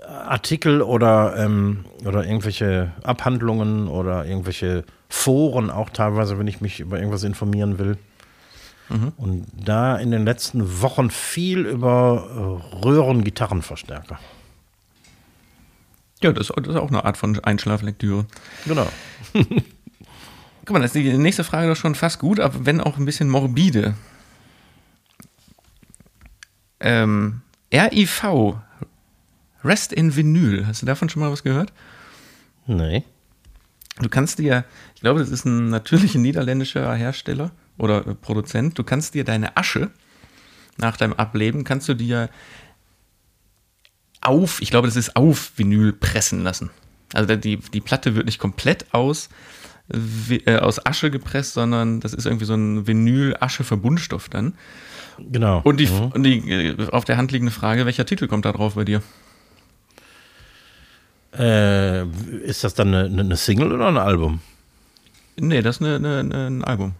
Artikel 0.07 0.81
oder, 0.81 1.35
ähm, 1.37 1.85
oder 2.05 2.25
irgendwelche 2.25 2.91
Abhandlungen 3.03 3.87
oder 3.87 4.25
irgendwelche 4.25 4.83
Foren 5.09 5.69
auch 5.69 5.89
teilweise, 5.89 6.37
wenn 6.37 6.47
ich 6.47 6.61
mich 6.61 6.79
über 6.79 6.97
irgendwas 6.97 7.23
informieren 7.23 7.77
will. 7.79 7.97
Und 8.89 9.47
da 9.53 9.97
in 9.97 10.11
den 10.11 10.25
letzten 10.25 10.81
Wochen 10.81 11.09
viel 11.09 11.65
über 11.65 12.61
äh, 12.71 12.85
Röhren-Gitarrenverstärker. 12.85 14.19
Ja, 16.21 16.31
das, 16.31 16.47
das 16.47 16.67
ist 16.67 16.75
auch 16.75 16.89
eine 16.89 17.03
Art 17.03 17.17
von 17.17 17.39
Einschlaflektüre. 17.43 18.25
Genau. 18.65 18.87
Guck 19.33 20.71
mal, 20.71 20.81
das 20.81 20.95
ist 20.95 21.03
die 21.03 21.17
nächste 21.17 21.43
Frage 21.43 21.67
doch 21.67 21.75
schon 21.75 21.95
fast 21.95 22.19
gut, 22.19 22.39
aber 22.39 22.65
wenn 22.65 22.81
auch 22.81 22.97
ein 22.97 23.05
bisschen 23.05 23.29
morbide. 23.29 23.95
Ähm, 26.79 27.41
RIV, 27.73 28.55
Rest 29.63 29.93
in 29.93 30.15
Vinyl, 30.15 30.67
hast 30.67 30.81
du 30.81 30.85
davon 30.85 31.09
schon 31.09 31.21
mal 31.21 31.31
was 31.31 31.43
gehört? 31.43 31.73
Nee. 32.67 33.03
Du 33.99 34.09
kannst 34.09 34.39
dir, 34.39 34.65
ich 34.93 35.01
glaube, 35.01 35.19
das 35.19 35.29
ist 35.29 35.45
ein 35.45 35.69
natürlicher 35.69 36.19
niederländischer 36.19 36.93
Hersteller 36.93 37.51
oder 37.77 38.05
äh, 38.07 38.15
Produzent, 38.15 38.77
du 38.77 38.83
kannst 38.83 39.13
dir 39.13 39.23
deine 39.23 39.57
Asche 39.57 39.91
nach 40.77 40.97
deinem 40.97 41.13
Ableben, 41.13 41.63
kannst 41.63 41.87
du 41.87 41.93
dir 41.93 42.29
auf, 44.21 44.61
ich 44.61 44.71
glaube, 44.71 44.87
das 44.87 44.95
ist 44.95 45.15
auf 45.15 45.51
Vinyl 45.55 45.93
pressen 45.93 46.43
lassen. 46.43 46.71
Also 47.13 47.35
die, 47.35 47.57
die 47.57 47.81
Platte 47.81 48.15
wird 48.15 48.25
nicht 48.25 48.39
komplett 48.39 48.93
aus, 48.93 49.29
äh, 50.29 50.57
aus 50.57 50.85
Asche 50.85 51.11
gepresst, 51.11 51.53
sondern 51.53 51.99
das 51.99 52.13
ist 52.13 52.25
irgendwie 52.25 52.45
so 52.45 52.55
ein 52.55 52.87
Vinyl-Asche-Verbundstoff 52.87 54.29
dann. 54.29 54.55
Genau. 55.19 55.61
Und 55.63 55.77
die, 55.79 55.87
mhm. 55.87 56.07
und 56.07 56.23
die 56.23 56.37
äh, 56.49 56.89
auf 56.89 57.05
der 57.05 57.17
Hand 57.17 57.31
liegende 57.31 57.53
Frage, 57.53 57.85
welcher 57.85 58.05
Titel 58.05 58.27
kommt 58.27 58.45
da 58.45 58.51
drauf 58.51 58.75
bei 58.75 58.83
dir? 58.83 59.01
Äh, 61.37 62.05
ist 62.43 62.63
das 62.63 62.73
dann 62.73 62.93
eine, 62.93 63.21
eine, 63.21 63.37
Single 63.37 63.71
oder 63.71 63.87
ein 63.87 63.97
Album? 63.97 64.39
Nee, 65.37 65.61
das 65.61 65.77
ist 65.77 65.81
eine, 65.85 66.19
eine, 66.19 66.47
ein 66.47 66.63
Album. 66.63 66.95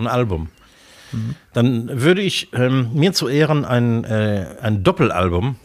Ein 0.00 0.06
Album. 0.06 0.48
Mhm. 1.12 1.34
Dann 1.52 2.02
würde 2.02 2.22
ich 2.22 2.52
ähm, 2.52 2.90
mir 2.94 3.12
zu 3.12 3.28
Ehren 3.28 3.64
ein, 3.64 4.04
äh, 4.04 4.46
ein 4.62 4.82
Doppelalbum 4.82 5.56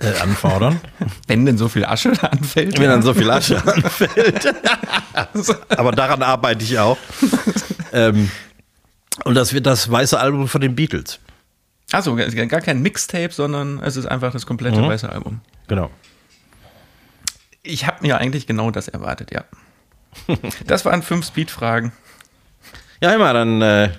äh, 0.00 0.18
anfordern. 0.20 0.80
Wenn 1.26 1.46
denn 1.46 1.58
so 1.58 1.68
viel 1.68 1.84
Asche 1.84 2.12
anfällt. 2.22 2.78
Wenn 2.78 2.88
dann 2.88 3.02
so 3.02 3.14
viel 3.14 3.30
Asche 3.30 3.56
anfällt. 3.66 4.54
Aber 5.68 5.92
daran 5.92 6.22
arbeite 6.22 6.64
ich 6.64 6.78
auch. 6.78 6.98
ähm, 7.92 8.30
und 9.24 9.34
das 9.34 9.52
wird 9.52 9.66
das 9.66 9.90
weiße 9.90 10.18
Album 10.18 10.48
von 10.48 10.60
den 10.60 10.74
Beatles. 10.74 11.20
Achso, 11.92 12.16
gar 12.16 12.60
kein 12.60 12.82
Mixtape, 12.82 13.32
sondern 13.32 13.78
es 13.78 13.96
ist 13.96 14.06
einfach 14.06 14.32
das 14.32 14.44
komplette 14.44 14.80
mhm. 14.80 14.88
weiße 14.88 15.08
Album. 15.08 15.40
Genau. 15.68 15.90
Ich 17.62 17.86
habe 17.86 17.98
mir 18.02 18.18
eigentlich 18.18 18.46
genau 18.46 18.70
das 18.70 18.88
erwartet, 18.88 19.30
ja. 19.32 19.44
Das 20.66 20.84
waren 20.84 21.02
fünf 21.02 21.26
Speed-Fragen. 21.26 21.92
Ja, 23.00 23.14
immer, 23.14 23.32
dann 23.32 23.62
äh, 23.62 23.90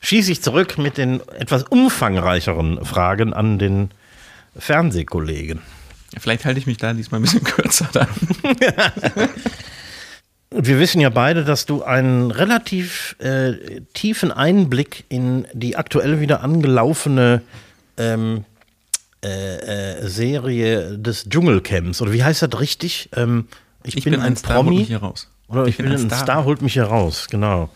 schieße 0.00 0.32
ich 0.32 0.42
zurück 0.42 0.78
mit 0.78 0.96
den 0.98 1.20
etwas 1.38 1.64
umfangreicheren 1.64 2.84
Fragen 2.84 3.32
an 3.32 3.58
den 3.58 3.90
Fernsehkollegen. 4.56 5.60
Vielleicht 6.18 6.44
halte 6.44 6.58
ich 6.58 6.66
mich 6.66 6.76
da 6.76 6.92
diesmal 6.92 7.20
ein 7.20 7.22
bisschen 7.22 7.44
kürzer 7.44 7.88
dann. 7.92 8.08
Wir 10.54 10.78
wissen 10.78 11.00
ja 11.00 11.08
beide, 11.08 11.44
dass 11.44 11.64
du 11.64 11.82
einen 11.82 12.30
relativ 12.30 13.16
äh, 13.20 13.80
tiefen 13.94 14.30
Einblick 14.30 15.04
in 15.08 15.46
die 15.54 15.76
aktuell 15.76 16.20
wieder 16.20 16.42
angelaufene 16.42 17.40
ähm, 17.96 18.44
äh, 19.24 20.00
äh, 20.00 20.08
Serie 20.08 20.98
des 20.98 21.28
Dschungelcamps. 21.28 22.02
Oder 22.02 22.12
wie 22.12 22.22
heißt 22.22 22.42
das 22.42 22.60
richtig? 22.60 23.08
Ähm, 23.16 23.46
ich, 23.82 23.96
ich, 23.96 24.04
bin, 24.04 24.12
bin 24.12 24.20
ein, 24.20 24.32
ein 24.32 24.36
Star, 24.36 24.56
Promi. 24.56 24.68
Holt 24.70 24.78
mich 24.80 24.88
hier 24.88 24.98
raus. 24.98 25.28
Oder 25.48 25.62
ich, 25.62 25.68
ich 25.70 25.76
bin, 25.78 25.86
bin, 25.86 25.94
ein 25.94 26.06
Star. 26.10 26.18
Star, 26.18 26.44
holt 26.44 26.60
mich 26.60 26.74
hier 26.74 26.84
raus, 26.84 27.28
genau. 27.30 27.70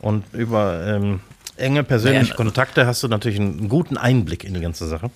Und 0.00 0.24
über 0.32 0.86
ähm, 0.86 1.20
enge 1.56 1.84
persönliche 1.84 2.34
Kontakte 2.34 2.86
hast 2.86 3.02
du 3.02 3.08
natürlich 3.08 3.40
einen 3.40 3.68
guten 3.68 3.96
Einblick 3.96 4.44
in 4.44 4.54
die 4.54 4.60
ganze 4.60 4.86
Sache. 4.86 5.10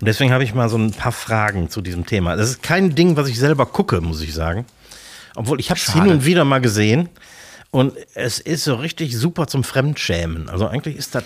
Und 0.00 0.06
deswegen 0.06 0.32
habe 0.32 0.44
ich 0.44 0.54
mal 0.54 0.68
so 0.68 0.76
ein 0.76 0.92
paar 0.92 1.12
Fragen 1.12 1.70
zu 1.70 1.80
diesem 1.80 2.06
Thema. 2.06 2.36
Das 2.36 2.50
ist 2.50 2.62
kein 2.62 2.94
Ding, 2.94 3.16
was 3.16 3.28
ich 3.28 3.38
selber 3.38 3.66
gucke, 3.66 4.00
muss 4.00 4.20
ich 4.20 4.32
sagen. 4.32 4.64
Obwohl 5.34 5.60
ich 5.60 5.70
habe 5.70 5.80
es 5.80 5.92
hin 5.92 6.08
und 6.08 6.24
wieder 6.24 6.44
mal 6.44 6.60
gesehen. 6.60 7.08
Und 7.70 7.94
es 8.14 8.38
ist 8.38 8.64
so 8.64 8.76
richtig 8.76 9.16
super 9.16 9.46
zum 9.46 9.64
Fremdschämen. 9.64 10.48
Also 10.48 10.66
eigentlich 10.68 10.96
ist 10.96 11.14
das 11.14 11.24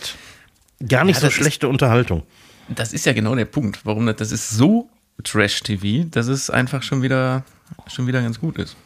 gar 0.87 1.05
nicht 1.05 1.16
ja, 1.16 1.29
so 1.29 1.31
schlechte 1.31 1.66
ist, 1.66 1.70
Unterhaltung. 1.70 2.23
Das 2.68 2.93
ist 2.93 3.07
ja 3.07 3.12
genau 3.12 3.35
der 3.35 3.45
Punkt, 3.45 3.81
warum 3.85 4.07
das, 4.07 4.16
das 4.16 4.33
ist 4.33 4.51
so 4.51 4.89
Trash-TV, 5.23 6.09
dass 6.11 6.27
es 6.27 6.51
einfach 6.51 6.83
schon 6.83 7.03
wieder, 7.03 7.45
schon 7.87 8.07
wieder 8.07 8.23
ganz 8.23 8.41
gut 8.41 8.59
ist. 8.59 8.77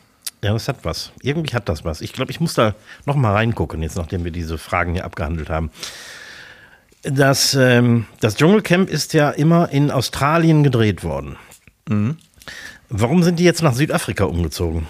Ja, 0.46 0.52
das 0.52 0.68
hat 0.68 0.84
was. 0.84 1.10
Irgendwie 1.22 1.56
hat 1.56 1.68
das 1.68 1.84
was. 1.84 2.00
Ich 2.00 2.12
glaube, 2.12 2.30
ich 2.30 2.38
muss 2.38 2.54
da 2.54 2.76
noch 3.04 3.16
mal 3.16 3.32
reingucken, 3.32 3.82
jetzt 3.82 3.96
nachdem 3.96 4.22
wir 4.22 4.30
diese 4.30 4.58
Fragen 4.58 4.92
hier 4.92 5.04
abgehandelt 5.04 5.50
haben. 5.50 5.72
Das, 7.02 7.54
ähm, 7.54 8.06
das 8.20 8.36
Dschungelcamp 8.36 8.88
ist 8.88 9.12
ja 9.12 9.30
immer 9.30 9.70
in 9.70 9.90
Australien 9.90 10.62
gedreht 10.62 11.02
worden. 11.02 11.34
Mhm. 11.88 12.18
Warum 12.88 13.24
sind 13.24 13.40
die 13.40 13.42
jetzt 13.42 13.60
nach 13.60 13.74
Südafrika 13.74 14.22
umgezogen? 14.22 14.86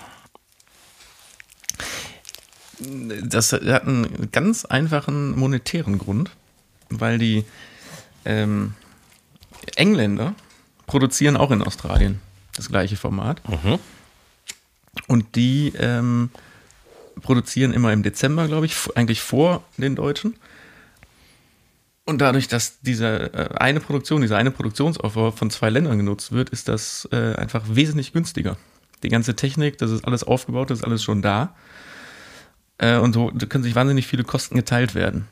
Das 2.79 3.55
hat 3.55 3.87
einen 3.87 4.29
ganz 4.33 4.67
einfachen 4.67 5.39
monetären 5.39 5.97
Grund, 5.97 6.33
weil 6.91 7.17
die 7.17 7.47
ähm, 8.27 8.75
Engländer 9.77 10.35
produzieren 10.87 11.39
auch 11.39 11.51
in 11.51 11.63
Australien 11.63 12.21
das 12.55 12.69
gleiche 12.69 12.97
Format. 12.97 13.41
Mhm. 13.49 13.79
Und 15.07 15.37
die 15.37 15.73
ähm, 15.79 16.31
produzieren 17.23 17.73
immer 17.73 17.93
im 17.93 18.03
Dezember, 18.03 18.47
glaube 18.47 18.67
ich, 18.67 18.77
eigentlich 18.95 19.21
vor 19.21 19.65
den 19.77 19.97
Deutschen. 19.97 20.37
Und 22.05 22.21
dadurch, 22.21 22.47
dass 22.47 22.81
diese 22.81 23.35
äh, 23.35 23.55
eine 23.57 23.81
Produktion, 23.81 24.23
dieser 24.23 24.37
eine 24.37 24.53
Produktionsoffer 24.53 25.33
von 25.33 25.51
zwei 25.51 25.71
Ländern 25.71 25.99
genutzt 25.99 26.33
wird, 26.33 26.51
ist 26.51 26.69
das 26.69 27.09
äh, 27.13 27.35
einfach 27.35 27.65
wesentlich 27.69 28.13
günstiger. 28.13 28.57
Die 29.03 29.09
ganze 29.09 29.35
Technik, 29.35 29.79
das 29.79 29.91
ist 29.91 30.05
alles 30.05 30.23
aufgebaut, 30.23 30.71
das 30.71 30.79
ist 30.79 30.85
alles 30.85 31.03
schon 31.03 31.21
da. 31.21 31.55
Äh, 32.79 32.99
und 32.99 33.13
so 33.13 33.33
können 33.49 33.65
sich 33.65 33.75
wahnsinnig 33.75 34.07
viele 34.07 34.25
Kosten 34.25 34.55
geteilt 34.55 34.95
werden. 34.95 35.27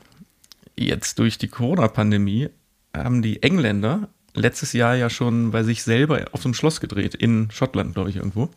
Jetzt 0.75 1.19
durch 1.19 1.37
die 1.37 1.47
Corona-Pandemie 1.47 2.49
haben 2.93 3.21
die 3.21 3.41
Engländer 3.41 4.09
letztes 4.33 4.73
Jahr 4.73 4.95
ja 4.95 5.09
schon 5.09 5.51
bei 5.51 5.63
sich 5.63 5.83
selber 5.83 6.25
auf 6.33 6.43
einem 6.43 6.53
Schloss 6.53 6.81
gedreht, 6.81 7.15
in 7.15 7.49
Schottland, 7.51 7.93
glaube 7.93 8.09
ich, 8.09 8.17
irgendwo. 8.17 8.49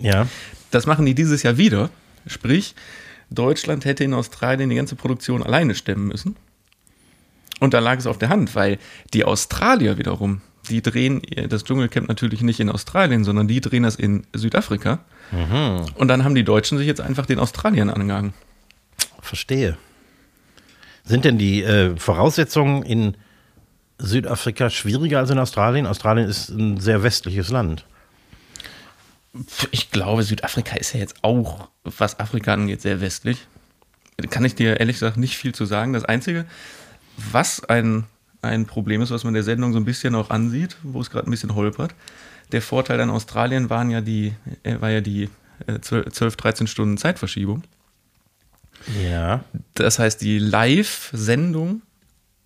Ja. 0.00 0.26
Das 0.70 0.86
machen 0.86 1.06
die 1.06 1.14
dieses 1.14 1.42
Jahr 1.42 1.56
wieder. 1.56 1.90
Sprich, 2.26 2.74
Deutschland 3.30 3.84
hätte 3.84 4.04
in 4.04 4.14
Australien 4.14 4.70
die 4.70 4.76
ganze 4.76 4.96
Produktion 4.96 5.42
alleine 5.42 5.74
stemmen 5.74 6.08
müssen. 6.08 6.36
Und 7.60 7.74
da 7.74 7.78
lag 7.78 7.98
es 7.98 8.06
auf 8.06 8.18
der 8.18 8.30
Hand, 8.30 8.54
weil 8.54 8.78
die 9.12 9.24
Australier 9.24 9.98
wiederum, 9.98 10.40
die 10.68 10.82
drehen 10.82 11.22
das 11.48 11.64
Dschungelcamp 11.64 12.08
natürlich 12.08 12.42
nicht 12.42 12.60
in 12.60 12.70
Australien, 12.70 13.24
sondern 13.24 13.48
die 13.48 13.60
drehen 13.60 13.82
das 13.82 13.96
in 13.96 14.26
Südafrika. 14.32 15.00
Mhm. 15.30 15.86
Und 15.94 16.08
dann 16.08 16.24
haben 16.24 16.34
die 16.34 16.44
Deutschen 16.44 16.78
sich 16.78 16.86
jetzt 16.86 17.00
einfach 17.00 17.26
den 17.26 17.38
Australiern 17.38 17.90
angegangen. 17.90 18.32
Verstehe. 19.20 19.76
Sind 21.04 21.24
denn 21.24 21.38
die 21.38 21.62
äh, 21.62 21.96
Voraussetzungen 21.96 22.82
in 22.82 23.16
Südafrika 23.98 24.70
schwieriger 24.70 25.18
als 25.18 25.30
in 25.30 25.38
Australien? 25.38 25.86
Australien 25.86 26.28
ist 26.28 26.48
ein 26.48 26.78
sehr 26.78 27.02
westliches 27.02 27.50
Land. 27.50 27.84
Ich 29.70 29.90
glaube, 29.90 30.22
Südafrika 30.22 30.76
ist 30.76 30.92
ja 30.92 31.00
jetzt 31.00 31.16
auch, 31.22 31.68
was 31.84 32.18
Afrika 32.18 32.52
angeht, 32.52 32.82
sehr 32.82 33.00
westlich. 33.00 33.46
Kann 34.28 34.44
ich 34.44 34.54
dir 34.54 34.80
ehrlich 34.80 34.96
gesagt 34.96 35.16
nicht 35.16 35.36
viel 35.36 35.54
zu 35.54 35.64
sagen. 35.64 35.92
Das 35.92 36.04
Einzige, 36.04 36.46
was 37.30 37.64
ein, 37.64 38.04
ein 38.42 38.66
Problem 38.66 39.02
ist, 39.02 39.10
was 39.10 39.24
man 39.24 39.34
der 39.34 39.44
Sendung 39.44 39.72
so 39.72 39.78
ein 39.78 39.84
bisschen 39.84 40.14
auch 40.14 40.30
ansieht, 40.30 40.76
wo 40.82 41.00
es 41.00 41.10
gerade 41.10 41.28
ein 41.28 41.30
bisschen 41.30 41.54
holpert. 41.54 41.94
Der 42.52 42.60
Vorteil 42.60 43.00
an 43.00 43.10
Australien 43.10 43.70
waren 43.70 43.90
ja 43.90 44.00
die, 44.00 44.34
äh, 44.64 44.80
war 44.80 44.90
ja 44.90 45.00
die 45.00 45.30
12, 45.80 46.20
äh, 46.20 46.36
13 46.36 46.66
Stunden 46.66 46.96
Zeitverschiebung. 46.96 47.62
Ja. 49.02 49.44
Das 49.74 49.98
heißt, 49.98 50.20
die 50.20 50.38
Live-Sendung, 50.38 51.82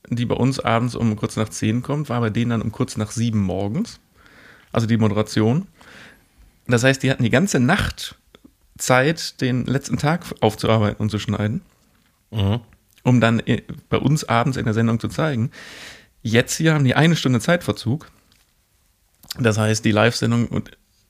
die 0.09 0.27
bei 0.27 0.35
uns 0.35 0.61
abends 0.61 0.95
um 0.95 1.17
kurz 1.17 1.37
nach 1.37 1.49
10 1.49 1.83
kommt, 1.83 2.09
war 2.09 2.21
bei 2.21 2.31
denen 2.31 2.51
dann 2.51 2.63
um 2.63 2.73
kurz 2.73 2.97
nach 2.97 3.11
7 3.11 3.41
morgens. 3.41 4.01
Also 4.73 4.87
die 4.87 4.97
Moderation. 4.97 5.67
Das 6.67 6.85
heißt, 6.85 7.03
die 7.03 7.11
hatten 7.11 7.23
die 7.23 7.31
ganze 7.31 7.61
Nacht 7.61 8.17
Zeit, 8.79 9.41
den 9.41 9.67
letzten 9.67 9.99
Tag 9.99 10.25
aufzuarbeiten 10.41 11.01
und 11.01 11.11
zu 11.11 11.19
schneiden. 11.19 11.63
Mhm 12.31 12.61
um 13.05 13.21
dann 13.21 13.41
bei 13.89 13.99
uns 13.99 14.25
abends 14.25 14.57
in 14.57 14.65
der 14.65 14.75
Sendung 14.75 14.99
zu 14.99 15.09
zeigen. 15.09 15.51
Jetzt 16.23 16.57
hier 16.57 16.75
haben 16.75 16.85
die 16.85 16.97
eine 16.97 17.15
Stunde 17.15 17.39
Zeitverzug. 17.39 18.11
Das 19.39 19.59
heißt, 19.59 19.85
die 19.85 19.93
Live-Sendung 19.93 20.65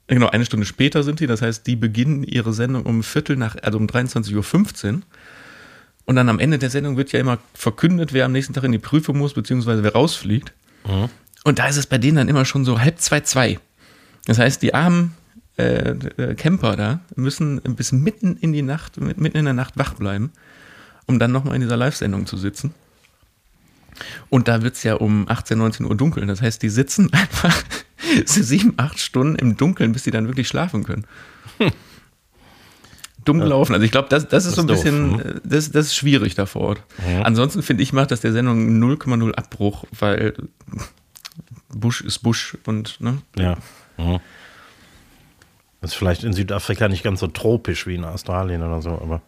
genau 0.08 0.28
eine 0.28 0.44
Stunde 0.44 0.66
später 0.66 1.02
sind 1.02 1.20
die. 1.20 1.26
Das 1.26 1.40
heißt, 1.40 1.66
die 1.66 1.76
beginnen 1.76 2.24
ihre 2.24 2.52
Sendung 2.52 2.84
um 2.84 3.02
Viertel 3.02 3.36
nach, 3.36 3.56
also 3.62 3.78
um 3.78 3.86
23.15 3.86 4.34
Uhr. 4.94 5.00
Und 6.04 6.16
dann 6.16 6.28
am 6.28 6.40
Ende 6.40 6.58
der 6.58 6.68
Sendung 6.68 6.96
wird 6.96 7.12
ja 7.12 7.20
immer 7.20 7.38
verkündet, 7.54 8.12
wer 8.12 8.24
am 8.26 8.32
nächsten 8.32 8.52
Tag 8.52 8.64
in 8.64 8.72
die 8.72 8.78
Prüfung 8.78 9.16
muss, 9.16 9.32
beziehungsweise 9.32 9.82
wer 9.84 9.92
rausfliegt. 9.92 10.52
Mhm. 10.86 11.08
Und 11.44 11.58
da 11.60 11.68
ist 11.68 11.76
es 11.76 11.86
bei 11.86 11.98
denen 11.98 12.16
dann 12.16 12.28
immer 12.28 12.44
schon 12.44 12.64
so 12.64 12.80
halb 12.80 12.98
zwei, 12.98 13.20
zwei. 13.20 13.58
Das 14.26 14.38
heißt, 14.38 14.60
die 14.62 14.74
armen 14.74 15.14
äh, 15.56 15.90
äh 15.90 16.34
Camper 16.34 16.76
da 16.76 17.00
müssen 17.16 17.60
bis 17.62 17.92
mitten 17.92 18.36
in 18.36 18.52
die 18.52 18.62
Nacht, 18.62 19.00
mitten 19.00 19.36
in 19.36 19.44
der 19.44 19.54
Nacht 19.54 19.76
wach 19.76 19.94
bleiben 19.94 20.32
um 21.06 21.18
dann 21.18 21.32
nochmal 21.32 21.56
in 21.56 21.60
dieser 21.60 21.76
Live-Sendung 21.76 22.26
zu 22.26 22.36
sitzen. 22.36 22.74
Und 24.28 24.48
da 24.48 24.62
wird 24.62 24.74
es 24.74 24.82
ja 24.82 24.94
um 24.94 25.28
18, 25.28 25.56
19 25.58 25.86
Uhr 25.86 25.94
dunkel. 25.96 26.26
Das 26.26 26.42
heißt, 26.42 26.62
die 26.62 26.68
sitzen 26.68 27.12
einfach 27.12 27.62
sieben, 28.24 28.74
acht 28.76 28.98
Stunden 28.98 29.36
im 29.36 29.56
Dunkeln, 29.56 29.92
bis 29.92 30.04
sie 30.04 30.10
dann 30.10 30.26
wirklich 30.26 30.48
schlafen 30.48 30.84
können. 30.84 31.06
Dumm 33.24 33.40
gelaufen. 33.40 33.72
Also 33.72 33.84
ich 33.84 33.90
glaube, 33.90 34.08
das, 34.10 34.28
das, 34.28 34.44
ist 34.44 34.50
das 34.50 34.56
so 34.56 34.62
ein 34.62 34.66
doof, 34.66 34.82
bisschen, 34.82 35.18
hm? 35.18 35.40
das, 35.44 35.70
das 35.70 35.86
ist 35.86 35.96
schwierig 35.96 36.34
da 36.34 36.44
vor 36.44 36.62
Ort. 36.62 36.82
Ja. 37.08 37.22
Ansonsten 37.22 37.62
finde 37.62 37.82
ich, 37.82 37.94
macht 37.94 38.10
das 38.10 38.20
der 38.20 38.32
Sendung 38.32 38.82
0,0 38.82 39.32
Abbruch, 39.34 39.86
weil 39.98 40.34
Busch 41.70 42.02
ist 42.02 42.18
Busch 42.18 42.58
und, 42.66 43.00
ne? 43.00 43.22
Ja. 43.36 43.56
Mhm. 43.96 44.20
Das 45.84 45.92
ist 45.92 45.98
vielleicht 45.98 46.24
in 46.24 46.32
Südafrika 46.32 46.88
nicht 46.88 47.02
ganz 47.02 47.20
so 47.20 47.26
tropisch 47.26 47.86
wie 47.86 47.96
in 47.96 48.04
Australien 48.04 48.62
oder 48.62 48.80
so, 48.80 48.88
aber. 48.88 49.20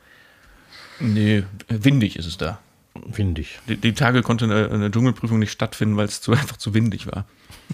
Nee, 1.00 1.42
windig 1.68 2.16
ist 2.16 2.24
es 2.24 2.38
da. 2.38 2.60
windig. 2.94 3.58
Die, 3.68 3.76
die 3.76 3.92
Tage 3.92 4.22
konnte 4.22 4.46
eine, 4.46 4.70
eine 4.70 4.90
Dschungelprüfung 4.90 5.38
nicht 5.38 5.52
stattfinden, 5.52 5.98
weil 5.98 6.06
es 6.06 6.22
zu, 6.22 6.32
einfach 6.32 6.56
zu 6.56 6.72
windig 6.72 7.06
war. 7.06 7.26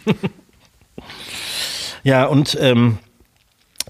Ja, 2.04 2.26
und 2.26 2.58
ähm, 2.60 2.98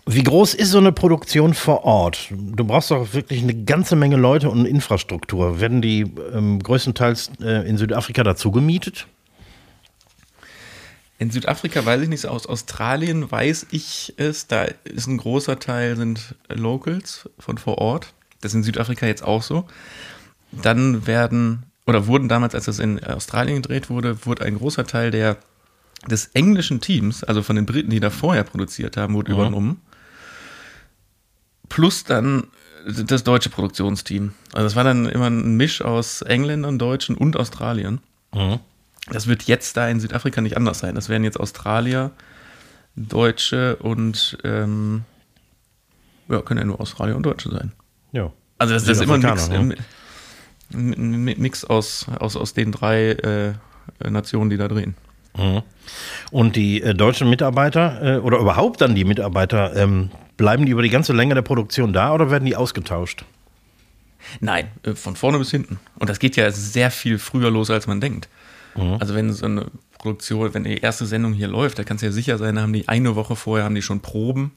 wie 0.04 0.22
groß 0.22 0.52
ist 0.52 0.70
so 0.70 0.76
eine 0.76 0.92
Produktion 0.92 1.54
vor 1.54 1.84
Ort? 1.84 2.28
Du 2.30 2.62
brauchst 2.62 2.90
doch 2.90 3.14
wirklich 3.14 3.42
eine 3.42 3.54
ganze 3.54 3.96
Menge 3.96 4.16
Leute 4.16 4.50
und 4.50 4.66
Infrastruktur. 4.66 5.60
Werden 5.60 5.80
die 5.80 6.02
ähm, 6.34 6.58
größtenteils 6.58 7.30
äh, 7.40 7.66
in 7.66 7.78
Südafrika 7.78 8.22
dazu 8.22 8.50
gemietet? 8.50 9.06
In 11.22 11.30
Südafrika 11.30 11.86
weiß 11.86 12.02
ich 12.02 12.08
nicht, 12.08 12.26
aus 12.26 12.48
Australien 12.48 13.30
weiß 13.30 13.68
ich 13.70 14.12
es, 14.16 14.48
da 14.48 14.64
ist 14.82 15.06
ein 15.06 15.18
großer 15.18 15.60
Teil 15.60 15.94
sind 15.94 16.34
Locals 16.48 17.30
von 17.38 17.58
vor 17.58 17.78
Ort. 17.78 18.12
Das 18.40 18.50
ist 18.50 18.56
in 18.56 18.62
Südafrika 18.64 19.06
jetzt 19.06 19.22
auch 19.22 19.42
so. 19.44 19.68
Dann 20.50 21.06
werden, 21.06 21.62
oder 21.86 22.08
wurden 22.08 22.28
damals, 22.28 22.56
als 22.56 22.64
das 22.64 22.80
in 22.80 23.02
Australien 23.04 23.62
gedreht 23.62 23.88
wurde, 23.88 24.26
wurde 24.26 24.44
ein 24.44 24.56
großer 24.58 24.84
Teil 24.84 25.12
der, 25.12 25.36
des 26.10 26.26
englischen 26.34 26.80
Teams, 26.80 27.22
also 27.22 27.44
von 27.44 27.54
den 27.54 27.66
Briten, 27.66 27.90
die 27.90 28.00
da 28.00 28.10
vorher 28.10 28.42
produziert 28.42 28.96
haben, 28.96 29.14
wurde 29.14 29.30
Mhm. 29.30 29.38
übernommen. 29.38 29.80
Plus 31.68 32.02
dann 32.02 32.48
das 32.84 33.22
deutsche 33.22 33.48
Produktionsteam. 33.48 34.32
Also 34.52 34.66
es 34.66 34.74
war 34.74 34.82
dann 34.82 35.06
immer 35.06 35.30
ein 35.30 35.56
Misch 35.56 35.82
aus 35.82 36.22
Engländern, 36.22 36.80
Deutschen 36.80 37.16
und 37.16 37.36
Australiern. 37.36 38.00
Das 39.10 39.26
wird 39.26 39.44
jetzt 39.44 39.76
da 39.76 39.88
in 39.88 40.00
Südafrika 40.00 40.40
nicht 40.40 40.56
anders 40.56 40.78
sein. 40.78 40.94
Das 40.94 41.08
werden 41.08 41.24
jetzt 41.24 41.38
Australier, 41.38 42.12
Deutsche 42.94 43.76
und 43.76 44.38
ähm, 44.44 45.04
ja, 46.28 46.40
können 46.42 46.60
ja 46.60 46.66
nur 46.66 46.80
Australier 46.80 47.16
und 47.16 47.24
Deutsche 47.24 47.50
sein. 47.50 47.72
Ja. 48.12 48.32
Also 48.58 48.74
das, 48.74 48.84
das 48.84 48.98
ist 48.98 49.02
immer 49.02 49.14
ein 49.14 49.20
Mix, 49.20 49.44
Südafrikaner, 49.46 49.76
ein, 50.72 50.92
ein 50.92 51.24
Mix 51.24 51.64
aus, 51.64 52.06
aus, 52.18 52.36
aus 52.36 52.54
den 52.54 52.70
drei 52.70 53.10
äh, 53.10 53.54
Nationen, 54.08 54.50
die 54.50 54.56
da 54.56 54.68
drehen. 54.68 54.94
Und 56.30 56.56
die 56.56 56.82
äh, 56.82 56.94
deutschen 56.94 57.28
Mitarbeiter 57.30 58.16
äh, 58.16 58.18
oder 58.18 58.38
überhaupt 58.38 58.80
dann 58.80 58.94
die 58.94 59.04
Mitarbeiter, 59.04 59.74
ähm, 59.76 60.10
bleiben 60.36 60.66
die 60.66 60.72
über 60.72 60.82
die 60.82 60.90
ganze 60.90 61.12
Länge 61.12 61.34
der 61.34 61.42
Produktion 61.42 61.92
da 61.92 62.12
oder 62.12 62.30
werden 62.30 62.44
die 62.44 62.54
ausgetauscht? 62.54 63.24
Nein, 64.40 64.68
äh, 64.82 64.94
von 64.94 65.16
vorne 65.16 65.38
bis 65.38 65.50
hinten. 65.50 65.80
Und 65.98 66.10
das 66.10 66.18
geht 66.18 66.36
ja 66.36 66.50
sehr 66.50 66.90
viel 66.90 67.18
früher 67.18 67.50
los, 67.50 67.70
als 67.70 67.86
man 67.86 68.00
denkt. 68.00 68.28
Also 68.74 69.14
wenn 69.14 69.32
so 69.32 69.44
eine 69.46 69.66
Produktion, 69.98 70.54
wenn 70.54 70.64
die 70.64 70.78
erste 70.78 71.04
Sendung 71.06 71.32
hier 71.32 71.48
läuft, 71.48 71.78
da 71.78 71.84
kannst 71.84 72.02
du 72.02 72.06
ja 72.06 72.12
sicher 72.12 72.38
sein, 72.38 72.54
da 72.56 72.62
haben 72.62 72.72
die 72.72 72.88
eine 72.88 73.14
Woche 73.16 73.36
vorher 73.36 73.64
haben 73.64 73.74
die 73.74 73.82
schon 73.82 74.00
Proben. 74.00 74.52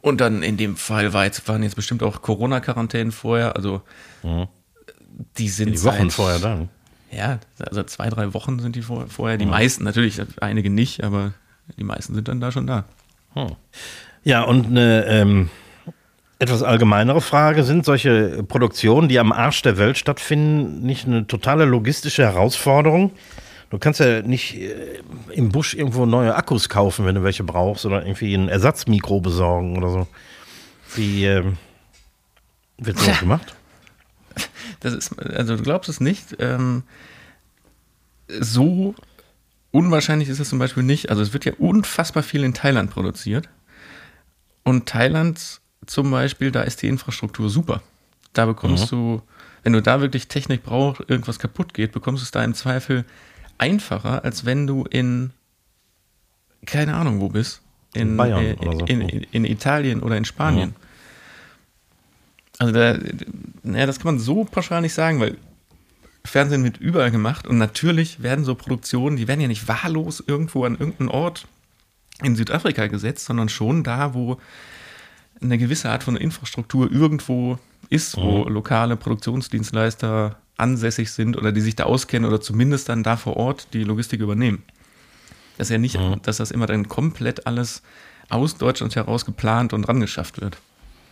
Und 0.00 0.20
dann 0.20 0.42
in 0.42 0.56
dem 0.56 0.76
Fall 0.76 1.12
war 1.12 1.24
jetzt, 1.24 1.46
waren 1.48 1.62
jetzt 1.62 1.74
bestimmt 1.76 2.02
auch 2.02 2.22
Corona-Quarantänen 2.22 3.12
vorher. 3.12 3.56
Also 3.56 3.82
die 5.38 5.48
sind 5.48 5.72
Die 5.74 5.82
Wochen 5.84 5.96
seit- 6.10 6.12
vorher 6.12 6.38
dann. 6.38 6.68
Ja, 7.10 7.38
also 7.58 7.82
zwei, 7.84 8.08
drei 8.10 8.34
Wochen 8.34 8.58
sind 8.58 8.76
die 8.76 8.82
vor, 8.82 9.06
vorher. 9.08 9.38
Die 9.38 9.46
meisten 9.46 9.84
natürlich, 9.84 10.20
einige 10.40 10.70
nicht, 10.70 11.02
aber 11.04 11.32
die 11.78 11.84
meisten 11.84 12.14
sind 12.14 12.28
dann 12.28 12.40
da 12.40 12.50
schon 12.52 12.66
da. 12.66 12.84
Ja, 14.24 14.42
und 14.42 14.66
eine 14.66 15.04
ähm, 15.06 15.50
etwas 16.38 16.62
allgemeinere 16.62 17.20
Frage: 17.20 17.64
Sind 17.64 17.84
solche 17.84 18.42
Produktionen, 18.42 19.08
die 19.08 19.18
am 19.18 19.32
Arsch 19.32 19.62
der 19.62 19.78
Welt 19.78 19.98
stattfinden, 19.98 20.82
nicht 20.82 21.06
eine 21.06 21.26
totale 21.26 21.64
logistische 21.64 22.24
Herausforderung? 22.24 23.12
Du 23.70 23.78
kannst 23.78 23.98
ja 24.00 24.22
nicht 24.22 24.56
äh, 24.56 25.00
im 25.32 25.50
Busch 25.50 25.74
irgendwo 25.74 26.06
neue 26.06 26.34
Akkus 26.34 26.68
kaufen, 26.68 27.04
wenn 27.04 27.16
du 27.16 27.24
welche 27.24 27.42
brauchst, 27.42 27.84
oder 27.84 28.04
irgendwie 28.04 28.34
ein 28.34 28.48
Ersatzmikro 28.48 29.20
besorgen 29.20 29.76
oder 29.76 29.90
so. 29.90 30.06
Wie 30.94 31.24
ähm, 31.24 31.58
wird 32.78 32.98
sowas 32.98 33.20
gemacht? 33.20 33.54
Das 34.80 34.92
ist, 34.92 35.18
also 35.18 35.56
du 35.56 35.62
glaubst 35.62 35.88
es 35.88 36.00
nicht, 36.00 36.36
ähm, 36.38 36.82
so 38.28 38.94
unwahrscheinlich 39.70 40.28
ist 40.28 40.38
es 40.38 40.48
zum 40.48 40.58
Beispiel 40.58 40.82
nicht. 40.82 41.10
Also 41.10 41.22
es 41.22 41.32
wird 41.32 41.44
ja 41.44 41.52
unfassbar 41.58 42.22
viel 42.22 42.44
in 42.44 42.54
Thailand 42.54 42.90
produziert. 42.90 43.48
Und 44.64 44.86
Thailand 44.86 45.60
zum 45.86 46.10
Beispiel, 46.10 46.50
da 46.50 46.62
ist 46.62 46.82
die 46.82 46.88
Infrastruktur 46.88 47.48
super. 47.48 47.82
Da 48.32 48.46
bekommst 48.46 48.92
du, 48.92 49.22
wenn 49.62 49.72
du 49.72 49.80
da 49.80 50.00
wirklich 50.00 50.28
Technik 50.28 50.62
brauchst, 50.62 51.02
irgendwas 51.08 51.38
kaputt 51.38 51.74
geht, 51.74 51.92
bekommst 51.92 52.22
du 52.22 52.24
es 52.24 52.30
da 52.30 52.44
im 52.44 52.54
Zweifel 52.54 53.04
einfacher, 53.58 54.24
als 54.24 54.44
wenn 54.44 54.66
du 54.66 54.84
in, 54.84 55.30
keine 56.66 56.94
Ahnung 56.94 57.20
wo 57.20 57.28
bist. 57.28 57.62
In, 57.94 58.16
Bayern 58.16 58.44
äh, 58.44 58.56
oder 58.60 58.72
so. 58.72 58.84
in, 58.84 59.00
in, 59.00 59.26
in 59.32 59.44
Italien 59.44 60.02
oder 60.02 60.18
in 60.18 60.26
Spanien. 60.26 60.74
Also 62.58 62.72
da, 62.72 62.98
naja, 63.62 63.86
das 63.86 63.98
kann 63.98 64.14
man 64.14 64.18
so 64.18 64.44
pauschal 64.44 64.82
nicht 64.82 64.94
sagen, 64.94 65.20
weil 65.20 65.36
Fernsehen 66.24 66.64
wird 66.64 66.78
überall 66.78 67.10
gemacht 67.10 67.46
und 67.46 67.58
natürlich 67.58 68.22
werden 68.22 68.44
so 68.44 68.54
Produktionen, 68.54 69.16
die 69.16 69.28
werden 69.28 69.40
ja 69.40 69.48
nicht 69.48 69.68
wahllos 69.68 70.22
irgendwo 70.26 70.64
an 70.64 70.76
irgendeinen 70.76 71.08
Ort 71.08 71.46
in 72.22 72.36
Südafrika 72.36 72.86
gesetzt, 72.86 73.26
sondern 73.26 73.48
schon 73.48 73.84
da, 73.84 74.14
wo 74.14 74.38
eine 75.40 75.58
gewisse 75.58 75.90
Art 75.90 76.02
von 76.02 76.16
Infrastruktur 76.16 76.90
irgendwo 76.90 77.58
ist, 77.90 78.16
wo 78.16 78.48
lokale 78.48 78.96
Produktionsdienstleister 78.96 80.36
ansässig 80.56 81.10
sind 81.10 81.36
oder 81.36 81.52
die 81.52 81.60
sich 81.60 81.76
da 81.76 81.84
auskennen 81.84 82.26
oder 82.28 82.40
zumindest 82.40 82.88
dann 82.88 83.02
da 83.02 83.16
vor 83.16 83.36
Ort 83.36 83.68
die 83.74 83.84
Logistik 83.84 84.20
übernehmen. 84.20 84.62
Das 85.58 85.68
ist 85.68 85.72
ja 85.72 85.78
nicht, 85.78 85.98
dass 86.22 86.38
das 86.38 86.50
immer 86.50 86.66
dann 86.66 86.88
komplett 86.88 87.46
alles 87.46 87.82
aus 88.28 88.56
Deutschland 88.56 88.96
heraus 88.96 89.24
geplant 89.24 89.72
und 89.72 89.84
rangeschafft 89.88 90.40
wird, 90.40 90.58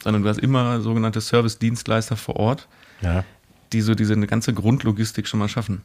sondern 0.02 0.22
du 0.22 0.28
hast 0.28 0.38
immer 0.40 0.80
sogenannte 0.80 1.20
Service-Dienstleister 1.20 2.16
vor 2.16 2.36
Ort, 2.36 2.68
Ja. 3.02 3.24
die 3.72 3.80
so 3.80 3.94
diese 3.94 4.16
ganze 4.26 4.52
Grundlogistik 4.52 5.26
schon 5.28 5.40
mal 5.40 5.48
schaffen. 5.48 5.82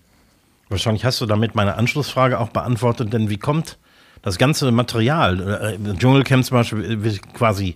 Wahrscheinlich 0.70 1.06
hast 1.06 1.20
du 1.22 1.26
damit 1.26 1.56
meine 1.56 1.76
Anschlussfrage 1.76 2.40
auch 2.40 2.50
beantwortet, 2.50 3.12
denn 3.14 3.30
wie 3.30 3.38
kommt 3.38 3.78
das 4.22 4.38
ganze 4.38 4.72
Material, 4.72 5.78
äh, 5.80 5.98
Dschungelcamp 5.98 6.44
zum 6.46 6.58
Beispiel, 6.58 7.04
wird 7.04 7.34
quasi, 7.34 7.76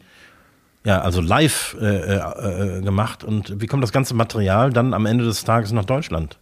ja, 0.86 1.01
also 1.01 1.21
live 1.21 1.75
äh, 1.79 1.86
äh, 1.86 2.77
äh, 2.77 2.81
gemacht 2.81 3.23
und 3.23 3.61
wie 3.61 3.67
kommt 3.67 3.84
das 3.84 3.91
ganze 3.91 4.13
Material 4.13 4.71
dann 4.71 4.93
am 4.93 5.05
Ende 5.05 5.23
des 5.23 5.43
Tages 5.43 5.71
nach 5.71 5.86
Deutschland? 5.86 6.38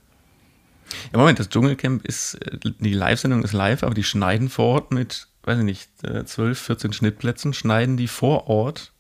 Ja, 1.14 1.20
Moment, 1.20 1.40
das 1.40 1.50
Dschungelcamp 1.50 2.06
ist, 2.06 2.36
äh, 2.36 2.58
die 2.80 2.94
Live-Sendung 2.94 3.44
ist 3.44 3.54
live, 3.54 3.84
aber 3.84 3.94
die 3.94 4.04
schneiden 4.04 4.50
vor 4.50 4.66
Ort 4.66 4.92
mit, 4.92 5.28
weiß 5.44 5.60
ich 5.60 5.64
nicht, 5.64 5.90
äh, 6.04 6.26
12, 6.26 6.60
14 6.60 6.94
Schnittplätzen, 6.94 7.54
schneiden 7.54 7.98
die 7.98 8.08
vor 8.08 8.48
Ort 8.48 8.92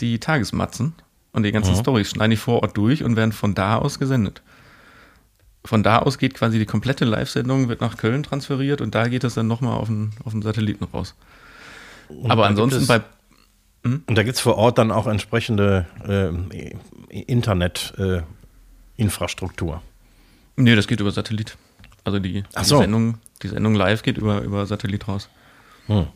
die 0.00 0.20
Tagesmatzen 0.20 0.94
und 1.32 1.42
die 1.42 1.52
ganzen 1.52 1.74
Stories 1.76 2.10
schneiden 2.10 2.30
die 2.30 2.36
vor 2.36 2.62
Ort 2.62 2.76
durch 2.76 3.02
und 3.02 3.16
werden 3.16 3.32
von 3.32 3.54
da 3.54 3.76
aus 3.76 3.98
gesendet. 3.98 4.42
Von 5.64 5.82
da 5.82 5.98
aus 5.98 6.18
geht 6.18 6.34
quasi 6.34 6.58
die 6.58 6.66
komplette 6.66 7.04
Live-Sendung, 7.04 7.68
wird 7.68 7.80
nach 7.80 7.96
Köln 7.96 8.22
transferiert 8.22 8.80
und 8.80 8.94
da 8.94 9.08
geht 9.08 9.24
es 9.24 9.34
dann 9.34 9.46
nochmal 9.46 9.76
auf 9.76 9.88
den, 9.88 10.10
auf 10.24 10.32
den 10.32 10.42
Satelliten 10.42 10.84
raus. 10.84 11.14
aber 12.24 12.42
da 12.42 12.48
ansonsten 12.48 12.86
gibt 12.86 13.04
bei, 13.84 14.02
Und 14.06 14.14
da 14.16 14.22
gibt 14.22 14.36
es 14.36 14.40
vor 14.40 14.56
Ort 14.56 14.78
dann 14.78 14.90
auch 14.90 15.06
entsprechende 15.06 15.86
äh, 16.06 16.30
Internet-Infrastruktur. 17.20 19.82
nee, 20.56 20.74
das 20.76 20.86
geht 20.86 21.00
über 21.00 21.10
Satellit. 21.10 21.56
Also 22.04 22.18
die, 22.18 22.44
so. 22.62 22.78
Sendung, 22.78 23.18
die 23.42 23.48
Sendung 23.48 23.74
live 23.74 24.02
geht 24.02 24.18
über, 24.18 24.40
über 24.42 24.66
Satellit 24.66 25.06
raus. 25.08 25.28
Hm. 25.86 26.06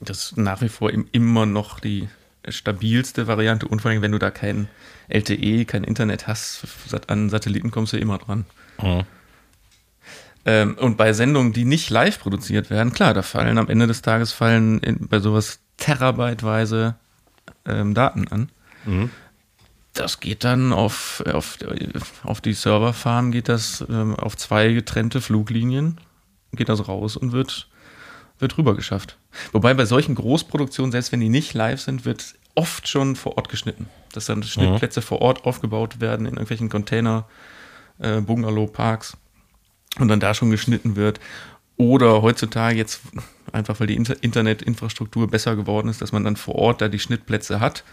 Das 0.00 0.32
ist 0.32 0.36
nach 0.38 0.60
wie 0.62 0.68
vor 0.68 0.90
im- 0.90 1.06
immer 1.12 1.46
noch 1.46 1.78
die 1.80 2.08
stabilste 2.48 3.26
Variante 3.26 3.66
und 3.68 3.80
vor 3.82 3.90
allem, 3.90 4.02
wenn 4.02 4.12
du 4.12 4.18
da 4.18 4.30
kein 4.30 4.68
LTE, 5.08 5.64
kein 5.64 5.82
Internet 5.84 6.26
hast, 6.26 6.66
an 7.06 7.30
Satelliten 7.30 7.70
kommst 7.70 7.92
du 7.94 7.98
immer 7.98 8.18
dran. 8.18 8.44
Mhm. 8.82 9.02
Ähm, 10.46 10.76
und 10.78 10.98
bei 10.98 11.14
Sendungen, 11.14 11.54
die 11.54 11.64
nicht 11.64 11.88
live 11.88 12.20
produziert 12.20 12.68
werden, 12.68 12.92
klar, 12.92 13.14
da 13.14 13.22
fallen 13.22 13.56
am 13.56 13.70
Ende 13.70 13.86
des 13.86 14.02
Tages 14.02 14.32
fallen 14.32 14.78
in, 14.80 15.08
bei 15.08 15.18
sowas 15.20 15.58
terabyteweise 15.76 16.96
ähm, 17.66 17.94
Daten 17.94 18.28
an. 18.28 18.50
Das 19.92 20.18
geht 20.20 20.42
dann 20.42 20.72
auf, 20.72 21.22
auf, 21.32 21.58
auf 22.24 22.40
die 22.40 22.52
Serverfarm, 22.52 23.30
geht 23.30 23.48
das 23.48 23.84
ähm, 23.88 24.16
auf 24.16 24.36
zwei 24.36 24.72
getrennte 24.72 25.20
Fluglinien, 25.20 26.00
geht 26.52 26.68
das 26.68 26.88
raus 26.88 27.16
und 27.16 27.32
wird, 27.32 27.68
wird 28.40 28.58
rüber 28.58 28.74
geschafft. 28.74 29.18
Wobei 29.52 29.72
bei 29.74 29.84
solchen 29.84 30.16
Großproduktionen, 30.16 30.90
selbst 30.90 31.12
wenn 31.12 31.20
die 31.20 31.28
nicht 31.28 31.54
live 31.54 31.80
sind, 31.80 32.04
wird 32.04 32.34
oft 32.56 32.88
schon 32.88 33.14
vor 33.16 33.36
Ort 33.36 33.48
geschnitten. 33.48 33.88
Dass 34.12 34.26
dann 34.26 34.42
Schnittplätze 34.42 35.02
vor 35.02 35.20
Ort 35.20 35.44
aufgebaut 35.44 36.00
werden 36.00 36.26
in 36.26 36.34
irgendwelchen 36.34 36.68
Container, 36.68 37.26
äh, 37.98 38.20
Bungalow-Parks 38.20 39.16
und 39.98 40.08
dann 40.08 40.20
da 40.20 40.34
schon 40.34 40.50
geschnitten 40.50 40.96
wird. 40.96 41.20
Oder 41.76 42.22
heutzutage 42.22 42.76
jetzt 42.76 43.00
einfach, 43.52 43.80
weil 43.80 43.88
die 43.88 43.96
Inter 43.96 44.16
Internetinfrastruktur 44.22 45.28
besser 45.28 45.56
geworden 45.56 45.88
ist, 45.88 46.00
dass 46.02 46.12
man 46.12 46.24
dann 46.24 46.36
vor 46.36 46.54
Ort 46.54 46.80
da 46.80 46.88
die 46.88 46.98
Schnittplätze 47.00 47.60
hat, 47.60 47.84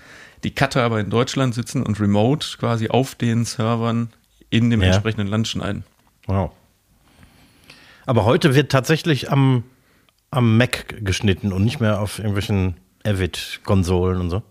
die 0.43 0.51
Cutter 0.53 0.83
aber 0.83 0.99
in 0.99 1.09
Deutschland 1.09 1.53
sitzen 1.55 1.83
und 1.83 1.99
remote 1.99 2.45
quasi 2.59 2.89
auf 2.89 3.15
den 3.15 3.45
Servern 3.45 4.09
in 4.49 4.69
dem 4.69 4.81
Ja. 4.81 4.87
entsprechenden 4.87 5.27
Land 5.27 5.47
schneiden. 5.47 5.83
Wow. 6.27 6.51
Aber 8.05 8.25
heute 8.25 8.53
wird 8.55 8.71
tatsächlich 8.71 9.31
am, 9.31 9.63
am 10.31 10.57
Mac 10.57 11.03
geschnitten 11.03 11.51
und 11.53 11.63
nicht 11.63 11.79
mehr 11.79 12.01
auf 12.01 12.19
irgendwelchen 12.19 12.75
Avid-Konsolen 13.03 14.19
und 14.19 14.29
so. 14.29 14.43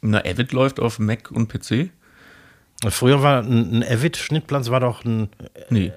Na, 0.00 0.18
Avid 0.24 0.52
läuft 0.52 0.80
auf 0.80 0.98
Mac 0.98 1.30
und 1.30 1.48
PC. 1.48 1.90
Früher 2.88 3.22
war 3.22 3.42
ein, 3.42 3.78
ein 3.78 3.84
Avid-Schnittplatz 3.84 4.70
war 4.70 4.80
doch 4.80 5.04
ein. 5.04 5.28
Nee. 5.70 5.92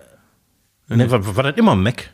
Nee, 0.88 1.10
war, 1.10 1.36
war 1.36 1.44
das 1.44 1.58
immer 1.58 1.76
Mac? 1.76 2.12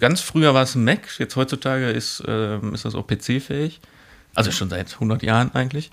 Ganz 0.00 0.20
früher 0.20 0.52
war 0.54 0.62
es 0.64 0.74
ein 0.74 0.84
Mac, 0.84 1.18
jetzt 1.18 1.36
heutzutage 1.36 1.90
ist, 1.90 2.22
ähm, 2.26 2.74
ist 2.74 2.84
das 2.84 2.94
auch 2.94 3.06
PC-fähig. 3.06 3.80
Also 4.34 4.50
schon 4.50 4.68
seit 4.70 4.92
100 4.94 5.22
Jahren 5.22 5.54
eigentlich. 5.54 5.90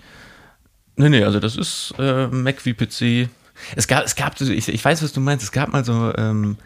Nee, 0.96 1.08
nee, 1.10 1.22
also 1.24 1.40
das 1.40 1.56
ist 1.56 1.94
äh, 1.98 2.26
Mac 2.28 2.64
wie 2.64 2.74
PC. 2.74 3.28
Es 3.76 3.86
gab, 3.86 4.04
es 4.04 4.16
gab, 4.16 4.40
ich, 4.40 4.68
ich 4.68 4.84
weiß, 4.84 5.02
was 5.02 5.12
du 5.12 5.20
meinst, 5.20 5.44
es 5.44 5.52
gab 5.52 5.70
mal 5.72 5.84
so, 5.84 6.12
ähm, 6.16 6.56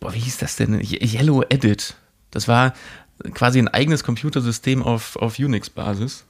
boah, 0.00 0.14
wie 0.14 0.18
hieß 0.20 0.38
das 0.38 0.56
denn? 0.56 0.80
Ye- 0.80 1.04
Yellow 1.04 1.42
Edit. 1.48 1.94
Das 2.30 2.48
war 2.48 2.74
quasi 3.34 3.58
ein 3.58 3.68
eigenes 3.68 4.04
Computersystem 4.04 4.82
auf, 4.82 5.16
auf 5.16 5.38
Unix-Basis. 5.38 6.24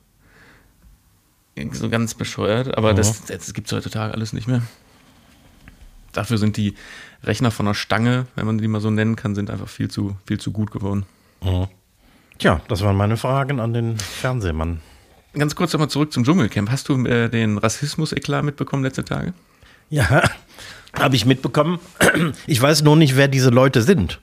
So 1.73 1.89
ganz 1.89 2.13
bescheuert, 2.15 2.77
aber 2.77 2.93
das, 2.95 3.25
das 3.25 3.55
gibt 3.55 3.69
es 3.69 3.73
heutzutage 3.73 4.13
alles 4.13 4.33
nicht 4.35 4.47
mehr. 4.47 4.63
Dafür 6.17 6.39
sind 6.39 6.57
die 6.57 6.75
Rechner 7.23 7.51
von 7.51 7.67
der 7.67 7.75
Stange, 7.75 8.27
wenn 8.37 8.47
man 8.47 8.59
die 8.59 8.69
mal 8.69 8.81
so 8.81 8.91
nennen 8.91 9.17
kann, 9.17 9.35
sind 9.35 9.51
einfach 9.51 9.69
viel 9.69 9.91
zu, 9.91 10.17
viel 10.27 10.39
zu 10.39 10.51
gut 10.51 10.71
geworden. 10.71 11.05
Tja, 12.39 12.61
das 12.69 12.83
waren 12.83 12.97
meine 12.97 13.17
Fragen 13.17 13.61
an 13.61 13.73
den 13.73 13.99
Fernsehmann. 13.99 14.81
Ganz 15.35 15.55
kurz 15.55 15.73
nochmal 15.73 15.91
zurück 15.91 16.13
zum 16.13 16.25
Dschungelcamp. 16.25 16.71
Hast 16.71 16.89
du 16.89 17.05
äh, 17.05 17.29
den 17.29 17.59
Rassismus-Eklat 17.59 18.45
mitbekommen 18.45 18.83
letzte 18.83 19.05
Tage? 19.05 19.35
Ja, 19.91 20.23
habe 20.99 21.17
ich 21.17 21.27
mitbekommen. 21.27 21.79
Ich 22.47 22.61
weiß 22.61 22.83
nur 22.83 22.97
nicht, 22.97 23.17
wer 23.17 23.29
diese 23.29 23.51
Leute 23.51 23.83
sind. 23.83 24.21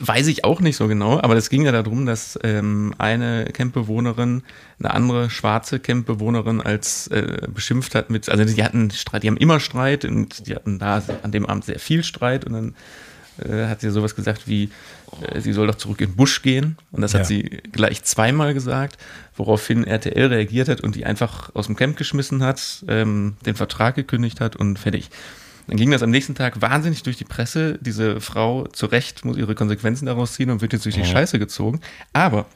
Weiß 0.00 0.26
ich 0.26 0.44
auch 0.44 0.60
nicht 0.60 0.76
so 0.76 0.88
genau, 0.88 1.20
aber 1.20 1.36
es 1.36 1.50
ging 1.50 1.62
ja 1.62 1.72
darum, 1.72 2.06
dass 2.06 2.38
ähm, 2.42 2.94
eine 2.98 3.46
Campbewohnerin 3.52 4.42
eine 4.78 4.90
andere 4.92 5.30
schwarze 5.30 5.78
Campbewohnerin 5.80 6.60
als 6.60 7.08
äh, 7.08 7.46
beschimpft 7.52 7.94
hat 7.94 8.10
mit, 8.10 8.28
also 8.28 8.44
die 8.44 8.62
hatten 8.64 8.90
Streit, 8.90 9.22
die 9.22 9.28
haben 9.28 9.36
immer 9.36 9.60
Streit 9.60 10.04
und 10.04 10.46
die 10.46 10.54
hatten 10.54 10.78
da 10.78 11.02
an 11.22 11.32
dem 11.32 11.46
Abend 11.46 11.64
sehr 11.64 11.78
viel 11.78 12.04
Streit 12.04 12.44
und 12.44 12.52
dann 12.52 12.74
äh, 13.44 13.68
hat 13.68 13.80
sie 13.80 13.90
sowas 13.90 14.14
gesagt 14.16 14.48
wie, 14.48 14.70
äh, 15.32 15.40
sie 15.40 15.52
soll 15.52 15.66
doch 15.66 15.76
zurück 15.76 16.00
in 16.00 16.10
den 16.10 16.16
Busch 16.16 16.42
gehen 16.42 16.76
und 16.92 17.02
das 17.02 17.14
hat 17.14 17.20
Ja. 17.22 17.26
sie 17.26 17.42
gleich 17.72 18.02
zweimal 18.04 18.54
gesagt, 18.54 18.98
woraufhin 19.36 19.84
RTL 19.84 20.26
reagiert 20.26 20.68
hat 20.68 20.80
und 20.80 20.94
die 20.96 21.04
einfach 21.06 21.54
aus 21.54 21.66
dem 21.66 21.76
Camp 21.76 21.96
geschmissen 21.96 22.42
hat, 22.42 22.84
ähm, 22.88 23.36
den 23.46 23.54
Vertrag 23.54 23.94
gekündigt 23.94 24.40
hat 24.40 24.56
und 24.56 24.78
fertig. 24.78 25.10
Dann 25.68 25.76
ging 25.76 25.90
das 25.90 26.02
am 26.02 26.10
nächsten 26.10 26.34
Tag 26.34 26.62
wahnsinnig 26.62 27.02
durch 27.02 27.18
die 27.18 27.24
Presse. 27.24 27.78
Diese 27.80 28.22
Frau 28.22 28.66
zu 28.68 28.86
Recht 28.86 29.26
muss 29.26 29.36
ihre 29.36 29.54
Konsequenzen 29.54 30.06
daraus 30.06 30.32
ziehen 30.32 30.50
und 30.50 30.62
wird 30.62 30.72
jetzt 30.72 30.86
durch 30.86 30.94
die 30.94 31.04
Scheiße 31.04 31.38
gezogen. 31.38 31.80
Aber, 32.14 32.46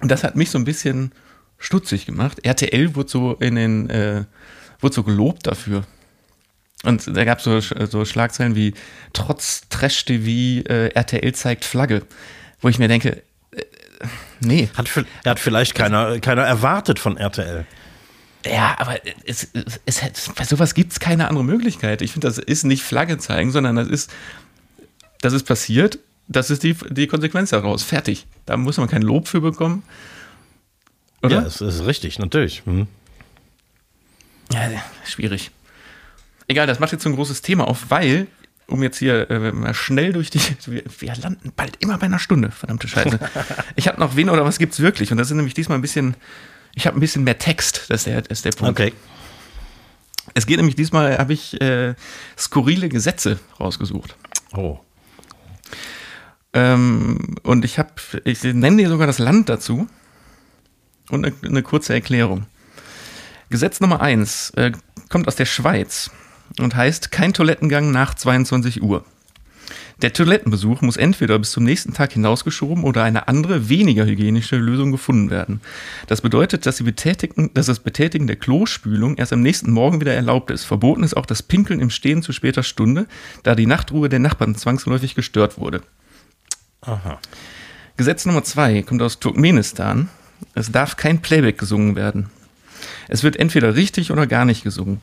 und 0.00 0.10
das 0.10 0.22
hat 0.22 0.36
mich 0.36 0.50
so 0.50 0.58
ein 0.58 0.64
bisschen 0.64 1.10
stutzig 1.58 2.06
gemacht, 2.06 2.38
RTL 2.44 2.94
wurde 2.94 3.10
so 3.10 3.34
in 3.34 3.56
den, 3.56 3.90
äh, 3.90 4.24
wurde 4.80 4.94
so 4.94 5.02
gelobt 5.02 5.48
dafür. 5.48 5.82
Und 6.84 7.16
da 7.16 7.24
gab 7.24 7.38
es 7.38 7.44
so, 7.44 7.58
so 7.60 8.04
Schlagzeilen 8.04 8.54
wie 8.54 8.74
trotz 9.12 9.62
Trash-TV 9.68 10.68
äh, 10.68 10.88
RTL 10.90 11.34
zeigt 11.34 11.64
Flagge. 11.64 12.02
Wo 12.60 12.68
ich 12.68 12.78
mir 12.78 12.86
denke, 12.86 13.22
äh, 13.50 13.64
nee. 14.38 14.68
Hat, 14.76 14.88
hat 15.24 15.40
vielleicht 15.40 15.74
keiner, 15.74 16.20
keiner 16.20 16.42
erwartet 16.42 17.00
von 17.00 17.16
RTL. 17.16 17.66
Ja, 18.44 18.76
aber 18.78 18.98
es, 19.24 19.48
es, 19.54 19.80
es, 19.86 20.30
bei 20.34 20.44
sowas 20.44 20.74
gibt 20.74 20.92
es 20.92 21.00
keine 21.00 21.28
andere 21.28 21.44
Möglichkeit. 21.44 22.02
Ich 22.02 22.12
finde, 22.12 22.28
das 22.28 22.38
ist 22.38 22.64
nicht 22.64 22.82
Flagge 22.82 23.18
zeigen, 23.18 23.50
sondern 23.50 23.76
das 23.76 23.88
ist, 23.88 24.10
das 25.20 25.32
ist 25.32 25.44
passiert, 25.44 25.98
das 26.28 26.50
ist 26.50 26.62
die, 26.62 26.76
die 26.90 27.06
Konsequenz 27.06 27.50
daraus. 27.50 27.82
Fertig. 27.82 28.26
Da 28.46 28.56
muss 28.56 28.76
man 28.76 28.88
kein 28.88 29.02
Lob 29.02 29.28
für 29.28 29.40
bekommen. 29.40 29.82
Oder? 31.22 31.40
Ja, 31.40 31.46
es 31.46 31.60
ist 31.60 31.86
richtig, 31.86 32.18
natürlich. 32.18 32.62
Hm. 32.66 32.86
Ja, 34.52 34.68
schwierig. 35.04 35.50
Egal, 36.48 36.66
das 36.66 36.78
macht 36.78 36.92
jetzt 36.92 37.02
so 37.02 37.08
ein 37.08 37.16
großes 37.16 37.42
Thema 37.42 37.66
auf, 37.66 37.86
weil, 37.90 38.28
um 38.68 38.82
jetzt 38.82 38.98
hier 38.98 39.28
äh, 39.30 39.52
mal 39.52 39.74
schnell 39.74 40.12
durch 40.12 40.30
die. 40.30 40.40
Wir, 40.66 40.84
wir 40.98 41.16
landen 41.16 41.52
bald 41.54 41.76
immer 41.80 41.98
bei 41.98 42.06
einer 42.06 42.20
Stunde, 42.20 42.50
verdammte 42.50 42.88
Scheiße. 42.88 43.18
Ich 43.76 43.88
habe 43.88 43.98
noch 43.98 44.16
wen 44.16 44.30
oder 44.30 44.44
was 44.44 44.58
gibt's 44.58 44.80
wirklich? 44.80 45.10
Und 45.10 45.18
das 45.18 45.30
ist 45.30 45.36
nämlich 45.36 45.54
diesmal 45.54 45.78
ein 45.78 45.82
bisschen. 45.82 46.14
Ich 46.76 46.86
habe 46.86 46.96
ein 46.96 47.00
bisschen 47.00 47.24
mehr 47.24 47.38
Text, 47.38 47.86
das 47.88 48.02
ist 48.02 48.06
der, 48.06 48.20
das 48.20 48.38
ist 48.38 48.44
der 48.44 48.52
Punkt. 48.52 48.78
Okay. 48.78 48.92
Es 50.34 50.46
geht 50.46 50.58
nämlich 50.58 50.76
diesmal, 50.76 51.16
habe 51.16 51.32
ich 51.32 51.58
äh, 51.60 51.94
skurrile 52.38 52.90
Gesetze 52.90 53.40
rausgesucht. 53.58 54.14
Oh. 54.54 54.78
Ähm, 56.52 57.36
und 57.42 57.64
ich 57.64 57.78
habe, 57.78 57.90
ich 58.24 58.44
nenne 58.44 58.76
dir 58.76 58.90
sogar 58.90 59.06
das 59.06 59.18
Land 59.18 59.48
dazu 59.48 59.88
und 61.10 61.24
eine, 61.24 61.34
eine 61.42 61.62
kurze 61.62 61.94
Erklärung. 61.94 62.44
Gesetz 63.48 63.80
Nummer 63.80 64.02
eins 64.02 64.50
äh, 64.50 64.72
kommt 65.08 65.28
aus 65.28 65.36
der 65.36 65.46
Schweiz 65.46 66.10
und 66.60 66.74
heißt 66.76 67.10
kein 67.10 67.32
Toilettengang 67.32 67.90
nach 67.90 68.12
22 68.12 68.82
Uhr. 68.82 69.02
Der 70.02 70.12
Toilettenbesuch 70.12 70.82
muss 70.82 70.98
entweder 70.98 71.38
bis 71.38 71.52
zum 71.52 71.64
nächsten 71.64 71.94
Tag 71.94 72.12
hinausgeschoben 72.12 72.84
oder 72.84 73.02
eine 73.02 73.28
andere, 73.28 73.70
weniger 73.70 74.04
hygienische 74.04 74.56
Lösung 74.56 74.92
gefunden 74.92 75.30
werden. 75.30 75.62
Das 76.06 76.20
bedeutet, 76.20 76.66
dass, 76.66 76.82
dass 77.54 77.66
das 77.66 77.80
Betätigen 77.80 78.26
der 78.26 78.36
Klospülung 78.36 79.16
erst 79.16 79.32
am 79.32 79.40
nächsten 79.40 79.70
Morgen 79.70 80.02
wieder 80.02 80.12
erlaubt 80.12 80.50
ist. 80.50 80.64
Verboten 80.64 81.02
ist 81.02 81.16
auch 81.16 81.24
das 81.24 81.42
Pinkeln 81.42 81.80
im 81.80 81.88
Stehen 81.88 82.22
zu 82.22 82.32
später 82.32 82.62
Stunde, 82.62 83.06
da 83.42 83.54
die 83.54 83.64
Nachtruhe 83.64 84.10
der 84.10 84.18
Nachbarn 84.18 84.54
zwangsläufig 84.54 85.14
gestört 85.14 85.56
wurde. 85.56 85.80
Aha. 86.82 87.18
Gesetz 87.96 88.26
Nummer 88.26 88.44
zwei 88.44 88.82
kommt 88.82 89.00
aus 89.00 89.18
Turkmenistan. 89.18 90.10
Es 90.54 90.70
darf 90.70 90.96
kein 90.96 91.22
Playback 91.22 91.56
gesungen 91.56 91.96
werden. 91.96 92.28
Es 93.08 93.22
wird 93.22 93.36
entweder 93.36 93.74
richtig 93.74 94.10
oder 94.10 94.26
gar 94.26 94.44
nicht 94.44 94.62
gesungen. 94.62 95.00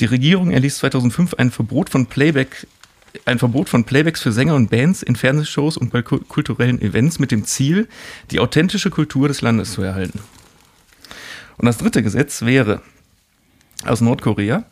Die 0.00 0.06
Regierung 0.06 0.50
erließ 0.50 0.78
2005 0.78 1.34
ein 1.34 1.50
Verbot 1.52 1.90
von 1.90 2.06
Playback, 2.06 2.66
ein 3.24 3.38
Verbot 3.38 3.68
von 3.68 3.84
Playbacks 3.84 4.22
für 4.22 4.32
Sänger 4.32 4.54
und 4.54 4.70
Bands 4.70 5.02
in 5.02 5.16
Fernsehshows 5.16 5.76
und 5.76 5.90
bei 5.90 6.02
ku- 6.02 6.18
kulturellen 6.18 6.80
Events 6.80 7.18
mit 7.18 7.30
dem 7.30 7.44
Ziel, 7.44 7.88
die 8.30 8.40
authentische 8.40 8.90
Kultur 8.90 9.28
des 9.28 9.40
Landes 9.40 9.72
zu 9.72 9.82
erhalten. 9.82 10.20
Und 11.56 11.66
das 11.66 11.78
dritte 11.78 12.02
Gesetz 12.02 12.42
wäre 12.42 12.82
aus 13.84 14.00
Nordkorea 14.00 14.64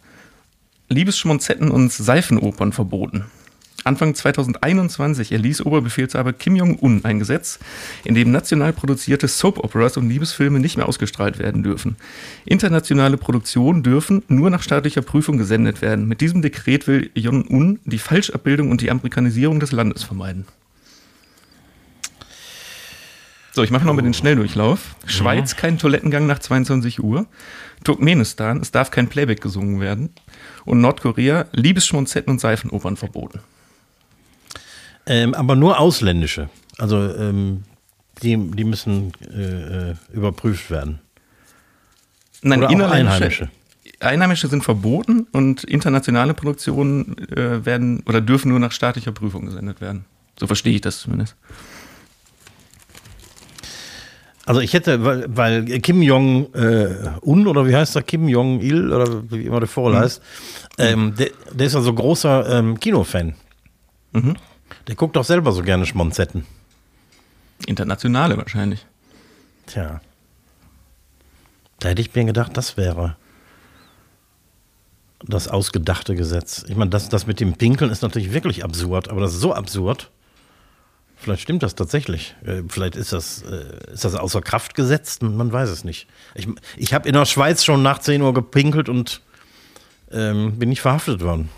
Liebesschmonzetten 0.88 1.70
und 1.70 1.92
Seifenopern 1.92 2.72
verboten. 2.72 3.24
Anfang 3.84 4.14
2021 4.14 5.32
erließ 5.32 5.62
Oberbefehlshaber 5.66 6.32
Kim 6.32 6.56
Jong-un 6.56 7.04
ein 7.04 7.18
Gesetz, 7.18 7.58
in 8.04 8.14
dem 8.14 8.30
national 8.30 8.72
produzierte 8.72 9.26
Soap-Operas 9.26 9.96
und 9.96 10.08
Liebesfilme 10.08 10.60
nicht 10.60 10.76
mehr 10.76 10.88
ausgestrahlt 10.88 11.38
werden 11.38 11.62
dürfen. 11.62 11.96
Internationale 12.44 13.16
Produktionen 13.16 13.82
dürfen 13.82 14.22
nur 14.28 14.50
nach 14.50 14.62
staatlicher 14.62 15.02
Prüfung 15.02 15.36
gesendet 15.36 15.82
werden. 15.82 16.06
Mit 16.06 16.20
diesem 16.20 16.42
Dekret 16.42 16.86
will 16.86 17.10
Jong-un 17.14 17.80
die 17.84 17.98
Falschabbildung 17.98 18.70
und 18.70 18.80
die 18.80 18.90
Amerikanisierung 18.90 19.58
des 19.58 19.72
Landes 19.72 20.04
vermeiden. 20.04 20.46
So, 23.54 23.62
ich 23.62 23.70
mache 23.70 23.84
noch 23.84 23.92
mal 23.92 24.00
den 24.00 24.14
Schnelldurchlauf. 24.14 24.96
Schweiz, 25.04 25.56
kein 25.56 25.76
Toilettengang 25.76 26.26
nach 26.26 26.38
22 26.38 27.02
Uhr. 27.02 27.26
Turkmenistan, 27.84 28.60
es 28.60 28.70
darf 28.70 28.90
kein 28.90 29.08
Playback 29.08 29.42
gesungen 29.42 29.78
werden. 29.78 30.08
Und 30.64 30.80
Nordkorea, 30.80 31.46
Liebesschmonzetten 31.52 32.30
und 32.32 32.40
Seifenopern 32.40 32.96
verboten. 32.96 33.40
Ähm, 35.06 35.34
aber 35.34 35.56
nur 35.56 35.78
ausländische. 35.80 36.48
Also 36.78 36.96
ähm, 37.14 37.64
die, 38.22 38.36
die 38.36 38.64
müssen 38.64 39.12
äh, 39.34 39.90
äh, 39.90 39.94
überprüft 40.12 40.70
werden. 40.70 41.00
Nein, 42.42 42.64
Einheimische. 42.64 43.50
Einheimische 44.00 44.48
sind 44.48 44.64
verboten 44.64 45.26
und 45.32 45.64
internationale 45.64 46.34
Produktionen 46.34 47.16
äh, 47.28 47.64
werden 47.64 48.02
oder 48.06 48.20
dürfen 48.20 48.48
nur 48.48 48.58
nach 48.58 48.72
staatlicher 48.72 49.12
Prüfung 49.12 49.46
gesendet 49.46 49.80
werden. 49.80 50.04
So 50.38 50.46
verstehe 50.46 50.74
ich 50.74 50.80
das 50.80 51.00
zumindest. 51.00 51.36
Also 54.44 54.60
ich 54.60 54.72
hätte, 54.72 55.04
weil, 55.04 55.24
weil 55.28 55.64
Kim 55.80 56.02
Jong-un 56.02 57.46
oder 57.46 57.66
wie 57.66 57.76
heißt 57.76 57.94
er, 57.94 58.02
Kim 58.02 58.28
Jong-il 58.28 58.92
oder 58.92 59.30
wie 59.30 59.42
immer 59.46 59.60
der 59.60 59.68
Vorl 59.68 59.96
heißt, 59.96 60.20
ähm, 60.78 61.14
der, 61.16 61.30
der 61.52 61.66
ist 61.68 61.74
ja 61.74 61.80
so 61.80 61.94
großer 61.94 62.58
ähm, 62.58 62.80
Kinofan. 62.80 63.34
Mhm. 64.12 64.34
Der 64.86 64.94
guckt 64.94 65.16
doch 65.16 65.24
selber 65.24 65.52
so 65.52 65.62
gerne 65.62 65.86
Schmonzetten. 65.86 66.46
Internationale 67.66 68.36
wahrscheinlich. 68.36 68.86
Tja. 69.66 70.00
Da 71.78 71.88
hätte 71.88 72.00
ich 72.00 72.14
mir 72.14 72.24
gedacht, 72.24 72.56
das 72.56 72.76
wäre 72.76 73.16
das 75.24 75.48
ausgedachte 75.48 76.14
Gesetz. 76.14 76.64
Ich 76.68 76.76
meine, 76.76 76.90
das, 76.90 77.08
das 77.08 77.26
mit 77.26 77.40
dem 77.40 77.54
Pinkeln 77.54 77.90
ist 77.90 78.02
natürlich 78.02 78.32
wirklich 78.32 78.64
absurd, 78.64 79.08
aber 79.08 79.20
das 79.20 79.34
ist 79.34 79.40
so 79.40 79.54
absurd. 79.54 80.10
Vielleicht 81.16 81.42
stimmt 81.42 81.62
das 81.62 81.76
tatsächlich. 81.76 82.34
Äh, 82.44 82.62
Vielleicht 82.68 82.96
ist 82.96 83.12
das, 83.12 83.42
äh, 83.42 83.92
ist 83.92 84.04
das 84.04 84.16
außer 84.16 84.42
Kraft 84.42 84.74
gesetzt, 84.74 85.22
man 85.22 85.52
weiß 85.52 85.70
es 85.70 85.84
nicht. 85.84 86.08
Ich, 86.34 86.48
ich 86.76 86.94
habe 86.94 87.08
in 87.08 87.14
der 87.14 87.26
Schweiz 87.26 87.64
schon 87.64 87.82
nach 87.82 88.00
10 88.00 88.22
Uhr 88.22 88.34
gepinkelt 88.34 88.88
und 88.88 89.20
ähm, 90.10 90.58
bin 90.58 90.68
nicht 90.68 90.80
verhaftet 90.80 91.20
worden. 91.20 91.48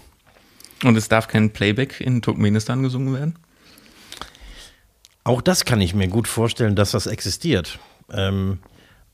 Und 0.85 0.97
es 0.97 1.09
darf 1.09 1.29
kein 1.29 1.51
Playback 1.51 2.01
in 2.01 2.21
Turkmenistan 2.23 2.83
gesungen 2.83 3.15
werden. 3.15 3.35
Auch 5.25 5.41
das 5.41 5.65
kann 5.65 5.81
ich 5.81 5.95
mir 5.95 6.09
gut 6.09 6.29
vorstellen, 6.29 6.77
dass 6.77 6.91
das 6.91 7.07
existiert. 7.07 7.79
Ähm, 8.13 8.59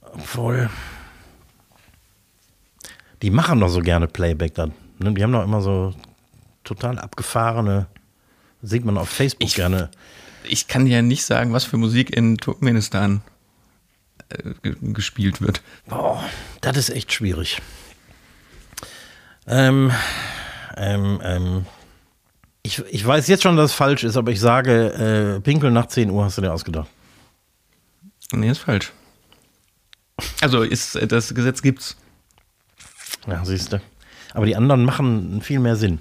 obwohl. 0.02 0.68
Die 3.22 3.30
machen 3.30 3.60
doch 3.60 3.68
so 3.68 3.80
gerne 3.80 4.08
Playback 4.08 4.54
dann. 4.54 4.72
Ne? 4.98 5.12
Die 5.14 5.22
haben 5.22 5.32
doch 5.32 5.44
immer 5.44 5.60
so 5.60 5.94
total 6.64 6.98
abgefahrene, 6.98 7.86
sieht 8.62 8.84
man 8.84 8.98
auf 8.98 9.08
Facebook 9.08 9.48
Ich- 9.48 9.54
gerne. 9.54 9.90
Ich 10.44 10.68
kann 10.68 10.86
ja 10.86 11.02
nicht 11.02 11.24
sagen, 11.24 11.52
was 11.52 11.64
für 11.64 11.76
Musik 11.76 12.16
in 12.16 12.38
Turkmenistan 12.38 13.20
äh, 14.30 14.54
ge- 14.62 14.76
gespielt 14.80 15.42
wird. 15.42 15.60
Boah, 15.86 16.24
das 16.62 16.76
ist 16.78 16.88
echt 16.90 17.12
schwierig. 17.12 17.60
Ähm, 19.46 19.92
ähm, 20.80 21.20
ähm. 21.22 21.66
Ich, 22.62 22.78
ich 22.90 23.06
weiß 23.06 23.26
jetzt 23.28 23.42
schon, 23.42 23.56
dass 23.56 23.70
es 23.70 23.76
falsch 23.76 24.04
ist, 24.04 24.16
aber 24.16 24.32
ich 24.32 24.40
sage, 24.40 25.36
äh, 25.36 25.40
Pinkeln 25.40 25.72
nach 25.72 25.86
10 25.86 26.10
Uhr 26.10 26.24
hast 26.24 26.36
du 26.36 26.42
dir 26.42 26.52
ausgedacht. 26.52 26.88
Nee, 28.32 28.50
ist 28.50 28.58
falsch. 28.58 28.92
Also 30.40 30.62
ist 30.62 30.96
äh, 30.96 31.06
das 31.06 31.34
Gesetz 31.34 31.62
gibt's. 31.62 31.96
Ja, 33.26 33.44
siehst 33.44 33.72
du. 33.72 33.80
Aber 34.34 34.46
die 34.46 34.56
anderen 34.56 34.84
machen 34.84 35.40
viel 35.42 35.58
mehr 35.58 35.76
Sinn. 35.76 36.00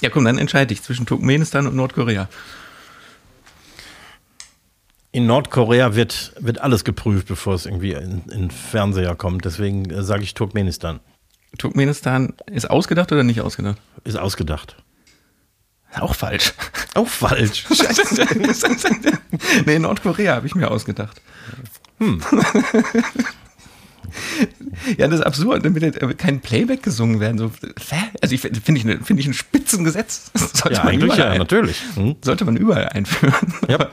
Ja, 0.00 0.10
komm, 0.10 0.24
dann 0.24 0.38
entscheide 0.38 0.72
ich 0.72 0.82
zwischen 0.82 1.06
Turkmenistan 1.06 1.66
und 1.66 1.76
Nordkorea. 1.76 2.28
In 5.12 5.26
Nordkorea 5.26 5.94
wird, 5.94 6.32
wird 6.40 6.60
alles 6.60 6.84
geprüft, 6.84 7.28
bevor 7.28 7.54
es 7.54 7.66
irgendwie 7.66 7.92
in, 7.92 8.22
in 8.30 8.50
Fernseher 8.50 9.14
kommt. 9.14 9.44
Deswegen 9.44 9.90
äh, 9.90 10.02
sage 10.02 10.22
ich 10.22 10.34
Turkmenistan. 10.34 11.00
Turkmenistan 11.58 12.34
ist 12.50 12.70
ausgedacht 12.70 13.12
oder 13.12 13.22
nicht 13.24 13.40
ausgedacht? 13.40 13.78
Ist 14.04 14.18
ausgedacht. 14.18 14.76
Auch 16.00 16.14
falsch. 16.14 16.54
Auch 16.94 17.08
falsch. 17.08 17.66
nee, 19.66 19.78
Nordkorea 19.78 20.34
habe 20.36 20.46
ich 20.46 20.54
mir 20.54 20.70
ausgedacht. 20.70 21.20
Hm. 21.98 22.20
ja, 24.96 25.06
das 25.08 25.20
ist 25.20 25.26
absurd, 25.26 25.64
damit 25.64 26.18
kein 26.18 26.40
Playback 26.40 26.82
gesungen 26.82 27.20
werden. 27.20 27.38
So, 27.38 27.52
also 28.20 28.34
ich 28.34 28.40
finde 28.40 28.76
ich, 28.76 28.84
ne- 28.84 29.00
finde 29.02 29.20
ich 29.20 29.26
ein 29.28 29.34
Spitzengesetz. 29.34 30.30
Das 30.32 30.52
Sollte 30.52 30.78
Ja, 30.78 30.84
man 30.84 30.94
eigentlich 30.94 31.16
ja, 31.16 31.36
natürlich. 31.36 31.82
Hm? 31.94 32.16
Sollte 32.22 32.44
man 32.44 32.56
überall 32.56 32.88
einführen. 32.88 33.34
Ja. 33.68 33.88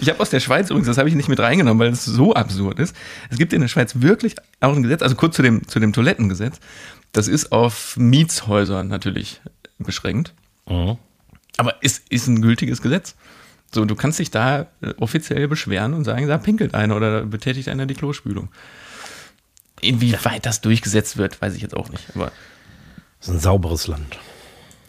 Ich 0.00 0.08
habe 0.08 0.20
aus 0.20 0.30
der 0.30 0.40
Schweiz 0.40 0.70
übrigens, 0.70 0.86
das 0.86 0.98
habe 0.98 1.08
ich 1.08 1.14
nicht 1.14 1.28
mit 1.28 1.40
reingenommen, 1.40 1.78
weil 1.78 1.92
es 1.92 2.04
so 2.04 2.34
absurd 2.34 2.78
ist. 2.78 2.94
Es 3.30 3.38
gibt 3.38 3.52
in 3.52 3.60
der 3.60 3.68
Schweiz 3.68 4.00
wirklich 4.00 4.36
auch 4.60 4.74
ein 4.74 4.82
Gesetz, 4.82 5.02
also 5.02 5.14
kurz 5.14 5.36
zu 5.36 5.42
dem, 5.42 5.66
zu 5.66 5.80
dem 5.80 5.92
Toilettengesetz. 5.92 6.58
Das 7.12 7.28
ist 7.28 7.52
auf 7.52 7.96
Mietshäuser 7.96 8.82
natürlich 8.84 9.40
beschränkt. 9.78 10.34
Mhm. 10.68 10.98
Aber 11.56 11.76
es 11.82 12.02
ist 12.08 12.26
ein 12.26 12.42
gültiges 12.42 12.82
Gesetz. 12.82 13.14
So, 13.72 13.84
du 13.84 13.94
kannst 13.94 14.18
dich 14.18 14.30
da 14.30 14.66
äh, 14.82 14.94
offiziell 14.98 15.48
beschweren 15.48 15.94
und 15.94 16.04
sagen, 16.04 16.26
da 16.28 16.38
pinkelt 16.38 16.74
einer 16.74 16.96
oder 16.96 17.20
da 17.20 17.26
betätigt 17.26 17.68
einer 17.68 17.86
die 17.86 17.94
Klospülung. 17.94 18.48
Inwieweit 19.80 20.46
das 20.46 20.60
durchgesetzt 20.60 21.16
wird, 21.16 21.40
weiß 21.42 21.54
ich 21.54 21.62
jetzt 21.62 21.76
auch 21.76 21.88
nicht. 21.90 22.04
Aber 22.14 22.32
Das 23.20 23.28
ist 23.28 23.34
ein 23.34 23.40
sauberes 23.40 23.86
Land. 23.86 24.18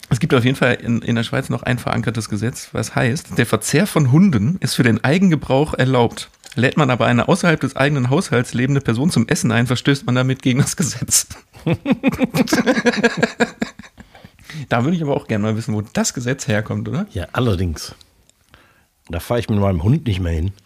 Es 0.08 0.20
gibt 0.20 0.34
auf 0.34 0.44
jeden 0.44 0.56
Fall 0.56 0.74
in, 0.74 1.02
in 1.02 1.16
der 1.16 1.24
Schweiz 1.24 1.48
noch 1.48 1.62
ein 1.62 1.78
verankertes 1.78 2.28
Gesetz, 2.28 2.68
was 2.72 2.94
heißt, 2.94 3.38
der 3.38 3.46
Verzehr 3.46 3.86
von 3.86 4.12
Hunden 4.12 4.56
ist 4.60 4.74
für 4.74 4.82
den 4.82 5.02
Eigengebrauch 5.02 5.74
erlaubt. 5.74 6.30
Lädt 6.54 6.76
man 6.76 6.90
aber 6.90 7.06
eine 7.06 7.28
außerhalb 7.28 7.60
des 7.60 7.76
eigenen 7.76 8.08
Haushalts 8.08 8.54
lebende 8.54 8.80
Person 8.80 9.10
zum 9.10 9.28
Essen 9.28 9.52
ein, 9.52 9.66
verstößt 9.66 10.06
man 10.06 10.14
damit 10.14 10.42
gegen 10.42 10.60
das 10.60 10.76
Gesetz. 10.76 11.26
da 14.68 14.84
würde 14.84 14.96
ich 14.96 15.02
aber 15.02 15.16
auch 15.16 15.26
gerne 15.26 15.42
mal 15.42 15.56
wissen, 15.56 15.74
wo 15.74 15.82
das 15.82 16.14
Gesetz 16.14 16.48
herkommt, 16.48 16.88
oder? 16.88 17.06
Ja, 17.12 17.26
allerdings. 17.32 17.94
Da 19.08 19.20
fahre 19.20 19.40
ich 19.40 19.48
mit 19.48 19.58
meinem 19.58 19.82
Hund 19.82 20.06
nicht 20.06 20.20
mehr 20.20 20.32
hin. 20.32 20.52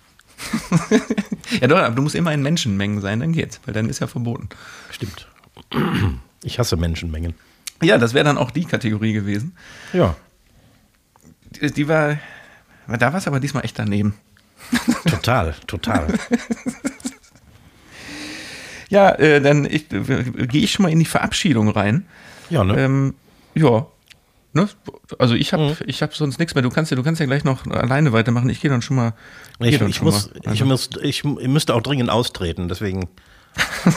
Ja, 1.60 1.66
doch, 1.66 1.78
aber 1.78 1.96
du 1.96 2.02
musst 2.02 2.14
immer 2.14 2.32
in 2.32 2.42
Menschenmengen 2.42 3.00
sein, 3.00 3.18
dann 3.20 3.32
geht's, 3.32 3.60
weil 3.64 3.74
dann 3.74 3.88
ist 3.88 3.98
ja 3.98 4.06
verboten. 4.06 4.48
Stimmt. 4.90 5.26
Ich 6.44 6.60
hasse 6.60 6.76
Menschenmengen. 6.76 7.34
Ja, 7.82 7.98
das 7.98 8.14
wäre 8.14 8.24
dann 8.24 8.38
auch 8.38 8.50
die 8.50 8.64
Kategorie 8.64 9.12
gewesen. 9.12 9.56
Ja, 9.92 10.14
Die, 11.60 11.70
die 11.72 11.88
war, 11.88 12.18
da 12.86 13.12
war 13.12 13.18
es 13.18 13.26
aber 13.26 13.40
diesmal 13.40 13.64
echt 13.64 13.78
daneben. 13.78 14.14
total, 15.06 15.54
total. 15.66 16.06
Ja, 18.90 19.10
äh, 19.10 19.40
dann 19.40 19.64
ich, 19.66 19.90
äh, 19.92 20.46
gehe 20.48 20.62
ich 20.64 20.72
schon 20.72 20.82
mal 20.82 20.90
in 20.90 20.98
die 20.98 21.04
Verabschiedung 21.04 21.68
rein. 21.68 22.06
Ja, 22.50 22.64
ne? 22.64 22.76
Ähm, 22.76 23.14
ja. 23.54 23.86
Ne? 24.52 24.68
Also 25.20 25.36
ich 25.36 25.52
habe 25.52 25.76
ich 25.86 26.02
hab 26.02 26.12
sonst 26.12 26.40
nichts 26.40 26.56
mehr. 26.56 26.62
Du 26.62 26.70
kannst 26.70 26.90
ja, 26.90 26.96
du 26.96 27.04
kannst 27.04 27.20
ja 27.20 27.26
gleich 27.26 27.44
noch 27.44 27.68
alleine 27.68 28.12
weitermachen. 28.12 28.50
Ich 28.50 28.60
gehe 28.60 28.68
dann 28.68 28.82
schon 28.82 28.96
mal. 28.96 29.12
ich, 29.60 29.78
dann 29.78 29.90
ich, 29.90 29.96
schon 29.96 30.06
muss, 30.06 30.30
mal. 30.30 30.40
ich, 30.42 30.48
Also, 30.48 30.64
muss, 30.64 30.90
ich 31.02 31.22
müsste 31.22 31.74
auch 31.76 31.82
dringend 31.82 32.10
austreten, 32.10 32.68
deswegen. 32.68 33.08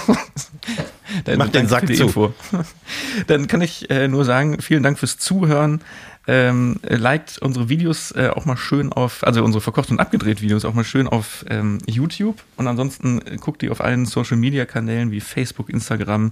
dann- 1.26 1.38
mach 1.38 1.50
den 1.50 1.68
Sack 1.68 1.88
zu. 1.96 2.34
Dann 3.28 3.48
kann 3.48 3.62
ich 3.62 3.90
äh, 3.90 4.08
nur 4.08 4.26
sagen, 4.26 4.62
vielen 4.62 4.84
Dank 4.84 5.00
fürs 5.00 5.18
Zuhören. 5.18 5.82
Ähm, 6.26 6.78
äh, 6.84 6.96
liked 6.96 7.38
unsere 7.40 7.68
Videos 7.68 8.12
äh, 8.12 8.30
auch 8.34 8.46
mal 8.46 8.56
schön 8.56 8.94
auf, 8.94 9.26
also 9.26 9.44
unsere 9.44 9.62
verkocht 9.62 9.92
und 9.92 10.00
abgedreht 10.00 10.42
Videos 10.42 10.64
auch 10.64 10.74
mal 10.74 10.86
schön 10.86 11.08
auf 11.08 11.44
ähm, 11.50 11.80
YouTube. 11.86 12.42
Und 12.56 12.68
ansonsten 12.68 13.20
äh, 13.28 13.36
guckt 13.38 13.62
die 13.62 13.70
auf 13.70 13.82
allen 13.82 14.06
Social 14.06 14.38
Media 14.38 14.66
Kanälen 14.66 15.12
wie 15.12 15.20
Facebook, 15.20 15.70
Instagram, 15.70 16.32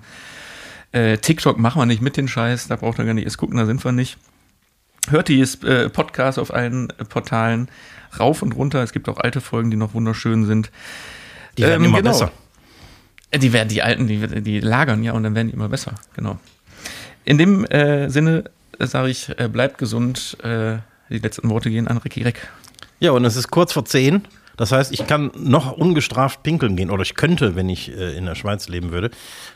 Äh, 0.93 1.17
TikTok 1.17 1.57
machen 1.57 1.81
wir 1.81 1.85
nicht 1.85 2.01
mit 2.01 2.15
den 2.17 2.27
Scheiß, 2.27 2.67
da 2.67 2.75
braucht 2.77 2.99
ihr 2.99 3.05
gar 3.05 3.13
nicht 3.13 3.23
erst 3.25 3.37
gucken, 3.37 3.57
da 3.57 3.65
sind 3.65 3.83
wir 3.83 3.91
nicht. 3.91 4.17
Hört 5.09 5.27
die 5.29 5.41
äh, 5.41 5.89
Podcast 5.89 6.37
auf 6.39 6.53
allen 6.53 6.87
Portalen 7.09 7.67
rauf 8.19 8.41
und 8.41 8.53
runter. 8.55 8.83
Es 8.83 8.91
gibt 8.93 9.09
auch 9.09 9.17
alte 9.17 9.41
Folgen, 9.41 9.71
die 9.71 9.77
noch 9.77 9.93
wunderschön 9.93 10.45
sind. 10.45 10.69
Die 11.57 11.63
werden 11.63 11.83
Ähm, 11.83 11.89
immer 11.89 11.97
genau. 11.99 12.11
besser. 12.11 12.31
Äh, 13.31 13.39
Die 13.39 13.53
werden 13.53 13.69
die 13.69 13.81
alten, 13.81 14.07
die, 14.07 14.41
die 14.41 14.59
lagern 14.59 15.03
ja 15.03 15.13
und 15.13 15.23
dann 15.23 15.35
werden 15.35 15.47
die 15.47 15.53
immer 15.53 15.69
besser. 15.69 15.95
Genau. 16.15 16.37
In 17.25 17.37
dem 17.37 17.65
äh, 17.65 18.09
Sinne 18.09 18.45
äh, 18.79 18.85
sage 18.85 19.09
ich, 19.09 19.29
äh, 19.37 19.47
bleibt 19.47 19.77
gesund. 19.77 20.37
Äh, 20.43 20.77
die 21.09 21.19
letzten 21.19 21.49
Worte 21.49 21.69
gehen 21.69 21.87
an 21.87 21.97
Ricky 21.97 22.23
Reck. 22.23 22.47
Ja, 22.99 23.11
und 23.11 23.25
es 23.25 23.35
ist 23.35 23.49
kurz 23.51 23.73
vor 23.73 23.85
zehn. 23.85 24.23
Das 24.57 24.71
heißt, 24.71 24.91
ich 24.91 25.07
kann 25.07 25.31
noch 25.35 25.71
ungestraft 25.71 26.43
pinkeln 26.43 26.75
gehen 26.75 26.91
oder 26.91 27.01
ich 27.01 27.15
könnte, 27.15 27.55
wenn 27.55 27.67
ich 27.67 27.89
äh, 27.89 28.15
in 28.15 28.25
der 28.25 28.35
Schweiz 28.35 28.69
leben 28.69 28.91
würde. 28.91 29.11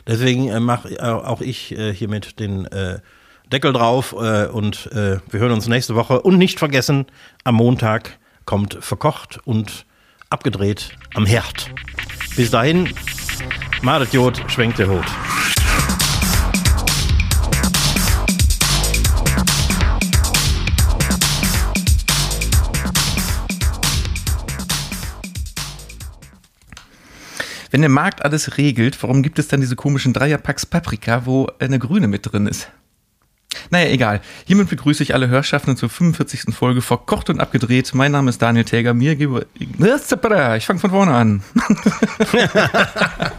Deswegen 0.06 0.48
äh, 0.48 0.58
mache 0.60 0.90
äh, 0.90 1.00
auch 1.00 1.40
ich 1.40 1.72
äh, 1.72 1.94
hiermit 1.94 2.40
den 2.40 2.68
Deckel 3.52 3.72
drauf 3.72 4.12
und 4.12 4.90
wir 4.92 5.20
hören 5.30 5.52
uns 5.52 5.68
nächste 5.68 5.94
Woche. 5.94 6.20
Und 6.22 6.36
nicht 6.36 6.58
vergessen, 6.58 7.06
am 7.44 7.54
Montag 7.54 8.18
kommt 8.44 8.76
verkocht 8.80 9.38
und 9.44 9.86
abgedreht 10.30 10.90
am 11.14 11.26
Herd. 11.26 11.70
Bis 12.34 12.50
dahin, 12.50 12.92
Madet 13.82 14.12
Jod, 14.12 14.42
schwenkt 14.48 14.78
der 14.78 14.88
Hut. 14.88 15.04
Wenn 27.70 27.82
der 27.82 27.90
Markt 27.90 28.24
alles 28.24 28.56
regelt, 28.56 29.02
warum 29.02 29.22
gibt 29.22 29.38
es 29.38 29.48
dann 29.48 29.60
diese 29.60 29.76
komischen 29.76 30.14
Dreierpacks 30.14 30.64
Paprika, 30.64 31.26
wo 31.26 31.48
eine 31.58 31.78
grüne 31.78 32.08
mit 32.08 32.32
drin 32.32 32.46
ist? 32.46 32.70
Naja, 33.70 33.90
egal. 33.90 34.20
Hiermit 34.46 34.70
begrüße 34.70 35.02
ich 35.02 35.12
alle 35.12 35.28
Hörschaffenden 35.28 35.76
zur 35.76 35.90
45. 35.90 36.54
Folge 36.54 36.80
Verkocht 36.80 37.28
und 37.28 37.40
Abgedreht. 37.40 37.94
Mein 37.94 38.12
Name 38.12 38.30
ist 38.30 38.40
Daniel 38.40 38.64
Täger. 38.64 38.94
Mir 38.94 39.16
gebe. 39.16 39.46
Ich 39.58 40.66
fange 40.66 40.80
von 40.80 40.90
vorne 40.90 41.12
an. 41.14 41.42